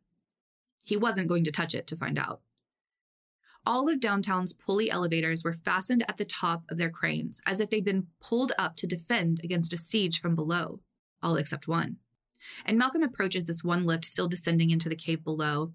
He 0.86 0.98
wasn't 0.98 1.28
going 1.28 1.44
to 1.44 1.52
touch 1.52 1.76
it 1.76 1.88
to 1.88 1.96
find 1.96 2.18
out. 2.18 2.42
All 3.66 3.90
of 3.90 4.00
downtown's 4.00 4.54
pulley 4.54 4.92
elevators 4.92 5.44
were 5.44 5.54
fastened 5.54 6.04
at 6.08 6.18
the 6.18 6.26
top 6.26 6.64
of 6.70 6.78
their 6.78 6.90
cranes, 6.90 7.42
as 7.46 7.60
if 7.60 7.70
they'd 7.70 7.84
been 7.84 8.08
pulled 8.22 8.52
up 8.58 8.76
to 8.78 8.88
defend 8.88 9.42
against 9.44 9.74
a 9.74 9.78
siege 9.78 10.20
from 10.20 10.36
below, 10.36 10.82
all 11.24 11.36
except 11.36 11.68
one. 11.68 11.98
And 12.66 12.78
Malcolm 12.78 13.04
approaches 13.04 13.46
this 13.46 13.64
one 13.64 13.86
lift 13.86 14.06
still 14.06 14.28
descending 14.28 14.70
into 14.70 14.90
the 14.90 14.96
cave 14.96 15.24
below. 15.24 15.74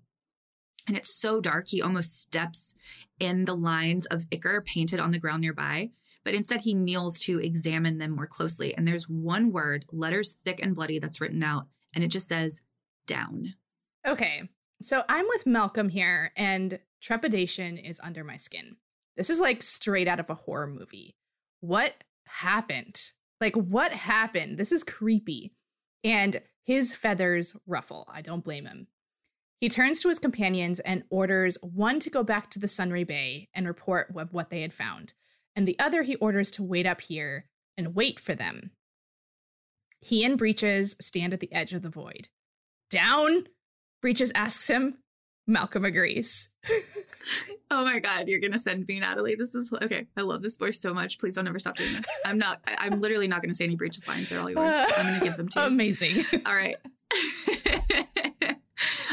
And 0.86 0.96
it's 0.96 1.14
so 1.20 1.40
dark, 1.40 1.68
he 1.68 1.82
almost 1.82 2.20
steps 2.20 2.74
in 3.18 3.44
the 3.44 3.56
lines 3.56 4.06
of 4.06 4.24
ichor 4.30 4.60
painted 4.60 5.00
on 5.00 5.10
the 5.10 5.18
ground 5.18 5.42
nearby. 5.42 5.90
But 6.22 6.34
instead, 6.34 6.60
he 6.60 6.74
kneels 6.74 7.18
to 7.20 7.38
examine 7.38 7.98
them 7.98 8.12
more 8.12 8.26
closely. 8.26 8.74
And 8.74 8.86
there's 8.86 9.08
one 9.08 9.52
word, 9.52 9.84
letters 9.90 10.36
thick 10.44 10.60
and 10.62 10.74
bloody, 10.74 10.98
that's 10.98 11.20
written 11.20 11.42
out. 11.42 11.66
And 11.94 12.04
it 12.04 12.08
just 12.08 12.28
says, 12.28 12.60
down. 13.06 13.54
Okay. 14.06 14.48
So 14.82 15.02
I'm 15.08 15.26
with 15.28 15.46
Malcolm 15.46 15.88
here, 15.88 16.32
and 16.36 16.78
trepidation 17.00 17.76
is 17.76 18.00
under 18.02 18.24
my 18.24 18.36
skin. 18.36 18.76
This 19.16 19.30
is 19.30 19.40
like 19.40 19.62
straight 19.62 20.08
out 20.08 20.20
of 20.20 20.30
a 20.30 20.34
horror 20.34 20.66
movie. 20.66 21.16
What 21.60 22.04
happened? 22.26 23.00
Like, 23.40 23.54
what 23.54 23.92
happened? 23.92 24.58
This 24.58 24.72
is 24.72 24.84
creepy. 24.84 25.52
And 26.04 26.40
his 26.64 26.94
feathers 26.94 27.56
ruffle. 27.66 28.08
I 28.12 28.22
don't 28.22 28.44
blame 28.44 28.66
him. 28.66 28.86
He 29.60 29.68
turns 29.68 30.00
to 30.00 30.08
his 30.08 30.18
companions 30.18 30.80
and 30.80 31.04
orders 31.10 31.58
one 31.62 32.00
to 32.00 32.10
go 32.10 32.22
back 32.22 32.48
to 32.50 32.58
the 32.58 32.68
Sunray 32.68 33.04
Bay 33.04 33.50
and 33.52 33.66
report 33.66 34.10
what, 34.10 34.48
they 34.48 34.62
had 34.62 34.72
found, 34.72 35.12
and 35.54 35.68
the 35.68 35.78
other 35.78 36.02
he 36.02 36.16
orders 36.16 36.50
to 36.52 36.62
wait 36.62 36.86
up 36.86 37.02
here 37.02 37.46
and 37.76 37.94
wait 37.94 38.18
for 38.18 38.34
them. 38.34 38.70
He 40.00 40.24
and 40.24 40.38
Breeches 40.38 40.96
stand 40.98 41.34
at 41.34 41.40
the 41.40 41.52
edge 41.52 41.74
of 41.74 41.82
the 41.82 41.90
void. 41.90 42.28
Down? 42.88 43.48
Breeches 44.00 44.32
asks 44.34 44.68
him. 44.68 44.96
Malcolm 45.46 45.84
agrees. 45.84 46.54
oh 47.70 47.84
my 47.84 47.98
god, 47.98 48.28
you're 48.28 48.40
gonna 48.40 48.58
send 48.58 48.86
me 48.86 49.00
Natalie. 49.00 49.34
This 49.34 49.54
is 49.54 49.72
okay. 49.82 50.06
I 50.16 50.22
love 50.22 50.42
this 50.42 50.56
voice 50.56 50.80
so 50.80 50.94
much. 50.94 51.18
Please 51.18 51.34
don't 51.34 51.48
ever 51.48 51.58
stop 51.58 51.76
doing 51.76 51.92
this. 51.92 52.04
I'm 52.24 52.38
not. 52.38 52.60
I'm 52.66 52.98
literally 52.98 53.28
not 53.28 53.42
gonna 53.42 53.54
say 53.54 53.64
any 53.64 53.76
Breeches 53.76 54.06
lines. 54.06 54.28
They're 54.28 54.40
all 54.40 54.50
yours. 54.50 54.74
I'm 54.76 55.06
gonna 55.06 55.24
give 55.24 55.36
them 55.36 55.48
to 55.48 55.60
you. 55.60 55.66
Amazing. 55.66 56.24
All 56.46 56.54
right. 56.54 56.76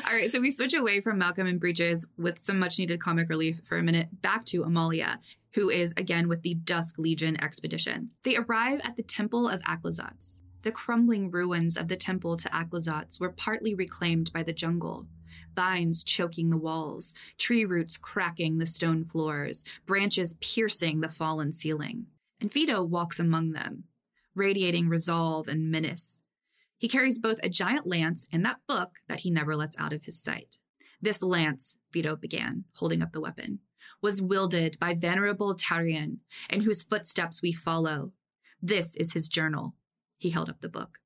all 0.05 0.13
right. 0.13 0.29
So 0.29 0.39
we 0.39 0.51
switch 0.51 0.75
away 0.75 1.01
from 1.01 1.17
Malcolm 1.17 1.47
and 1.47 1.59
Breeches 1.59 2.07
with 2.17 2.39
some 2.39 2.59
much 2.59 2.77
needed 2.77 3.01
comic 3.01 3.27
relief 3.29 3.61
for 3.67 3.77
a 3.77 3.83
minute 3.83 4.21
back 4.21 4.45
to 4.45 4.63
Amalia. 4.63 5.15
Who 5.53 5.69
is 5.69 5.93
again 5.97 6.29
with 6.29 6.43
the 6.43 6.53
Dusk 6.53 6.99
Legion 6.99 7.41
expedition? 7.43 8.11
They 8.23 8.37
arrive 8.37 8.81
at 8.83 8.95
the 8.95 9.03
Temple 9.03 9.49
of 9.49 9.61
Aclazotz. 9.61 10.41
The 10.67 10.71
crumbling 10.71 11.31
ruins 11.31 11.77
of 11.77 11.87
the 11.87 11.95
temple 11.95 12.35
to 12.35 12.49
Aclazotz 12.49 13.21
were 13.21 13.31
partly 13.31 13.73
reclaimed 13.73 14.33
by 14.33 14.43
the 14.43 14.51
jungle, 14.53 15.07
vines 15.55 16.03
choking 16.03 16.47
the 16.47 16.57
walls, 16.57 17.13
tree 17.37 17.65
roots 17.65 17.97
cracking 17.97 18.57
the 18.57 18.65
stone 18.65 19.05
floors, 19.05 19.63
branches 19.85 20.35
piercing 20.41 21.01
the 21.01 21.09
fallen 21.09 21.51
ceiling. 21.51 22.07
And 22.39 22.51
Vito 22.51 22.83
walks 22.83 23.19
among 23.19 23.51
them, 23.51 23.85
radiating 24.35 24.89
resolve 24.89 25.47
and 25.47 25.71
menace. 25.71 26.21
He 26.77 26.87
carries 26.87 27.19
both 27.19 27.39
a 27.41 27.49
giant 27.49 27.87
lance 27.87 28.27
and 28.31 28.45
that 28.45 28.59
book 28.67 28.97
that 29.07 29.21
he 29.21 29.31
never 29.31 29.55
lets 29.55 29.77
out 29.79 29.93
of 29.93 30.03
his 30.03 30.21
sight. 30.21 30.57
This 31.01 31.23
lance, 31.23 31.77
Vito 31.91 32.15
began, 32.15 32.65
holding 32.75 33.01
up 33.01 33.11
the 33.11 33.21
weapon, 33.21 33.59
was 34.01 34.21
wielded 34.21 34.77
by 34.79 34.93
venerable 34.93 35.55
Tarrian, 35.55 36.17
in 36.49 36.61
whose 36.61 36.83
footsteps 36.83 37.41
we 37.41 37.51
follow. 37.51 38.13
This 38.61 38.95
is 38.95 39.13
his 39.13 39.29
journal. 39.29 39.75
He 40.17 40.29
held 40.29 40.49
up 40.49 40.61
the 40.61 40.69
book. 40.69 40.99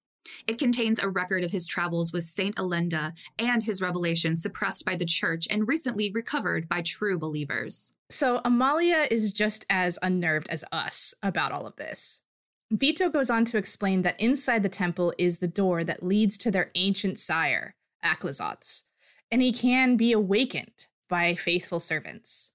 It 0.48 0.58
contains 0.58 1.00
a 1.00 1.10
record 1.10 1.44
of 1.44 1.52
his 1.52 1.68
travels 1.68 2.14
with 2.14 2.26
Saint 2.26 2.56
Elenda 2.56 3.14
and 3.40 3.64
his 3.64 3.82
revelation 3.82 4.38
suppressed 4.38 4.86
by 4.86 4.96
the 4.96 5.06
church 5.06 5.48
and 5.50 5.68
recently 5.68 6.12
recovered 6.12 6.70
by 6.70 6.82
true 6.82 7.18
believers. 7.18 7.94
So 8.10 8.42
Amalia 8.44 9.08
is 9.10 9.32
just 9.32 9.66
as 9.70 9.98
unnerved 10.02 10.48
as 10.50 10.66
us 10.72 11.14
about 11.24 11.52
all 11.52 11.66
of 11.66 11.76
this. 11.78 12.24
Vito 12.72 13.10
goes 13.10 13.30
on 13.30 13.46
to 13.46 13.58
explain 13.58 14.02
that 14.04 14.20
inside 14.20 14.64
the 14.64 14.70
temple 14.70 15.14
is 15.18 15.38
the 15.38 15.48
door 15.48 15.84
that 15.84 16.04
leads 16.04 16.38
to 16.38 16.52
their 16.52 16.72
ancient 16.76 17.20
sire, 17.20 17.76
Aclazotz, 18.04 18.84
and 19.32 19.42
he 19.42 19.52
can 19.52 19.98
be 19.98 20.12
awakened 20.12 20.88
by 21.10 21.36
faithful 21.36 21.80
servants. 21.80 22.54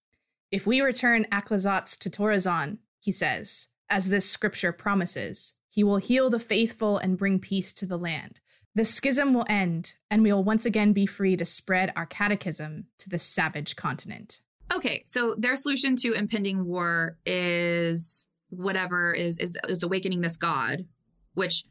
If 0.51 0.66
we 0.66 0.80
return 0.80 1.26
Aclazotz 1.30 1.99
to 1.99 2.11
Torrezon, 2.11 2.78
he 3.01 3.12
says, 3.12 3.68
as 3.91 4.09
this 4.09 4.28
scripture 4.28 4.72
promises, 4.72 5.55
he 5.77 5.85
will 5.85 5.99
heal 5.99 6.31
the 6.31 6.41
faithful 6.41 6.97
and 6.97 7.18
bring 7.18 7.39
peace 7.39 7.70
to 7.74 7.85
the 7.85 7.99
land. 7.99 8.41
The 8.74 8.87
schism 8.87 9.35
will 9.35 9.45
end, 9.47 9.93
and 10.11 10.22
we 10.22 10.33
will 10.33 10.43
once 10.43 10.64
again 10.64 10.95
be 10.95 11.05
free 11.05 11.37
to 11.37 11.45
spread 11.45 11.93
our 11.95 12.07
catechism 12.07 12.87
to 12.97 13.11
the 13.11 13.18
savage 13.18 13.77
continent. 13.77 14.41
Okay, 14.74 15.03
so 15.05 15.35
their 15.37 15.55
solution 15.55 15.95
to 15.97 16.14
impending 16.14 16.64
war 16.64 17.18
is 17.27 18.24
whatever 18.49 19.12
is 19.12 19.39
is, 19.39 19.55
is 19.68 19.83
awakening 19.83 20.22
this 20.22 20.39
god, 20.39 20.87
which 21.35 21.64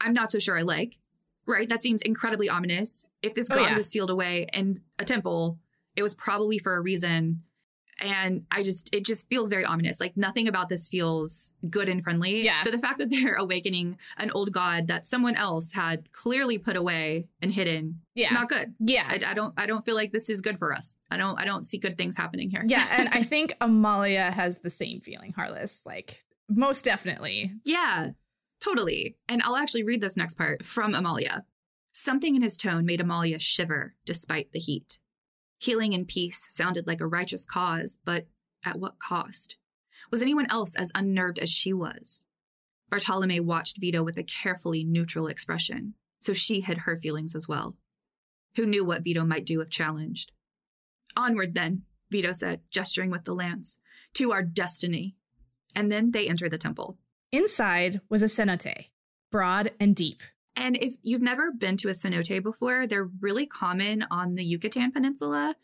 I'm 0.00 0.12
not 0.12 0.32
so 0.32 0.40
sure 0.40 0.58
I 0.58 0.62
like. 0.62 0.96
Right? 1.46 1.68
That 1.68 1.82
seems 1.82 2.02
incredibly 2.02 2.48
ominous. 2.48 3.04
If 3.22 3.34
this 3.34 3.48
Oh, 3.48 3.54
god 3.54 3.70
yeah. 3.70 3.76
was 3.76 3.88
sealed 3.88 4.10
away 4.10 4.48
in 4.52 4.80
a 4.98 5.04
temple, 5.04 5.60
it 5.94 6.02
was 6.02 6.16
probably 6.16 6.58
for 6.58 6.74
a 6.76 6.80
reason. 6.80 7.42
And 8.00 8.44
I 8.50 8.62
just, 8.62 8.88
it 8.94 9.04
just 9.04 9.28
feels 9.28 9.50
very 9.50 9.64
ominous. 9.64 10.00
Like 10.00 10.16
nothing 10.16 10.48
about 10.48 10.68
this 10.68 10.88
feels 10.88 11.52
good 11.68 11.88
and 11.88 12.02
friendly. 12.02 12.42
Yeah. 12.42 12.60
So 12.60 12.70
the 12.70 12.78
fact 12.78 12.98
that 12.98 13.10
they're 13.10 13.34
awakening 13.34 13.98
an 14.16 14.30
old 14.32 14.52
god 14.52 14.88
that 14.88 15.04
someone 15.06 15.34
else 15.34 15.72
had 15.72 16.10
clearly 16.12 16.56
put 16.58 16.76
away 16.76 17.26
and 17.42 17.52
hidden, 17.52 18.00
Yeah. 18.14 18.32
not 18.32 18.48
good. 18.48 18.74
yeah. 18.80 19.04
I, 19.08 19.20
I 19.26 19.34
don't, 19.34 19.52
I 19.56 19.66
don't 19.66 19.82
feel 19.84 19.94
like 19.96 20.12
this 20.12 20.30
is 20.30 20.40
good 20.40 20.58
for 20.58 20.72
us. 20.72 20.96
I 21.10 21.16
don't, 21.16 21.38
I 21.38 21.44
don't 21.44 21.64
see 21.64 21.78
good 21.78 21.98
things 21.98 22.16
happening 22.16 22.50
here. 22.50 22.64
yeah. 22.66 22.86
And 22.92 23.08
I 23.10 23.22
think 23.24 23.54
Amalia 23.60 24.30
has 24.30 24.58
the 24.58 24.70
same 24.70 25.00
feeling, 25.00 25.32
Harless. 25.32 25.82
Like, 25.84 26.18
most 26.48 26.84
definitely. 26.84 27.52
Yeah, 27.64 28.10
totally. 28.60 29.16
And 29.28 29.42
I'll 29.42 29.56
actually 29.56 29.82
read 29.84 30.00
this 30.00 30.16
next 30.16 30.34
part 30.36 30.64
from 30.64 30.94
Amalia. 30.94 31.44
Something 31.92 32.34
in 32.36 32.42
his 32.42 32.56
tone 32.56 32.86
made 32.86 33.00
Amalia 33.00 33.38
shiver 33.38 33.94
despite 34.06 34.52
the 34.52 34.58
heat. 34.58 34.98
Healing 35.60 35.92
and 35.92 36.08
peace 36.08 36.46
sounded 36.48 36.86
like 36.86 37.02
a 37.02 37.06
righteous 37.06 37.44
cause, 37.44 37.98
but 38.02 38.26
at 38.64 38.78
what 38.78 38.98
cost? 38.98 39.58
Was 40.10 40.22
anyone 40.22 40.50
else 40.50 40.74
as 40.74 40.90
unnerved 40.94 41.38
as 41.38 41.50
she 41.50 41.74
was? 41.74 42.24
Bartolome 42.88 43.40
watched 43.40 43.78
Vito 43.78 44.02
with 44.02 44.16
a 44.16 44.22
carefully 44.22 44.84
neutral 44.84 45.26
expression, 45.26 45.94
so 46.18 46.32
she 46.32 46.62
hid 46.62 46.78
her 46.78 46.96
feelings 46.96 47.36
as 47.36 47.46
well. 47.46 47.76
Who 48.56 48.64
knew 48.64 48.86
what 48.86 49.04
Vito 49.04 49.22
might 49.22 49.44
do 49.44 49.60
if 49.60 49.68
challenged? 49.68 50.32
Onward 51.14 51.52
then, 51.52 51.82
Vito 52.10 52.32
said, 52.32 52.62
gesturing 52.70 53.10
with 53.10 53.26
the 53.26 53.34
lance, 53.34 53.76
to 54.14 54.32
our 54.32 54.42
destiny. 54.42 55.14
And 55.76 55.92
then 55.92 56.12
they 56.12 56.26
entered 56.26 56.52
the 56.52 56.58
temple. 56.58 56.96
Inside 57.32 58.00
was 58.08 58.22
a 58.22 58.26
cenote, 58.26 58.86
broad 59.30 59.72
and 59.78 59.94
deep. 59.94 60.22
And 60.60 60.76
if 60.76 60.96
you've 61.02 61.22
never 61.22 61.50
been 61.50 61.78
to 61.78 61.88
a 61.88 61.92
cenote 61.92 62.42
before, 62.42 62.86
they're 62.86 63.08
really 63.20 63.46
common 63.46 64.04
on 64.10 64.34
the 64.34 64.44
Yucatan 64.44 64.92
Peninsula. 64.92 65.56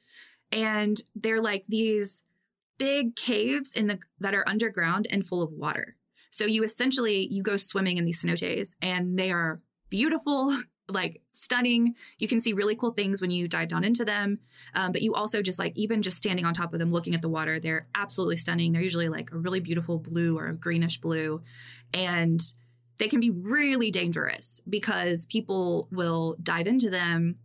And 0.50 0.96
they're 1.14 1.40
like 1.40 1.66
these 1.68 2.22
big 2.78 3.14
caves 3.14 3.74
in 3.74 3.88
the 3.88 3.98
that 4.20 4.34
are 4.34 4.48
underground 4.48 5.06
and 5.10 5.26
full 5.26 5.42
of 5.42 5.52
water. 5.52 5.96
So 6.30 6.46
you 6.46 6.62
essentially 6.62 7.28
you 7.30 7.42
go 7.42 7.56
swimming 7.56 7.98
in 7.98 8.06
these 8.06 8.24
cenotes 8.24 8.76
and 8.80 9.18
they 9.18 9.30
are 9.30 9.58
beautiful, 9.90 10.56
like 10.88 11.20
stunning. 11.32 11.94
You 12.18 12.26
can 12.26 12.40
see 12.40 12.54
really 12.54 12.74
cool 12.74 12.90
things 12.90 13.20
when 13.20 13.30
you 13.30 13.48
dive 13.48 13.68
down 13.68 13.84
into 13.84 14.04
them. 14.04 14.38
Um, 14.74 14.92
but 14.92 15.02
you 15.02 15.12
also 15.12 15.42
just 15.42 15.58
like 15.58 15.74
even 15.76 16.00
just 16.00 16.16
standing 16.16 16.46
on 16.46 16.54
top 16.54 16.72
of 16.72 16.80
them, 16.80 16.90
looking 16.90 17.14
at 17.14 17.20
the 17.20 17.28
water, 17.28 17.60
they're 17.60 17.86
absolutely 17.94 18.36
stunning. 18.36 18.72
They're 18.72 18.80
usually 18.80 19.10
like 19.10 19.30
a 19.30 19.36
really 19.36 19.60
beautiful 19.60 19.98
blue 19.98 20.38
or 20.38 20.46
a 20.46 20.56
greenish 20.56 21.02
blue, 21.02 21.42
and 21.92 22.40
they 22.98 23.08
can 23.08 23.20
be 23.20 23.30
really 23.30 23.90
dangerous 23.90 24.60
because 24.68 25.26
people 25.26 25.88
will 25.90 26.36
dive 26.42 26.66
into 26.66 26.90
them 26.90 27.36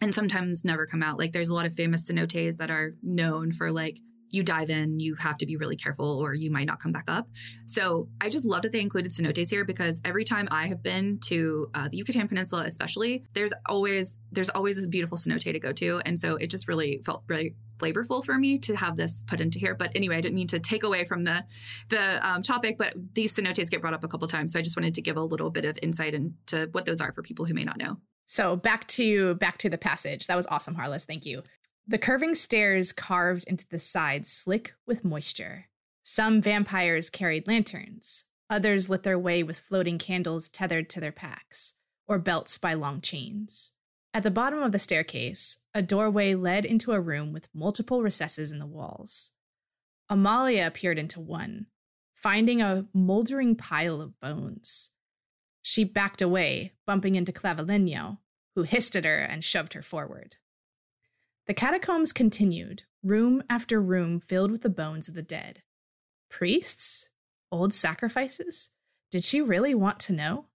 and 0.00 0.14
sometimes 0.14 0.64
never 0.64 0.86
come 0.86 1.02
out. 1.02 1.18
Like 1.18 1.32
there's 1.32 1.48
a 1.48 1.54
lot 1.54 1.66
of 1.66 1.74
famous 1.74 2.10
cenotes 2.10 2.56
that 2.58 2.70
are 2.70 2.94
known 3.02 3.52
for 3.52 3.72
like 3.72 3.98
you 4.30 4.42
dive 4.42 4.70
in, 4.70 5.00
you 5.00 5.14
have 5.16 5.38
to 5.38 5.46
be 5.46 5.56
really 5.56 5.76
careful 5.76 6.18
or 6.18 6.34
you 6.34 6.50
might 6.50 6.66
not 6.66 6.78
come 6.80 6.92
back 6.92 7.04
up. 7.08 7.28
So 7.66 8.08
I 8.20 8.28
just 8.28 8.44
love 8.44 8.62
that 8.62 8.72
they 8.72 8.80
included 8.80 9.12
cenotes 9.12 9.50
here 9.50 9.64
because 9.64 10.00
every 10.04 10.24
time 10.24 10.48
I 10.50 10.66
have 10.66 10.82
been 10.82 11.18
to 11.26 11.70
uh, 11.74 11.88
the 11.88 11.96
Yucatan 11.96 12.28
Peninsula, 12.28 12.64
especially, 12.64 13.24
there's 13.32 13.52
always 13.66 14.16
there's 14.32 14.50
always 14.50 14.82
a 14.82 14.88
beautiful 14.88 15.16
cenote 15.16 15.40
to 15.40 15.60
go 15.60 15.72
to, 15.72 16.00
and 16.04 16.18
so 16.18 16.36
it 16.36 16.50
just 16.50 16.68
really 16.68 17.00
felt 17.04 17.22
really 17.28 17.54
flavorful 17.78 18.24
for 18.24 18.36
me 18.38 18.58
to 18.58 18.74
have 18.74 18.96
this 18.96 19.22
put 19.26 19.40
into 19.40 19.58
here. 19.58 19.74
But 19.74 19.92
anyway, 19.94 20.16
I 20.16 20.20
didn't 20.20 20.36
mean 20.36 20.48
to 20.48 20.58
take 20.58 20.82
away 20.82 21.04
from 21.04 21.24
the 21.24 21.44
the 21.88 22.26
um, 22.26 22.42
topic, 22.42 22.76
but 22.78 22.94
these 23.14 23.36
cenotes 23.36 23.70
get 23.70 23.80
brought 23.80 23.94
up 23.94 24.04
a 24.04 24.08
couple 24.08 24.26
times, 24.28 24.52
so 24.52 24.58
I 24.58 24.62
just 24.62 24.76
wanted 24.76 24.94
to 24.94 25.02
give 25.02 25.16
a 25.16 25.22
little 25.22 25.50
bit 25.50 25.64
of 25.64 25.78
insight 25.82 26.14
into 26.14 26.68
what 26.72 26.84
those 26.84 27.00
are 27.00 27.12
for 27.12 27.22
people 27.22 27.44
who 27.44 27.54
may 27.54 27.64
not 27.64 27.78
know. 27.78 27.98
So 28.26 28.56
back 28.56 28.86
to 28.88 29.34
back 29.36 29.58
to 29.58 29.70
the 29.70 29.78
passage. 29.78 30.26
That 30.26 30.36
was 30.36 30.46
awesome, 30.48 30.74
Harless. 30.74 31.04
Thank 31.04 31.26
you. 31.26 31.42
The 31.88 31.98
curving 31.98 32.34
stairs 32.34 32.92
carved 32.92 33.44
into 33.44 33.68
the 33.68 33.78
sides 33.78 34.30
slick 34.30 34.74
with 34.86 35.04
moisture. 35.04 35.66
Some 36.02 36.42
vampires 36.42 37.10
carried 37.10 37.46
lanterns. 37.46 38.24
Others 38.50 38.90
lit 38.90 39.04
their 39.04 39.18
way 39.18 39.44
with 39.44 39.60
floating 39.60 39.98
candles 39.98 40.48
tethered 40.48 40.88
to 40.90 41.00
their 41.00 41.12
packs, 41.12 41.74
or 42.08 42.18
belts 42.18 42.58
by 42.58 42.74
long 42.74 43.00
chains. 43.00 43.72
At 44.12 44.24
the 44.24 44.30
bottom 44.32 44.62
of 44.62 44.72
the 44.72 44.78
staircase, 44.80 45.58
a 45.74 45.82
doorway 45.82 46.34
led 46.34 46.64
into 46.64 46.92
a 46.92 47.00
room 47.00 47.32
with 47.32 47.48
multiple 47.54 48.02
recesses 48.02 48.50
in 48.50 48.58
the 48.58 48.66
walls. 48.66 49.32
Amalia 50.08 50.72
peered 50.72 50.98
into 50.98 51.20
one, 51.20 51.66
finding 52.14 52.62
a 52.62 52.86
moldering 52.94 53.54
pile 53.54 54.00
of 54.00 54.18
bones. 54.18 54.92
She 55.62 55.84
backed 55.84 56.22
away, 56.22 56.74
bumping 56.84 57.14
into 57.14 57.32
Clavileño, 57.32 58.18
who 58.54 58.62
hissed 58.62 58.96
at 58.96 59.04
her 59.04 59.18
and 59.18 59.44
shoved 59.44 59.74
her 59.74 59.82
forward. 59.82 60.36
The 61.46 61.54
catacombs 61.54 62.12
continued, 62.12 62.82
room 63.04 63.42
after 63.48 63.80
room 63.80 64.18
filled 64.18 64.50
with 64.50 64.62
the 64.62 64.68
bones 64.68 65.08
of 65.08 65.14
the 65.14 65.22
dead. 65.22 65.62
Priests? 66.28 67.10
Old 67.52 67.72
sacrifices? 67.72 68.70
Did 69.12 69.22
she 69.22 69.40
really 69.40 69.72
want 69.72 70.00
to 70.00 70.12
know? 70.12 70.46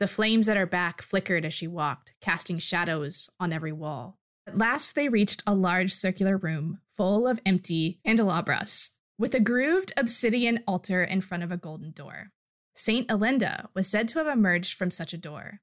The 0.00 0.08
flames 0.08 0.48
at 0.48 0.56
her 0.56 0.66
back 0.66 1.02
flickered 1.02 1.44
as 1.44 1.54
she 1.54 1.68
walked, 1.68 2.14
casting 2.20 2.58
shadows 2.58 3.30
on 3.38 3.52
every 3.52 3.70
wall. 3.70 4.18
At 4.44 4.58
last, 4.58 4.96
they 4.96 5.08
reached 5.08 5.44
a 5.46 5.54
large 5.54 5.92
circular 5.92 6.36
room 6.36 6.80
full 6.96 7.28
of 7.28 7.38
empty 7.46 8.00
candelabras, 8.04 8.98
with 9.16 9.36
a 9.36 9.40
grooved 9.40 9.92
obsidian 9.96 10.64
altar 10.66 11.04
in 11.04 11.20
front 11.20 11.44
of 11.44 11.52
a 11.52 11.56
golden 11.56 11.92
door. 11.92 12.32
Saint 12.74 13.08
Elenda 13.08 13.68
was 13.74 13.86
said 13.86 14.08
to 14.08 14.18
have 14.18 14.26
emerged 14.26 14.76
from 14.76 14.90
such 14.90 15.12
a 15.12 15.18
door. 15.18 15.60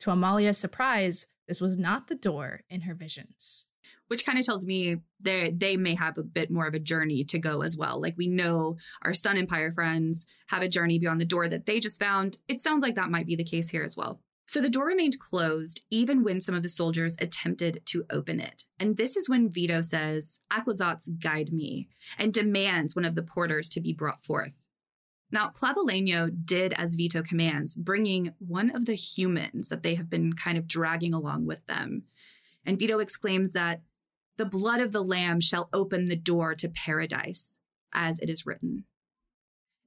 To 0.00 0.10
Amalia's 0.10 0.58
surprise, 0.58 1.26
this 1.48 1.60
was 1.60 1.76
not 1.76 2.06
the 2.06 2.14
door 2.14 2.60
in 2.70 2.82
her 2.82 2.94
visions. 2.94 3.66
Which 4.08 4.26
kind 4.26 4.38
of 4.38 4.44
tells 4.44 4.66
me 4.66 4.96
they 5.20 5.50
they 5.50 5.76
may 5.76 5.94
have 5.94 6.18
a 6.18 6.22
bit 6.22 6.50
more 6.50 6.66
of 6.66 6.74
a 6.74 6.80
journey 6.80 7.24
to 7.24 7.38
go 7.38 7.62
as 7.62 7.76
well. 7.76 8.00
Like 8.00 8.14
we 8.16 8.28
know 8.28 8.76
our 9.02 9.14
Sun 9.14 9.36
Empire 9.36 9.72
friends 9.72 10.26
have 10.48 10.62
a 10.62 10.68
journey 10.68 10.98
beyond 10.98 11.20
the 11.20 11.24
door 11.24 11.48
that 11.48 11.66
they 11.66 11.80
just 11.80 12.00
found. 12.00 12.38
It 12.48 12.60
sounds 12.60 12.82
like 12.82 12.96
that 12.96 13.10
might 13.10 13.26
be 13.26 13.36
the 13.36 13.44
case 13.44 13.70
here 13.70 13.84
as 13.84 13.96
well. 13.96 14.20
So 14.50 14.60
the 14.60 14.68
door 14.68 14.86
remained 14.86 15.20
closed 15.20 15.84
even 15.90 16.24
when 16.24 16.40
some 16.40 16.56
of 16.56 16.64
the 16.64 16.68
soldiers 16.68 17.14
attempted 17.20 17.82
to 17.86 18.04
open 18.10 18.40
it. 18.40 18.64
And 18.80 18.96
this 18.96 19.16
is 19.16 19.28
when 19.28 19.48
Vito 19.48 19.80
says, 19.80 20.40
Aclazotz 20.52 21.08
guide 21.20 21.52
me, 21.52 21.88
and 22.18 22.32
demands 22.32 22.96
one 22.96 23.04
of 23.04 23.14
the 23.14 23.22
porters 23.22 23.68
to 23.68 23.80
be 23.80 23.92
brought 23.92 24.24
forth. 24.24 24.66
Now, 25.30 25.50
Clavileño 25.50 26.44
did 26.44 26.72
as 26.72 26.96
Vito 26.96 27.22
commands, 27.22 27.76
bringing 27.76 28.34
one 28.38 28.74
of 28.74 28.86
the 28.86 28.96
humans 28.96 29.68
that 29.68 29.84
they 29.84 29.94
have 29.94 30.10
been 30.10 30.32
kind 30.32 30.58
of 30.58 30.66
dragging 30.66 31.14
along 31.14 31.46
with 31.46 31.64
them. 31.66 32.02
And 32.64 32.78
Vito 32.78 32.98
exclaims 32.98 33.52
that 33.52 33.82
the 34.36 34.44
blood 34.44 34.80
of 34.80 34.92
the 34.92 35.02
Lamb 35.02 35.40
shall 35.40 35.68
open 35.72 36.06
the 36.06 36.16
door 36.16 36.54
to 36.54 36.68
paradise, 36.68 37.58
as 37.92 38.18
it 38.20 38.30
is 38.30 38.46
written. 38.46 38.84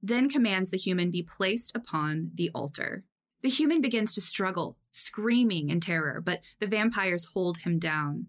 Then 0.01 0.29
commands 0.29 0.69
the 0.69 0.77
human 0.77 1.11
be 1.11 1.23
placed 1.23 1.75
upon 1.75 2.31
the 2.35 2.51
altar. 2.53 3.03
The 3.41 3.49
human 3.49 3.81
begins 3.81 4.13
to 4.15 4.21
struggle, 4.21 4.77
screaming 4.91 5.69
in 5.69 5.79
terror, 5.79 6.21
but 6.21 6.41
the 6.59 6.67
vampires 6.67 7.29
hold 7.33 7.59
him 7.59 7.79
down. 7.79 8.27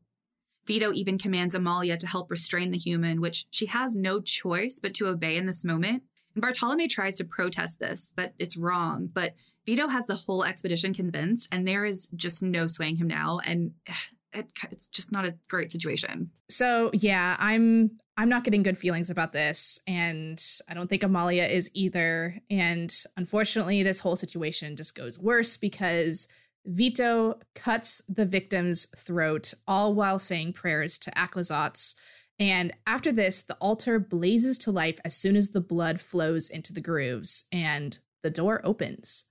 Vito 0.66 0.92
even 0.92 1.18
commands 1.18 1.55
Amalia 1.55 1.97
to 1.99 2.07
help 2.07 2.30
restrain 2.30 2.70
the 2.70 2.78
human, 2.78 3.20
which 3.20 3.47
she 3.51 3.66
has 3.66 3.97
no 3.97 4.20
choice 4.20 4.78
but 4.80 4.95
to 4.95 5.09
obey 5.09 5.36
in 5.36 5.47
this 5.47 5.64
moment. 5.64 6.05
And 6.34 6.42
Bartolome 6.42 6.88
tries 6.88 7.16
to 7.16 7.24
protest 7.24 7.78
this, 7.78 8.12
that 8.16 8.34
it's 8.38 8.57
wrong, 8.57 9.09
but 9.12 9.34
Vito 9.66 9.88
has 9.88 10.07
the 10.07 10.14
whole 10.14 10.45
expedition 10.45 10.92
convinced, 10.95 11.49
and 11.53 11.66
there 11.66 11.84
is 11.84 12.09
just 12.14 12.42
no 12.42 12.66
swaying 12.66 12.97
him 12.97 13.07
now. 13.07 13.40
And 13.45 13.72
it, 14.35 14.51
it's 14.70 14.89
just 14.89 15.12
not 15.12 15.24
a 15.24 15.35
great 15.49 15.72
situation. 15.72 16.30
So 16.51 16.91
yeah, 16.93 17.37
I'm 17.39 17.91
I'm 18.16 18.28
not 18.28 18.45
getting 18.45 18.62
good 18.62 18.78
feelings 18.78 19.11
about 19.11 19.32
this, 19.32 19.80
and 19.87 20.39
I 20.68 20.74
don't 20.74 20.89
think 20.89 21.03
Amalia 21.03 21.45
is 21.45 21.70
either. 21.74 22.37
And 22.51 22.91
unfortunately, 23.16 23.82
this 23.82 24.01
whole 24.01 24.16
situation 24.16 24.76
just 24.76 24.97
goes 24.97 25.18
worse 25.18 25.57
because 25.57 26.28
Vito 26.66 27.39
cuts 27.55 28.03
the 28.09 28.26
victim's 28.26 28.87
throat, 28.97 29.53
all 29.66 29.95
while 29.95 30.18
saying 30.18 30.53
prayers 30.53 30.99
to 30.99 31.11
Aclazotz. 31.12 31.95
And 32.39 32.72
after 32.87 33.12
this, 33.12 33.43
the 33.43 33.55
altar 33.57 33.99
blazes 33.99 34.59
to 34.59 34.72
life 34.72 34.99
as 35.05 35.16
soon 35.16 35.37
as 35.37 35.51
the 35.51 35.61
blood 35.61 36.01
flows 36.01 36.51
into 36.51 36.72
the 36.72 36.80
grooves, 36.80 37.47
and 37.53 37.99
the 38.22 38.30
door 38.30 38.61
opens. 38.64 39.26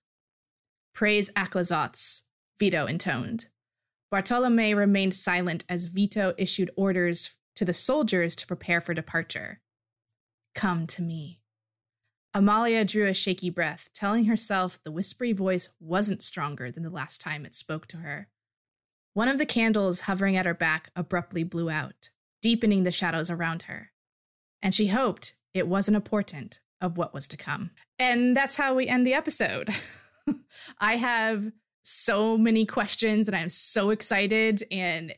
Praise 0.93 1.31
Aclazotz, 1.31 2.23
Vito 2.59 2.85
intoned. 2.85 3.47
Bartolome 4.13 4.75
remained 4.75 5.15
silent 5.15 5.65
as 5.67 5.87
Vito 5.87 6.35
issued 6.37 6.69
orders 6.75 7.35
to 7.55 7.65
the 7.65 7.73
soldiers 7.73 8.35
to 8.35 8.45
prepare 8.45 8.79
for 8.79 8.93
departure. 8.93 9.59
Come 10.53 10.85
to 10.85 11.01
me. 11.01 11.39
Amalia 12.31 12.85
drew 12.85 13.07
a 13.07 13.15
shaky 13.15 13.49
breath, 13.49 13.89
telling 13.95 14.25
herself 14.25 14.77
the 14.83 14.91
whispery 14.91 15.31
voice 15.31 15.69
wasn't 15.79 16.21
stronger 16.21 16.69
than 16.69 16.83
the 16.83 16.91
last 16.91 17.21
time 17.21 17.43
it 17.43 17.55
spoke 17.55 17.87
to 17.87 17.97
her. 17.97 18.27
One 19.15 19.29
of 19.29 19.39
the 19.39 19.47
candles 19.47 20.01
hovering 20.01 20.37
at 20.37 20.45
her 20.45 20.53
back 20.53 20.91
abruptly 20.95 21.43
blew 21.43 21.71
out, 21.71 22.11
deepening 22.43 22.83
the 22.83 22.91
shadows 22.91 23.31
around 23.31 23.63
her. 23.63 23.93
And 24.61 24.75
she 24.75 24.85
hoped 24.89 25.33
it 25.55 25.67
wasn't 25.67 25.97
a 25.97 26.01
portent 26.01 26.61
of 26.79 26.97
what 26.97 27.15
was 27.15 27.27
to 27.29 27.37
come. 27.37 27.71
And 27.97 28.37
that's 28.37 28.57
how 28.57 28.75
we 28.75 28.87
end 28.87 29.07
the 29.07 29.15
episode. 29.15 29.71
I 30.79 30.97
have 30.97 31.51
so 31.83 32.37
many 32.37 32.65
questions 32.65 33.27
and 33.27 33.35
I'm 33.35 33.49
so 33.49 33.91
excited 33.91 34.63
and 34.71 35.13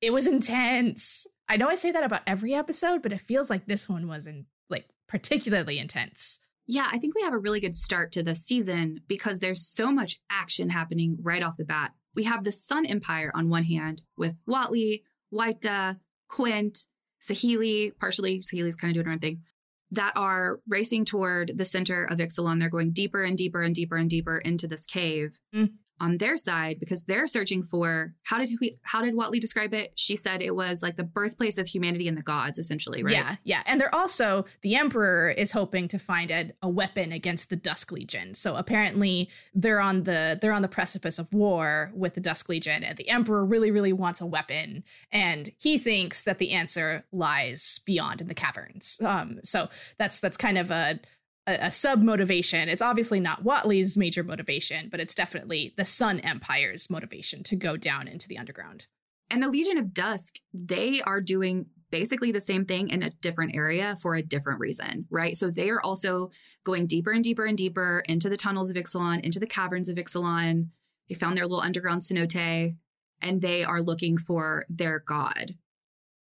it 0.00 0.12
was 0.12 0.26
intense. 0.26 1.26
I 1.48 1.56
know 1.56 1.68
I 1.68 1.74
say 1.74 1.90
that 1.90 2.04
about 2.04 2.22
every 2.26 2.54
episode, 2.54 3.02
but 3.02 3.12
it 3.12 3.20
feels 3.20 3.50
like 3.50 3.66
this 3.66 3.88
one 3.88 4.06
was 4.06 4.26
in 4.26 4.46
like 4.70 4.86
particularly 5.08 5.78
intense. 5.78 6.40
Yeah, 6.66 6.86
I 6.90 6.98
think 6.98 7.14
we 7.14 7.22
have 7.22 7.32
a 7.32 7.38
really 7.38 7.60
good 7.60 7.74
start 7.74 8.12
to 8.12 8.22
this 8.22 8.44
season 8.44 9.00
because 9.08 9.38
there's 9.38 9.66
so 9.66 9.90
much 9.90 10.20
action 10.30 10.68
happening 10.68 11.16
right 11.20 11.42
off 11.42 11.56
the 11.56 11.64
bat. 11.64 11.92
We 12.14 12.24
have 12.24 12.44
the 12.44 12.52
Sun 12.52 12.86
Empire 12.86 13.32
on 13.34 13.48
one 13.48 13.64
hand 13.64 14.02
with 14.16 14.40
Huatli, 14.46 15.02
Wayta, 15.32 15.96
Quint, 16.28 16.78
Saheeli, 17.22 17.92
partially 17.98 18.40
Saheeli's 18.40 18.76
kind 18.76 18.90
of 18.90 18.94
doing 18.94 19.06
her 19.06 19.12
own 19.12 19.18
thing, 19.18 19.42
that 19.90 20.12
are 20.14 20.60
racing 20.68 21.06
toward 21.06 21.56
the 21.56 21.64
center 21.64 22.04
of 22.04 22.18
Ixalan. 22.18 22.60
They're 22.60 22.68
going 22.68 22.92
deeper 22.92 23.22
and 23.22 23.36
deeper 23.36 23.62
and 23.62 23.74
deeper 23.74 23.96
and 23.96 24.10
deeper 24.10 24.36
into 24.38 24.68
this 24.68 24.84
cave. 24.84 25.40
Mm 25.54 25.70
on 26.00 26.18
their 26.18 26.36
side 26.36 26.78
because 26.80 27.04
they're 27.04 27.26
searching 27.26 27.62
for 27.62 28.14
how 28.22 28.38
did 28.38 28.50
we 28.60 28.78
how 28.82 29.02
did 29.02 29.14
Huatli 29.14 29.40
describe 29.40 29.74
it? 29.74 29.92
She 29.94 30.16
said 30.16 30.42
it 30.42 30.54
was 30.54 30.82
like 30.82 30.96
the 30.96 31.04
birthplace 31.04 31.58
of 31.58 31.66
humanity 31.66 32.08
and 32.08 32.16
the 32.16 32.22
gods, 32.22 32.58
essentially, 32.58 33.02
right? 33.02 33.12
Yeah, 33.12 33.36
yeah. 33.44 33.62
And 33.66 33.80
they're 33.80 33.94
also 33.94 34.44
the 34.62 34.76
Emperor 34.76 35.30
is 35.30 35.52
hoping 35.52 35.88
to 35.88 35.98
find 35.98 36.30
a, 36.30 36.50
a 36.62 36.68
weapon 36.68 37.12
against 37.12 37.50
the 37.50 37.56
Dusk 37.56 37.92
Legion. 37.92 38.34
So 38.34 38.56
apparently 38.56 39.30
they're 39.54 39.80
on 39.80 40.04
the 40.04 40.38
they're 40.40 40.52
on 40.52 40.62
the 40.62 40.68
precipice 40.68 41.18
of 41.18 41.32
war 41.32 41.90
with 41.94 42.14
the 42.14 42.20
Dusk 42.20 42.48
Legion, 42.48 42.84
and 42.84 42.96
the 42.96 43.08
Emperor 43.08 43.44
really, 43.44 43.70
really 43.70 43.92
wants 43.92 44.20
a 44.20 44.26
weapon, 44.26 44.84
and 45.12 45.50
he 45.58 45.78
thinks 45.78 46.24
that 46.24 46.38
the 46.38 46.52
answer 46.52 47.04
lies 47.12 47.80
beyond 47.84 48.20
in 48.20 48.28
the 48.28 48.34
caverns. 48.34 49.00
Um, 49.04 49.38
so 49.42 49.68
that's 49.98 50.20
that's 50.20 50.36
kind 50.36 50.58
of 50.58 50.70
a 50.70 51.00
a, 51.48 51.66
a 51.66 51.70
sub 51.72 52.02
motivation. 52.02 52.68
It's 52.68 52.82
obviously 52.82 53.18
not 53.18 53.42
Huatli's 53.42 53.96
major 53.96 54.22
motivation, 54.22 54.88
but 54.90 55.00
it's 55.00 55.14
definitely 55.14 55.72
the 55.76 55.84
Sun 55.84 56.20
Empire's 56.20 56.90
motivation 56.90 57.42
to 57.44 57.56
go 57.56 57.76
down 57.76 58.06
into 58.06 58.28
the 58.28 58.38
underground. 58.38 58.86
And 59.30 59.42
the 59.42 59.48
Legion 59.48 59.78
of 59.78 59.94
Dusk, 59.94 60.36
they 60.52 61.00
are 61.02 61.20
doing 61.20 61.66
basically 61.90 62.32
the 62.32 62.40
same 62.40 62.66
thing 62.66 62.90
in 62.90 63.02
a 63.02 63.10
different 63.10 63.54
area 63.54 63.96
for 64.00 64.14
a 64.14 64.22
different 64.22 64.60
reason, 64.60 65.06
right? 65.10 65.36
So 65.36 65.50
they 65.50 65.70
are 65.70 65.80
also 65.80 66.30
going 66.64 66.86
deeper 66.86 67.12
and 67.12 67.24
deeper 67.24 67.46
and 67.46 67.56
deeper 67.56 68.02
into 68.06 68.28
the 68.28 68.36
tunnels 68.36 68.68
of 68.68 68.76
Ixalan, 68.76 69.20
into 69.22 69.40
the 69.40 69.46
caverns 69.46 69.88
of 69.88 69.96
Ixalan. 69.96 70.68
They 71.08 71.14
found 71.14 71.36
their 71.36 71.46
little 71.46 71.62
underground 71.62 72.02
cenote, 72.02 72.76
and 73.22 73.40
they 73.40 73.64
are 73.64 73.80
looking 73.80 74.18
for 74.18 74.66
their 74.68 74.98
god. 74.98 75.54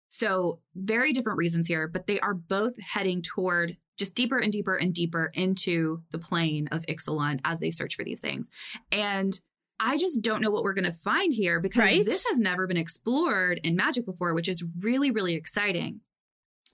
So, 0.08 0.60
very 0.74 1.12
different 1.12 1.38
reasons 1.38 1.68
here, 1.68 1.88
but 1.88 2.06
they 2.06 2.20
are 2.20 2.34
both 2.34 2.74
heading 2.80 3.22
toward 3.22 3.76
just 3.99 4.14
deeper 4.14 4.38
and 4.38 4.53
deeper 4.53 4.74
and 4.74 4.95
deeper 4.95 5.30
into 5.34 6.03
the 6.11 6.18
plane 6.18 6.68
of 6.72 6.86
Ixalan 6.86 7.40
as 7.45 7.61
they 7.61 7.70
search 7.70 7.95
for 7.95 8.05
these 8.05 8.20
things. 8.20 8.51
And 8.90 9.38
I 9.78 9.97
just 9.97 10.22
don't 10.22 10.40
know 10.40 10.51
what 10.51 10.62
we're 10.62 10.74
going 10.74 10.84
to 10.84 10.93
find 10.93 11.32
here 11.32 11.61
because 11.61 11.80
right? 11.80 12.05
this 12.05 12.26
has 12.28 12.38
never 12.38 12.66
been 12.66 12.76
explored 12.76 13.61
in 13.64 13.76
Magic 13.76 14.07
before, 14.07 14.34
which 14.34 14.49
is 14.49 14.64
really, 14.80 15.11
really 15.11 15.34
exciting. 15.34 16.01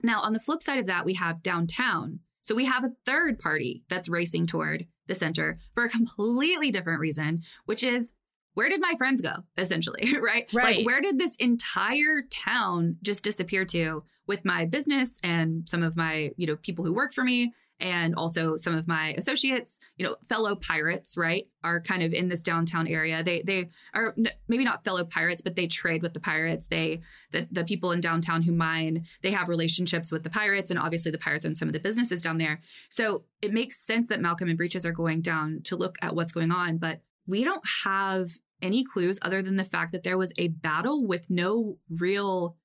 Now, 0.02 0.20
on 0.20 0.32
the 0.32 0.40
flip 0.40 0.62
side 0.62 0.78
of 0.78 0.86
that, 0.86 1.04
we 1.04 1.14
have 1.14 1.42
downtown. 1.42 2.20
So 2.42 2.54
we 2.54 2.66
have 2.66 2.84
a 2.84 2.92
third 3.04 3.38
party 3.38 3.82
that's 3.88 4.08
racing 4.08 4.46
toward 4.46 4.86
the 5.06 5.14
center 5.14 5.56
for 5.74 5.84
a 5.84 5.88
completely 5.88 6.70
different 6.70 7.00
reason, 7.00 7.38
which 7.64 7.82
is 7.82 8.12
where 8.54 8.68
did 8.68 8.80
my 8.80 8.94
friends 8.98 9.20
go, 9.20 9.32
essentially, 9.56 10.08
right? 10.20 10.48
Right. 10.54 10.78
Like, 10.78 10.86
where 10.86 11.00
did 11.00 11.18
this 11.18 11.36
entire 11.36 12.22
town 12.30 12.96
just 13.02 13.24
disappear 13.24 13.64
to 13.66 14.04
with 14.28 14.44
my 14.44 14.66
business 14.66 15.18
and 15.22 15.68
some 15.68 15.82
of 15.82 15.96
my, 15.96 16.30
you 16.36 16.46
know, 16.46 16.56
people 16.56 16.84
who 16.84 16.92
work 16.92 17.12
for 17.12 17.24
me 17.24 17.52
and 17.80 18.14
also 18.16 18.56
some 18.56 18.74
of 18.74 18.88
my 18.88 19.14
associates, 19.16 19.78
you 19.96 20.04
know, 20.04 20.16
fellow 20.28 20.56
pirates, 20.56 21.16
right, 21.16 21.46
are 21.62 21.80
kind 21.80 22.02
of 22.02 22.12
in 22.12 22.28
this 22.28 22.42
downtown 22.42 22.86
area. 22.86 23.22
They 23.22 23.42
they 23.42 23.68
are 23.94 24.14
maybe 24.48 24.64
not 24.64 24.84
fellow 24.84 25.04
pirates, 25.04 25.40
but 25.40 25.54
they 25.54 25.66
trade 25.66 26.02
with 26.02 26.14
the 26.14 26.20
pirates. 26.20 26.68
They 26.68 27.00
the 27.30 27.46
the 27.50 27.64
people 27.64 27.92
in 27.92 28.00
downtown 28.00 28.42
who 28.42 28.52
mine, 28.52 29.06
they 29.22 29.30
have 29.30 29.48
relationships 29.48 30.10
with 30.10 30.24
the 30.24 30.30
pirates, 30.30 30.70
and 30.70 30.78
obviously 30.78 31.12
the 31.12 31.18
pirates 31.18 31.44
own 31.44 31.54
some 31.54 31.68
of 31.68 31.72
the 31.72 31.80
businesses 31.80 32.22
down 32.22 32.38
there. 32.38 32.60
So 32.88 33.24
it 33.42 33.52
makes 33.52 33.78
sense 33.78 34.08
that 34.08 34.20
Malcolm 34.20 34.48
and 34.48 34.58
Breeches 34.58 34.84
are 34.84 34.92
going 34.92 35.20
down 35.20 35.60
to 35.64 35.76
look 35.76 35.96
at 36.02 36.14
what's 36.14 36.32
going 36.32 36.50
on, 36.50 36.78
but 36.78 37.00
we 37.26 37.44
don't 37.44 37.64
have 37.84 38.28
any 38.60 38.82
clues 38.82 39.20
other 39.22 39.40
than 39.40 39.56
the 39.56 39.64
fact 39.64 39.92
that 39.92 40.02
there 40.02 40.18
was 40.18 40.32
a 40.36 40.48
battle 40.48 41.06
with 41.06 41.30
no 41.30 41.78
real 41.88 42.56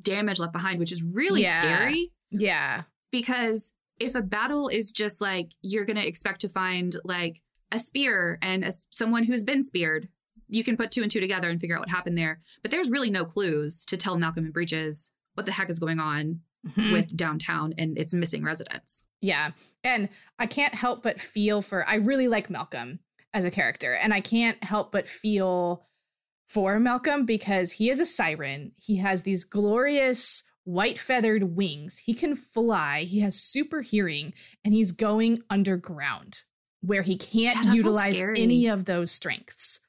damage 0.00 0.38
left 0.38 0.52
behind, 0.52 0.78
which 0.78 0.92
is 0.92 1.02
really 1.02 1.42
yeah. 1.42 1.58
scary. 1.58 2.12
Yeah. 2.30 2.82
Because 3.10 3.72
if 4.00 4.14
a 4.14 4.22
battle 4.22 4.68
is 4.68 4.92
just 4.92 5.20
like 5.20 5.52
you're 5.62 5.84
going 5.84 5.96
to 5.96 6.06
expect 6.06 6.40
to 6.40 6.48
find 6.48 6.96
like 7.04 7.40
a 7.70 7.78
spear 7.78 8.38
and 8.42 8.64
a, 8.64 8.72
someone 8.90 9.24
who's 9.24 9.44
been 9.44 9.62
speared, 9.62 10.08
you 10.48 10.64
can 10.64 10.76
put 10.76 10.90
two 10.90 11.02
and 11.02 11.10
two 11.10 11.20
together 11.20 11.48
and 11.48 11.60
figure 11.60 11.76
out 11.76 11.80
what 11.80 11.90
happened 11.90 12.18
there. 12.18 12.40
But 12.62 12.70
there's 12.70 12.90
really 12.90 13.10
no 13.10 13.24
clues 13.24 13.84
to 13.86 13.96
tell 13.96 14.18
Malcolm 14.18 14.44
and 14.44 14.52
Breeches 14.52 15.10
what 15.34 15.46
the 15.46 15.52
heck 15.52 15.70
is 15.70 15.78
going 15.78 16.00
on 16.00 16.40
mm-hmm. 16.66 16.92
with 16.92 17.16
downtown 17.16 17.72
and 17.78 17.96
its 17.96 18.14
missing 18.14 18.44
residents. 18.44 19.04
Yeah. 19.20 19.52
And 19.82 20.08
I 20.38 20.46
can't 20.46 20.74
help 20.74 21.02
but 21.02 21.20
feel 21.20 21.62
for, 21.62 21.88
I 21.88 21.96
really 21.96 22.28
like 22.28 22.50
Malcolm 22.50 23.00
as 23.32 23.44
a 23.44 23.50
character, 23.50 23.94
and 23.94 24.14
I 24.14 24.20
can't 24.20 24.62
help 24.62 24.92
but 24.92 25.08
feel 25.08 25.84
for 26.46 26.78
Malcolm 26.78 27.24
because 27.24 27.72
he 27.72 27.90
is 27.90 28.00
a 28.00 28.06
siren. 28.06 28.72
He 28.76 28.96
has 28.96 29.22
these 29.22 29.44
glorious 29.44 30.44
white 30.64 30.98
feathered 30.98 31.56
wings. 31.56 31.98
He 31.98 32.14
can 32.14 32.34
fly. 32.34 33.00
He 33.00 33.20
has 33.20 33.40
super 33.40 33.80
hearing, 33.82 34.34
and 34.64 34.74
he's 34.74 34.92
going 34.92 35.42
underground 35.50 36.42
where 36.80 37.02
he 37.02 37.16
can't 37.16 37.64
yeah, 37.64 37.72
utilize 37.72 38.20
any 38.20 38.66
of 38.66 38.84
those 38.84 39.10
strengths. 39.10 39.80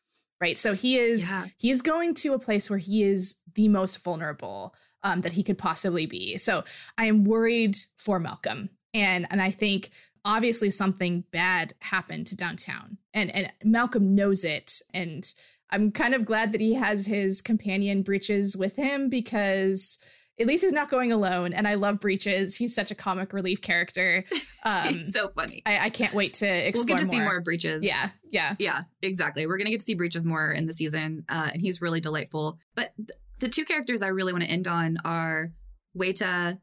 Right. 0.41 0.57
So 0.57 0.73
he 0.73 0.97
is 0.97 1.31
yeah. 1.31 1.45
he 1.57 1.71
is 1.71 1.81
going 1.81 2.13
to 2.15 2.33
a 2.33 2.39
place 2.39 2.69
where 2.69 2.79
he 2.79 3.03
is 3.03 3.39
the 3.55 3.67
most 3.69 4.03
vulnerable 4.03 4.75
um, 5.03 5.21
that 5.21 5.33
he 5.33 5.43
could 5.43 5.57
possibly 5.57 6.05
be. 6.05 6.37
So 6.37 6.63
I 6.97 7.05
am 7.05 7.23
worried 7.23 7.77
for 7.95 8.19
Malcolm. 8.19 8.69
And 8.93 9.27
and 9.29 9.41
I 9.41 9.51
think 9.51 9.91
obviously 10.25 10.71
something 10.71 11.23
bad 11.31 11.73
happened 11.79 12.27
to 12.27 12.35
downtown. 12.35 12.97
And 13.13 13.33
and 13.33 13.51
Malcolm 13.63 14.15
knows 14.15 14.43
it. 14.43 14.81
And 14.93 15.23
I'm 15.71 15.91
kind 15.91 16.13
of 16.13 16.25
glad 16.25 16.51
that 16.51 16.61
he 16.61 16.73
has 16.75 17.05
his 17.05 17.41
companion 17.41 18.03
Breeches 18.03 18.55
with 18.55 18.75
him 18.75 19.09
because 19.09 19.99
at 20.39 20.47
least 20.47 20.63
he's 20.63 20.73
not 20.73 20.89
going 20.89 21.11
alone. 21.11 21.53
And 21.53 21.67
I 21.67 21.75
love 21.75 21.99
Breeches. 21.99 22.57
He's 22.57 22.75
such 22.75 22.91
a 22.91 22.95
comic 22.95 23.33
relief 23.33 23.61
character. 23.61 24.23
Um, 24.67 24.95
He's 24.95 25.13
so 25.13 25.29
funny. 25.35 25.61
I, 25.67 25.77
I, 25.77 25.89
can't 25.91 26.11
wait 26.15 26.33
to 26.35 26.47
explore. 26.47 26.95
We'll 26.95 26.97
get 26.97 27.03
to 27.03 27.15
more. 27.15 27.23
see 27.23 27.29
more 27.29 27.39
Breeches. 27.39 27.85
Yeah, 27.85 28.09
yeah, 28.31 28.55
yeah. 28.57 28.81
Exactly. 29.03 29.45
We're 29.45 29.59
gonna 29.59 29.69
get 29.69 29.77
to 29.77 29.85
see 29.85 29.93
Breeches 29.93 30.25
more 30.25 30.51
in 30.51 30.65
the 30.65 30.73
season, 30.73 31.23
uh, 31.29 31.51
and 31.53 31.61
he's 31.61 31.83
really 31.83 32.01
delightful. 32.01 32.57
But 32.73 32.91
th- 32.97 33.11
the 33.39 33.47
two 33.47 33.63
characters 33.63 34.01
I 34.01 34.07
really 34.07 34.33
want 34.33 34.43
to 34.43 34.49
end 34.49 34.67
on 34.67 34.97
are 35.05 35.51
Wayta 35.95 36.57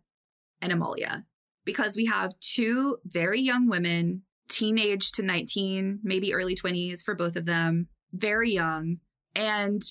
and 0.61 0.73
Amalia 0.73 1.27
because 1.65 1.95
we 1.95 2.07
have 2.07 2.33
two 2.41 2.99
very 3.05 3.41
young 3.41 3.69
women, 3.69 4.23
teenage 4.49 5.13
to 5.13 5.23
19, 5.23 6.01
maybe 6.03 6.35
early 6.35 6.57
20s 6.57 7.05
for 7.05 7.15
both 7.15 7.37
of 7.37 7.47
them, 7.47 7.87
very 8.13 8.53
young. 8.53 8.99
And 9.35 9.83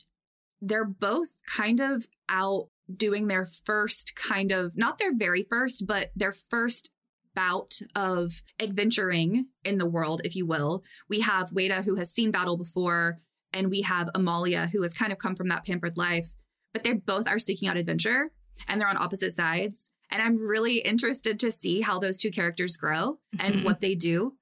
they're 0.61 0.86
both 0.86 1.38
kind 1.55 1.80
of 1.80 2.07
out 2.30 2.67
doing 2.93 3.28
their 3.28 3.45
first 3.45 4.15
kind 4.15 4.51
of, 4.51 4.78
not 4.78 4.97
their 4.97 5.15
very 5.15 5.43
first, 5.43 5.86
but 5.88 6.11
their 6.15 6.32
first 6.32 6.91
bout 7.34 7.80
of 7.95 8.43
adventuring 8.59 9.45
in 9.63 9.78
the 9.78 9.88
world, 9.88 10.22
if 10.24 10.36
you 10.36 10.45
will. 10.45 10.84
We 11.09 11.22
have 11.22 11.51
Wayta, 11.51 11.86
who 11.86 11.95
has 11.95 12.13
seen 12.13 12.32
battle 12.32 12.57
before, 12.57 13.19
and 13.53 13.69
we 13.69 13.82
have 13.82 14.09
Amalia, 14.13 14.67
who 14.67 14.82
has 14.82 14.93
kind 14.93 15.11
of 15.11 15.17
come 15.17 15.36
from 15.36 15.47
that 15.47 15.65
pampered 15.65 15.97
life, 15.97 16.34
but 16.74 16.84
they 16.84 16.93
both 16.93 17.28
are 17.28 17.39
seeking 17.39 17.69
out 17.69 17.78
adventure 17.78 18.32
and 18.67 18.80
they're 18.80 18.88
on 18.88 18.97
opposite 18.97 19.32
sides. 19.32 19.91
And 20.09 20.22
I'm 20.22 20.38
really 20.38 20.80
interested 20.80 21.39
to 21.39 21.51
see 21.51 21.82
how 21.82 21.99
those 21.99 22.19
two 22.19 22.32
characters 22.32 22.76
grow 22.76 23.19
and 23.39 23.55
mm-hmm. 23.55 23.65
what 23.65 23.80
they 23.80 23.95
do 23.95 24.36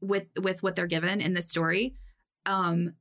with 0.00 0.26
with 0.42 0.62
what 0.62 0.76
they're 0.76 0.86
given 0.86 1.20
in 1.20 1.32
this 1.32 1.48
story. 1.48 1.94
Um, 2.44 2.94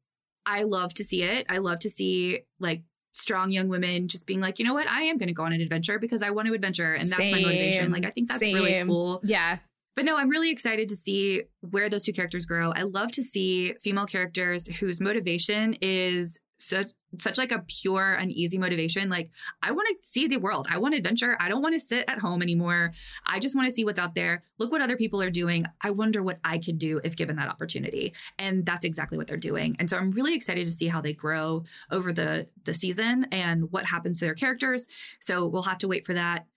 I 0.45 0.63
love 0.63 0.93
to 0.95 1.03
see 1.03 1.23
it. 1.23 1.45
I 1.49 1.57
love 1.59 1.79
to 1.79 1.89
see 1.89 2.41
like 2.59 2.83
strong 3.13 3.51
young 3.51 3.67
women 3.67 4.07
just 4.07 4.27
being 4.27 4.41
like, 4.41 4.59
you 4.59 4.65
know 4.65 4.73
what, 4.73 4.87
I 4.87 5.03
am 5.03 5.17
going 5.17 5.27
to 5.27 5.33
go 5.33 5.43
on 5.43 5.53
an 5.53 5.61
adventure 5.61 5.99
because 5.99 6.21
I 6.21 6.31
want 6.31 6.47
to 6.47 6.53
adventure, 6.53 6.93
and 6.93 7.01
that's 7.01 7.15
Same. 7.15 7.31
my 7.31 7.41
motivation. 7.41 7.91
Like, 7.91 8.05
I 8.05 8.09
think 8.09 8.27
that's 8.27 8.39
Same. 8.39 8.55
really 8.55 8.83
cool. 8.85 9.21
Yeah. 9.23 9.59
But 9.95 10.05
no, 10.05 10.17
I'm 10.17 10.29
really 10.29 10.49
excited 10.49 10.89
to 10.89 10.95
see 10.95 11.43
where 11.61 11.87
those 11.87 12.03
two 12.03 12.13
characters 12.13 12.47
grow. 12.47 12.71
I 12.71 12.81
love 12.81 13.11
to 13.11 13.23
see 13.23 13.73
female 13.81 14.07
characters 14.07 14.67
whose 14.67 14.99
motivation 14.99 15.75
is 15.81 16.39
such 16.63 16.91
such 17.19 17.37
like 17.37 17.51
a 17.51 17.63
pure 17.67 18.13
and 18.13 18.31
easy 18.31 18.57
motivation. 18.57 19.09
Like 19.09 19.29
I 19.61 19.71
want 19.71 19.87
to 19.89 20.03
see 20.03 20.27
the 20.27 20.37
world. 20.37 20.67
I 20.69 20.77
want 20.77 20.95
adventure. 20.95 21.37
I 21.39 21.47
don't 21.47 21.61
want 21.61 21.75
to 21.75 21.79
sit 21.79 22.05
at 22.07 22.19
home 22.19 22.41
anymore. 22.41 22.91
I 23.25 23.39
just 23.39 23.55
want 23.55 23.67
to 23.67 23.71
see 23.71 23.85
what's 23.85 23.99
out 23.99 24.15
there. 24.15 24.41
Look 24.57 24.71
what 24.71 24.81
other 24.81 24.97
people 24.97 25.21
are 25.21 25.29
doing. 25.29 25.65
I 25.81 25.91
wonder 25.91 26.23
what 26.23 26.39
I 26.43 26.57
could 26.57 26.79
do 26.79 26.99
if 27.03 27.15
given 27.15 27.35
that 27.35 27.49
opportunity. 27.49 28.13
And 28.39 28.65
that's 28.65 28.85
exactly 28.85 29.17
what 29.17 29.27
they're 29.27 29.37
doing. 29.37 29.75
And 29.79 29.89
so 29.89 29.97
I'm 29.97 30.11
really 30.11 30.33
excited 30.33 30.65
to 30.65 30.73
see 30.73 30.87
how 30.87 31.01
they 31.01 31.13
grow 31.13 31.63
over 31.91 32.11
the 32.11 32.47
the 32.63 32.73
season 32.73 33.27
and 33.31 33.71
what 33.71 33.85
happens 33.85 34.19
to 34.19 34.25
their 34.25 34.35
characters. 34.35 34.87
So 35.19 35.45
we'll 35.45 35.63
have 35.63 35.79
to 35.79 35.87
wait 35.87 36.05
for 36.05 36.13
that. 36.13 36.47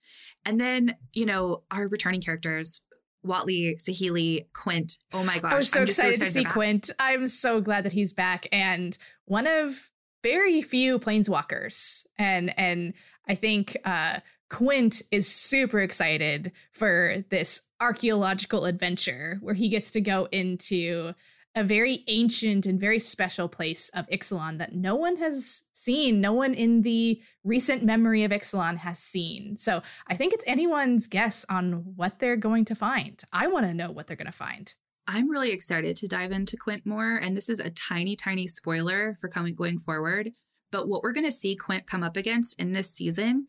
And 0.45 0.59
then, 0.59 0.95
you 1.13 1.25
know, 1.25 1.63
our 1.71 1.87
returning 1.87 2.21
characters, 2.21 2.81
Huatli, 3.25 3.75
Saheeli, 3.81 4.45
Quint. 4.53 4.97
Oh 5.13 5.23
my 5.23 5.39
gosh. 5.39 5.51
I 5.51 5.55
was 5.57 5.69
so, 5.69 5.83
excited, 5.83 6.19
so 6.19 6.25
to 6.25 6.31
see 6.31 6.45
Quint. 6.45 6.91
I'm 6.99 7.27
so 7.27 7.59
glad 7.61 7.83
that 7.83 7.91
he's 7.91 8.13
back. 8.13 8.47
And 8.51 8.97
one 9.25 9.47
of 9.47 9.91
very 10.23 10.61
few 10.61 10.99
planeswalkers. 10.99 12.05
And 12.17 12.57
and 12.57 12.93
I 13.27 13.35
think 13.35 13.77
uh 13.85 14.19
Quint 14.49 15.01
is 15.11 15.27
super 15.27 15.79
excited 15.79 16.53
for 16.71 17.23
this 17.29 17.63
archaeological 17.81 18.65
adventure 18.65 19.39
where 19.41 19.53
he 19.53 19.67
gets 19.67 19.91
to 19.91 20.01
go 20.01 20.27
into 20.31 21.13
a 21.57 21.63
very 21.63 22.03
ancient 22.07 22.67
and 22.67 22.79
very 22.79 22.99
special 22.99 23.49
place 23.49 23.89
of 23.89 24.07
Ixalan 24.09 24.59
that 24.59 24.75
no 24.75 24.95
one 24.95 25.15
has 25.17 25.63
seen. 25.73 26.21
No 26.21 26.31
one 26.31 26.53
in 26.53 26.83
the 26.83 27.19
recent 27.43 27.81
memory 27.83 28.23
of 28.23 28.31
Ixalan 28.31 28.77
has 28.77 28.99
seen. 28.99 29.57
So 29.57 29.81
I 30.07 30.15
think 30.15 30.33
it's 30.33 30.45
anyone's 30.47 31.07
guess 31.07 31.45
on 31.49 31.95
what 31.95 32.19
they're 32.19 32.37
going 32.37 32.65
to 32.65 32.75
find. 32.75 33.21
I 33.33 33.47
want 33.47 33.65
to 33.65 33.73
know 33.73 33.89
what 33.91 34.05
they're 34.05 34.15
going 34.15 34.27
to 34.27 34.31
find. 34.31 34.71
I'm 35.07 35.29
really 35.29 35.51
excited 35.51 35.95
to 35.97 36.07
dive 36.07 36.31
into 36.31 36.57
Quint 36.57 36.85
more. 36.85 37.15
And 37.15 37.35
this 37.35 37.49
is 37.49 37.59
a 37.59 37.69
tiny, 37.69 38.15
tiny 38.15 38.45
spoiler 38.47 39.15
for 39.19 39.29
coming 39.29 39.55
going 39.55 39.77
forward. 39.77 40.31
But 40.71 40.87
what 40.87 41.01
we're 41.01 41.13
going 41.13 41.25
to 41.25 41.31
see 41.31 41.55
Quint 41.55 41.87
come 41.87 42.03
up 42.03 42.17
against 42.17 42.59
in 42.59 42.73
this 42.73 42.93
season 42.93 43.47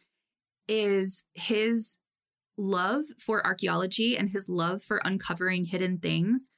is 0.69 1.25
his 1.35 1.99
love 2.57 3.05
for 3.19 3.45
archaeology 3.45 4.17
and 4.17 4.31
his 4.31 4.49
love 4.49 4.83
for 4.83 5.01
uncovering 5.05 5.65
hidden 5.65 5.99
things 5.99 6.49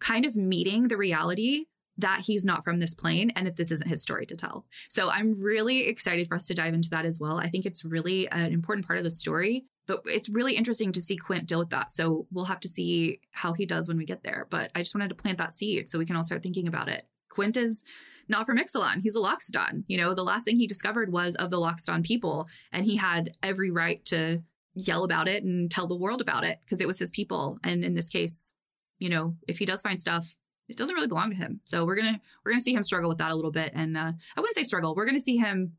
kind 0.00 0.26
of 0.26 0.36
meeting 0.36 0.88
the 0.88 0.96
reality 0.96 1.66
that 1.96 2.20
he's 2.26 2.44
not 2.44 2.64
from 2.64 2.80
this 2.80 2.94
plane 2.94 3.30
and 3.36 3.46
that 3.46 3.56
this 3.56 3.70
isn't 3.70 3.88
his 3.88 4.02
story 4.02 4.26
to 4.26 4.36
tell. 4.36 4.66
So 4.88 5.08
I'm 5.08 5.40
really 5.40 5.86
excited 5.86 6.26
for 6.26 6.34
us 6.34 6.46
to 6.48 6.54
dive 6.54 6.74
into 6.74 6.90
that 6.90 7.04
as 7.04 7.20
well. 7.20 7.38
I 7.38 7.48
think 7.48 7.66
it's 7.66 7.84
really 7.84 8.28
an 8.30 8.52
important 8.52 8.86
part 8.86 8.98
of 8.98 9.04
the 9.04 9.10
story, 9.10 9.66
but 9.86 10.02
it's 10.06 10.28
really 10.28 10.56
interesting 10.56 10.92
to 10.92 11.02
see 11.02 11.16
Quint 11.16 11.48
deal 11.48 11.58
with 11.58 11.70
that. 11.70 11.92
So 11.92 12.26
we'll 12.30 12.44
have 12.46 12.60
to 12.60 12.68
see 12.68 13.20
how 13.32 13.52
he 13.52 13.66
does 13.66 13.88
when 13.88 13.96
we 13.98 14.04
get 14.04 14.22
there. 14.22 14.46
But 14.50 14.70
I 14.74 14.80
just 14.80 14.94
wanted 14.94 15.08
to 15.08 15.14
plant 15.14 15.38
that 15.38 15.52
seed 15.52 15.88
so 15.88 15.98
we 15.98 16.06
can 16.06 16.16
all 16.16 16.24
start 16.24 16.42
thinking 16.42 16.68
about 16.68 16.88
it. 16.88 17.06
Quint 17.28 17.56
is 17.56 17.82
not 18.28 18.46
from 18.46 18.58
Ixalan. 18.58 19.00
He's 19.02 19.16
a 19.16 19.20
Loxodon. 19.20 19.84
You 19.88 19.96
know, 19.96 20.14
the 20.14 20.22
last 20.22 20.44
thing 20.44 20.58
he 20.58 20.66
discovered 20.66 21.10
was 21.10 21.34
of 21.36 21.50
the 21.50 21.58
Loxodon 21.58 22.04
people, 22.04 22.46
and 22.70 22.84
he 22.84 22.96
had 22.96 23.32
every 23.42 23.70
right 23.70 24.04
to 24.06 24.42
yell 24.74 25.04
about 25.04 25.28
it 25.28 25.42
and 25.42 25.70
tell 25.70 25.86
the 25.86 25.96
world 25.96 26.20
about 26.20 26.44
it 26.44 26.58
because 26.64 26.80
it 26.80 26.86
was 26.86 26.98
his 26.98 27.10
people. 27.10 27.58
And 27.64 27.84
in 27.84 27.94
this 27.94 28.08
case, 28.08 28.52
you 28.98 29.08
know, 29.08 29.36
if 29.48 29.58
he 29.58 29.64
does 29.64 29.82
find 29.82 30.00
stuff, 30.00 30.36
it 30.68 30.76
doesn't 30.76 30.94
really 30.94 31.08
belong 31.08 31.30
to 31.30 31.36
him. 31.36 31.60
So 31.64 31.84
we're 31.84 31.96
gonna 31.96 32.20
we're 32.44 32.52
gonna 32.52 32.60
see 32.60 32.74
him 32.74 32.82
struggle 32.82 33.08
with 33.08 33.18
that 33.18 33.32
a 33.32 33.34
little 33.34 33.50
bit, 33.50 33.72
and 33.74 33.96
uh, 33.96 34.12
I 34.36 34.40
wouldn't 34.40 34.54
say 34.54 34.62
struggle. 34.62 34.94
We're 34.94 35.06
gonna 35.06 35.20
see 35.20 35.38
him 35.38 35.72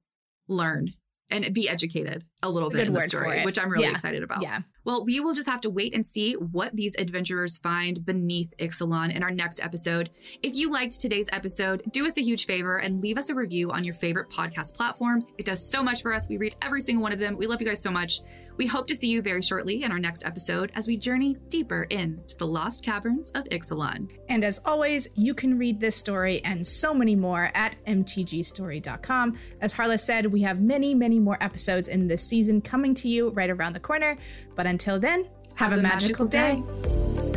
learn 0.48 0.90
and 1.30 1.54
be 1.54 1.70
educated 1.70 2.26
a 2.44 2.50
little 2.50 2.70
bit 2.70 2.88
in 2.88 2.94
the 2.94 3.02
story, 3.02 3.44
which 3.44 3.58
I'm 3.58 3.70
really 3.70 3.86
yeah. 3.86 3.92
excited 3.92 4.22
about. 4.22 4.42
Yeah. 4.44 4.60
Well, 4.84 5.06
we 5.06 5.20
will 5.20 5.34
just 5.34 5.50
have 5.50 5.62
to 5.62 5.70
wait 5.70 5.96
and 5.96 6.06
see 6.06 6.34
what 6.34 6.76
these 6.76 6.96
adventurers 6.98 7.58
find 7.58 8.06
beneath 8.06 8.54
Ixalan 8.60 9.16
in 9.16 9.24
our 9.24 9.32
next 9.32 9.64
episode. 9.64 10.10
If 10.44 10.56
you 10.56 10.70
liked 10.70 11.00
today's 11.00 11.30
episode, 11.32 11.84
do 11.92 12.06
us 12.06 12.18
a 12.18 12.22
huge 12.22 12.46
favor 12.46 12.78
and 12.78 13.02
leave 13.02 13.18
us 13.18 13.30
a 13.30 13.36
review 13.36 13.72
on 13.72 13.84
your 13.84 13.94
favorite 13.94 14.30
podcast 14.30 14.76
platform. 14.76 15.26
It 15.38 15.46
does 15.46 15.68
so 15.72 15.82
much 15.82 16.02
for 16.02 16.14
us. 16.14 16.28
We 16.28 16.38
read 16.38 16.56
every 16.62 16.82
single 16.82 17.02
one 17.02 17.14
of 17.14 17.20
them. 17.20 17.38
We 17.38 17.48
love 17.48 17.62
you 17.62 17.68
guys 17.68 17.82
so 17.82 17.92
much. 17.92 18.20
We 18.56 18.68
hope 18.68 18.86
to 18.88 18.96
see 18.96 19.08
you 19.08 19.22
very 19.22 19.42
shortly 19.42 19.84
in 19.84 19.92
our 19.92 20.00
next 20.00 20.26
episode 20.26 20.72
as 20.76 20.88
we 20.88 20.96
journey 20.96 21.38
deeper 21.50 21.84
into 21.90 22.38
the 22.38 22.46
lost 22.46 22.84
caverns 22.84 23.32
of 23.32 23.46
Ixalan. 23.46 24.12
And 24.30 24.44
as 24.44 24.62
always, 24.66 25.08
you 25.16 25.34
can 25.34 25.58
read 25.58 25.80
this 25.80 25.96
story 25.96 26.44
and 26.44 26.66
so 26.66 26.94
many 26.94 27.16
more 27.16 27.50
at 27.56 27.76
mtgstory.com. 27.86 29.38
As 29.62 29.74
Harla 29.74 30.00
said, 30.00 30.28
we 30.28 30.42
have 30.42 30.62
many, 30.62 30.94
many 30.94 31.20
more 31.20 31.38
episodes 31.42 31.88
in 31.88 32.08
this 32.08 32.24
season 32.34 32.62
coming 32.62 32.96
to 32.96 33.08
you 33.08 33.30
right 33.30 33.52
around 33.52 33.74
the 33.74 33.80
corner. 33.80 34.18
But 34.56 34.66
until 34.66 35.00
then, 35.00 35.28
have, 35.54 35.70
have 35.70 35.80
a, 35.80 35.82
magical, 35.84 36.26
magical 36.26 36.26
day. 36.26 36.56
day. 36.56 37.33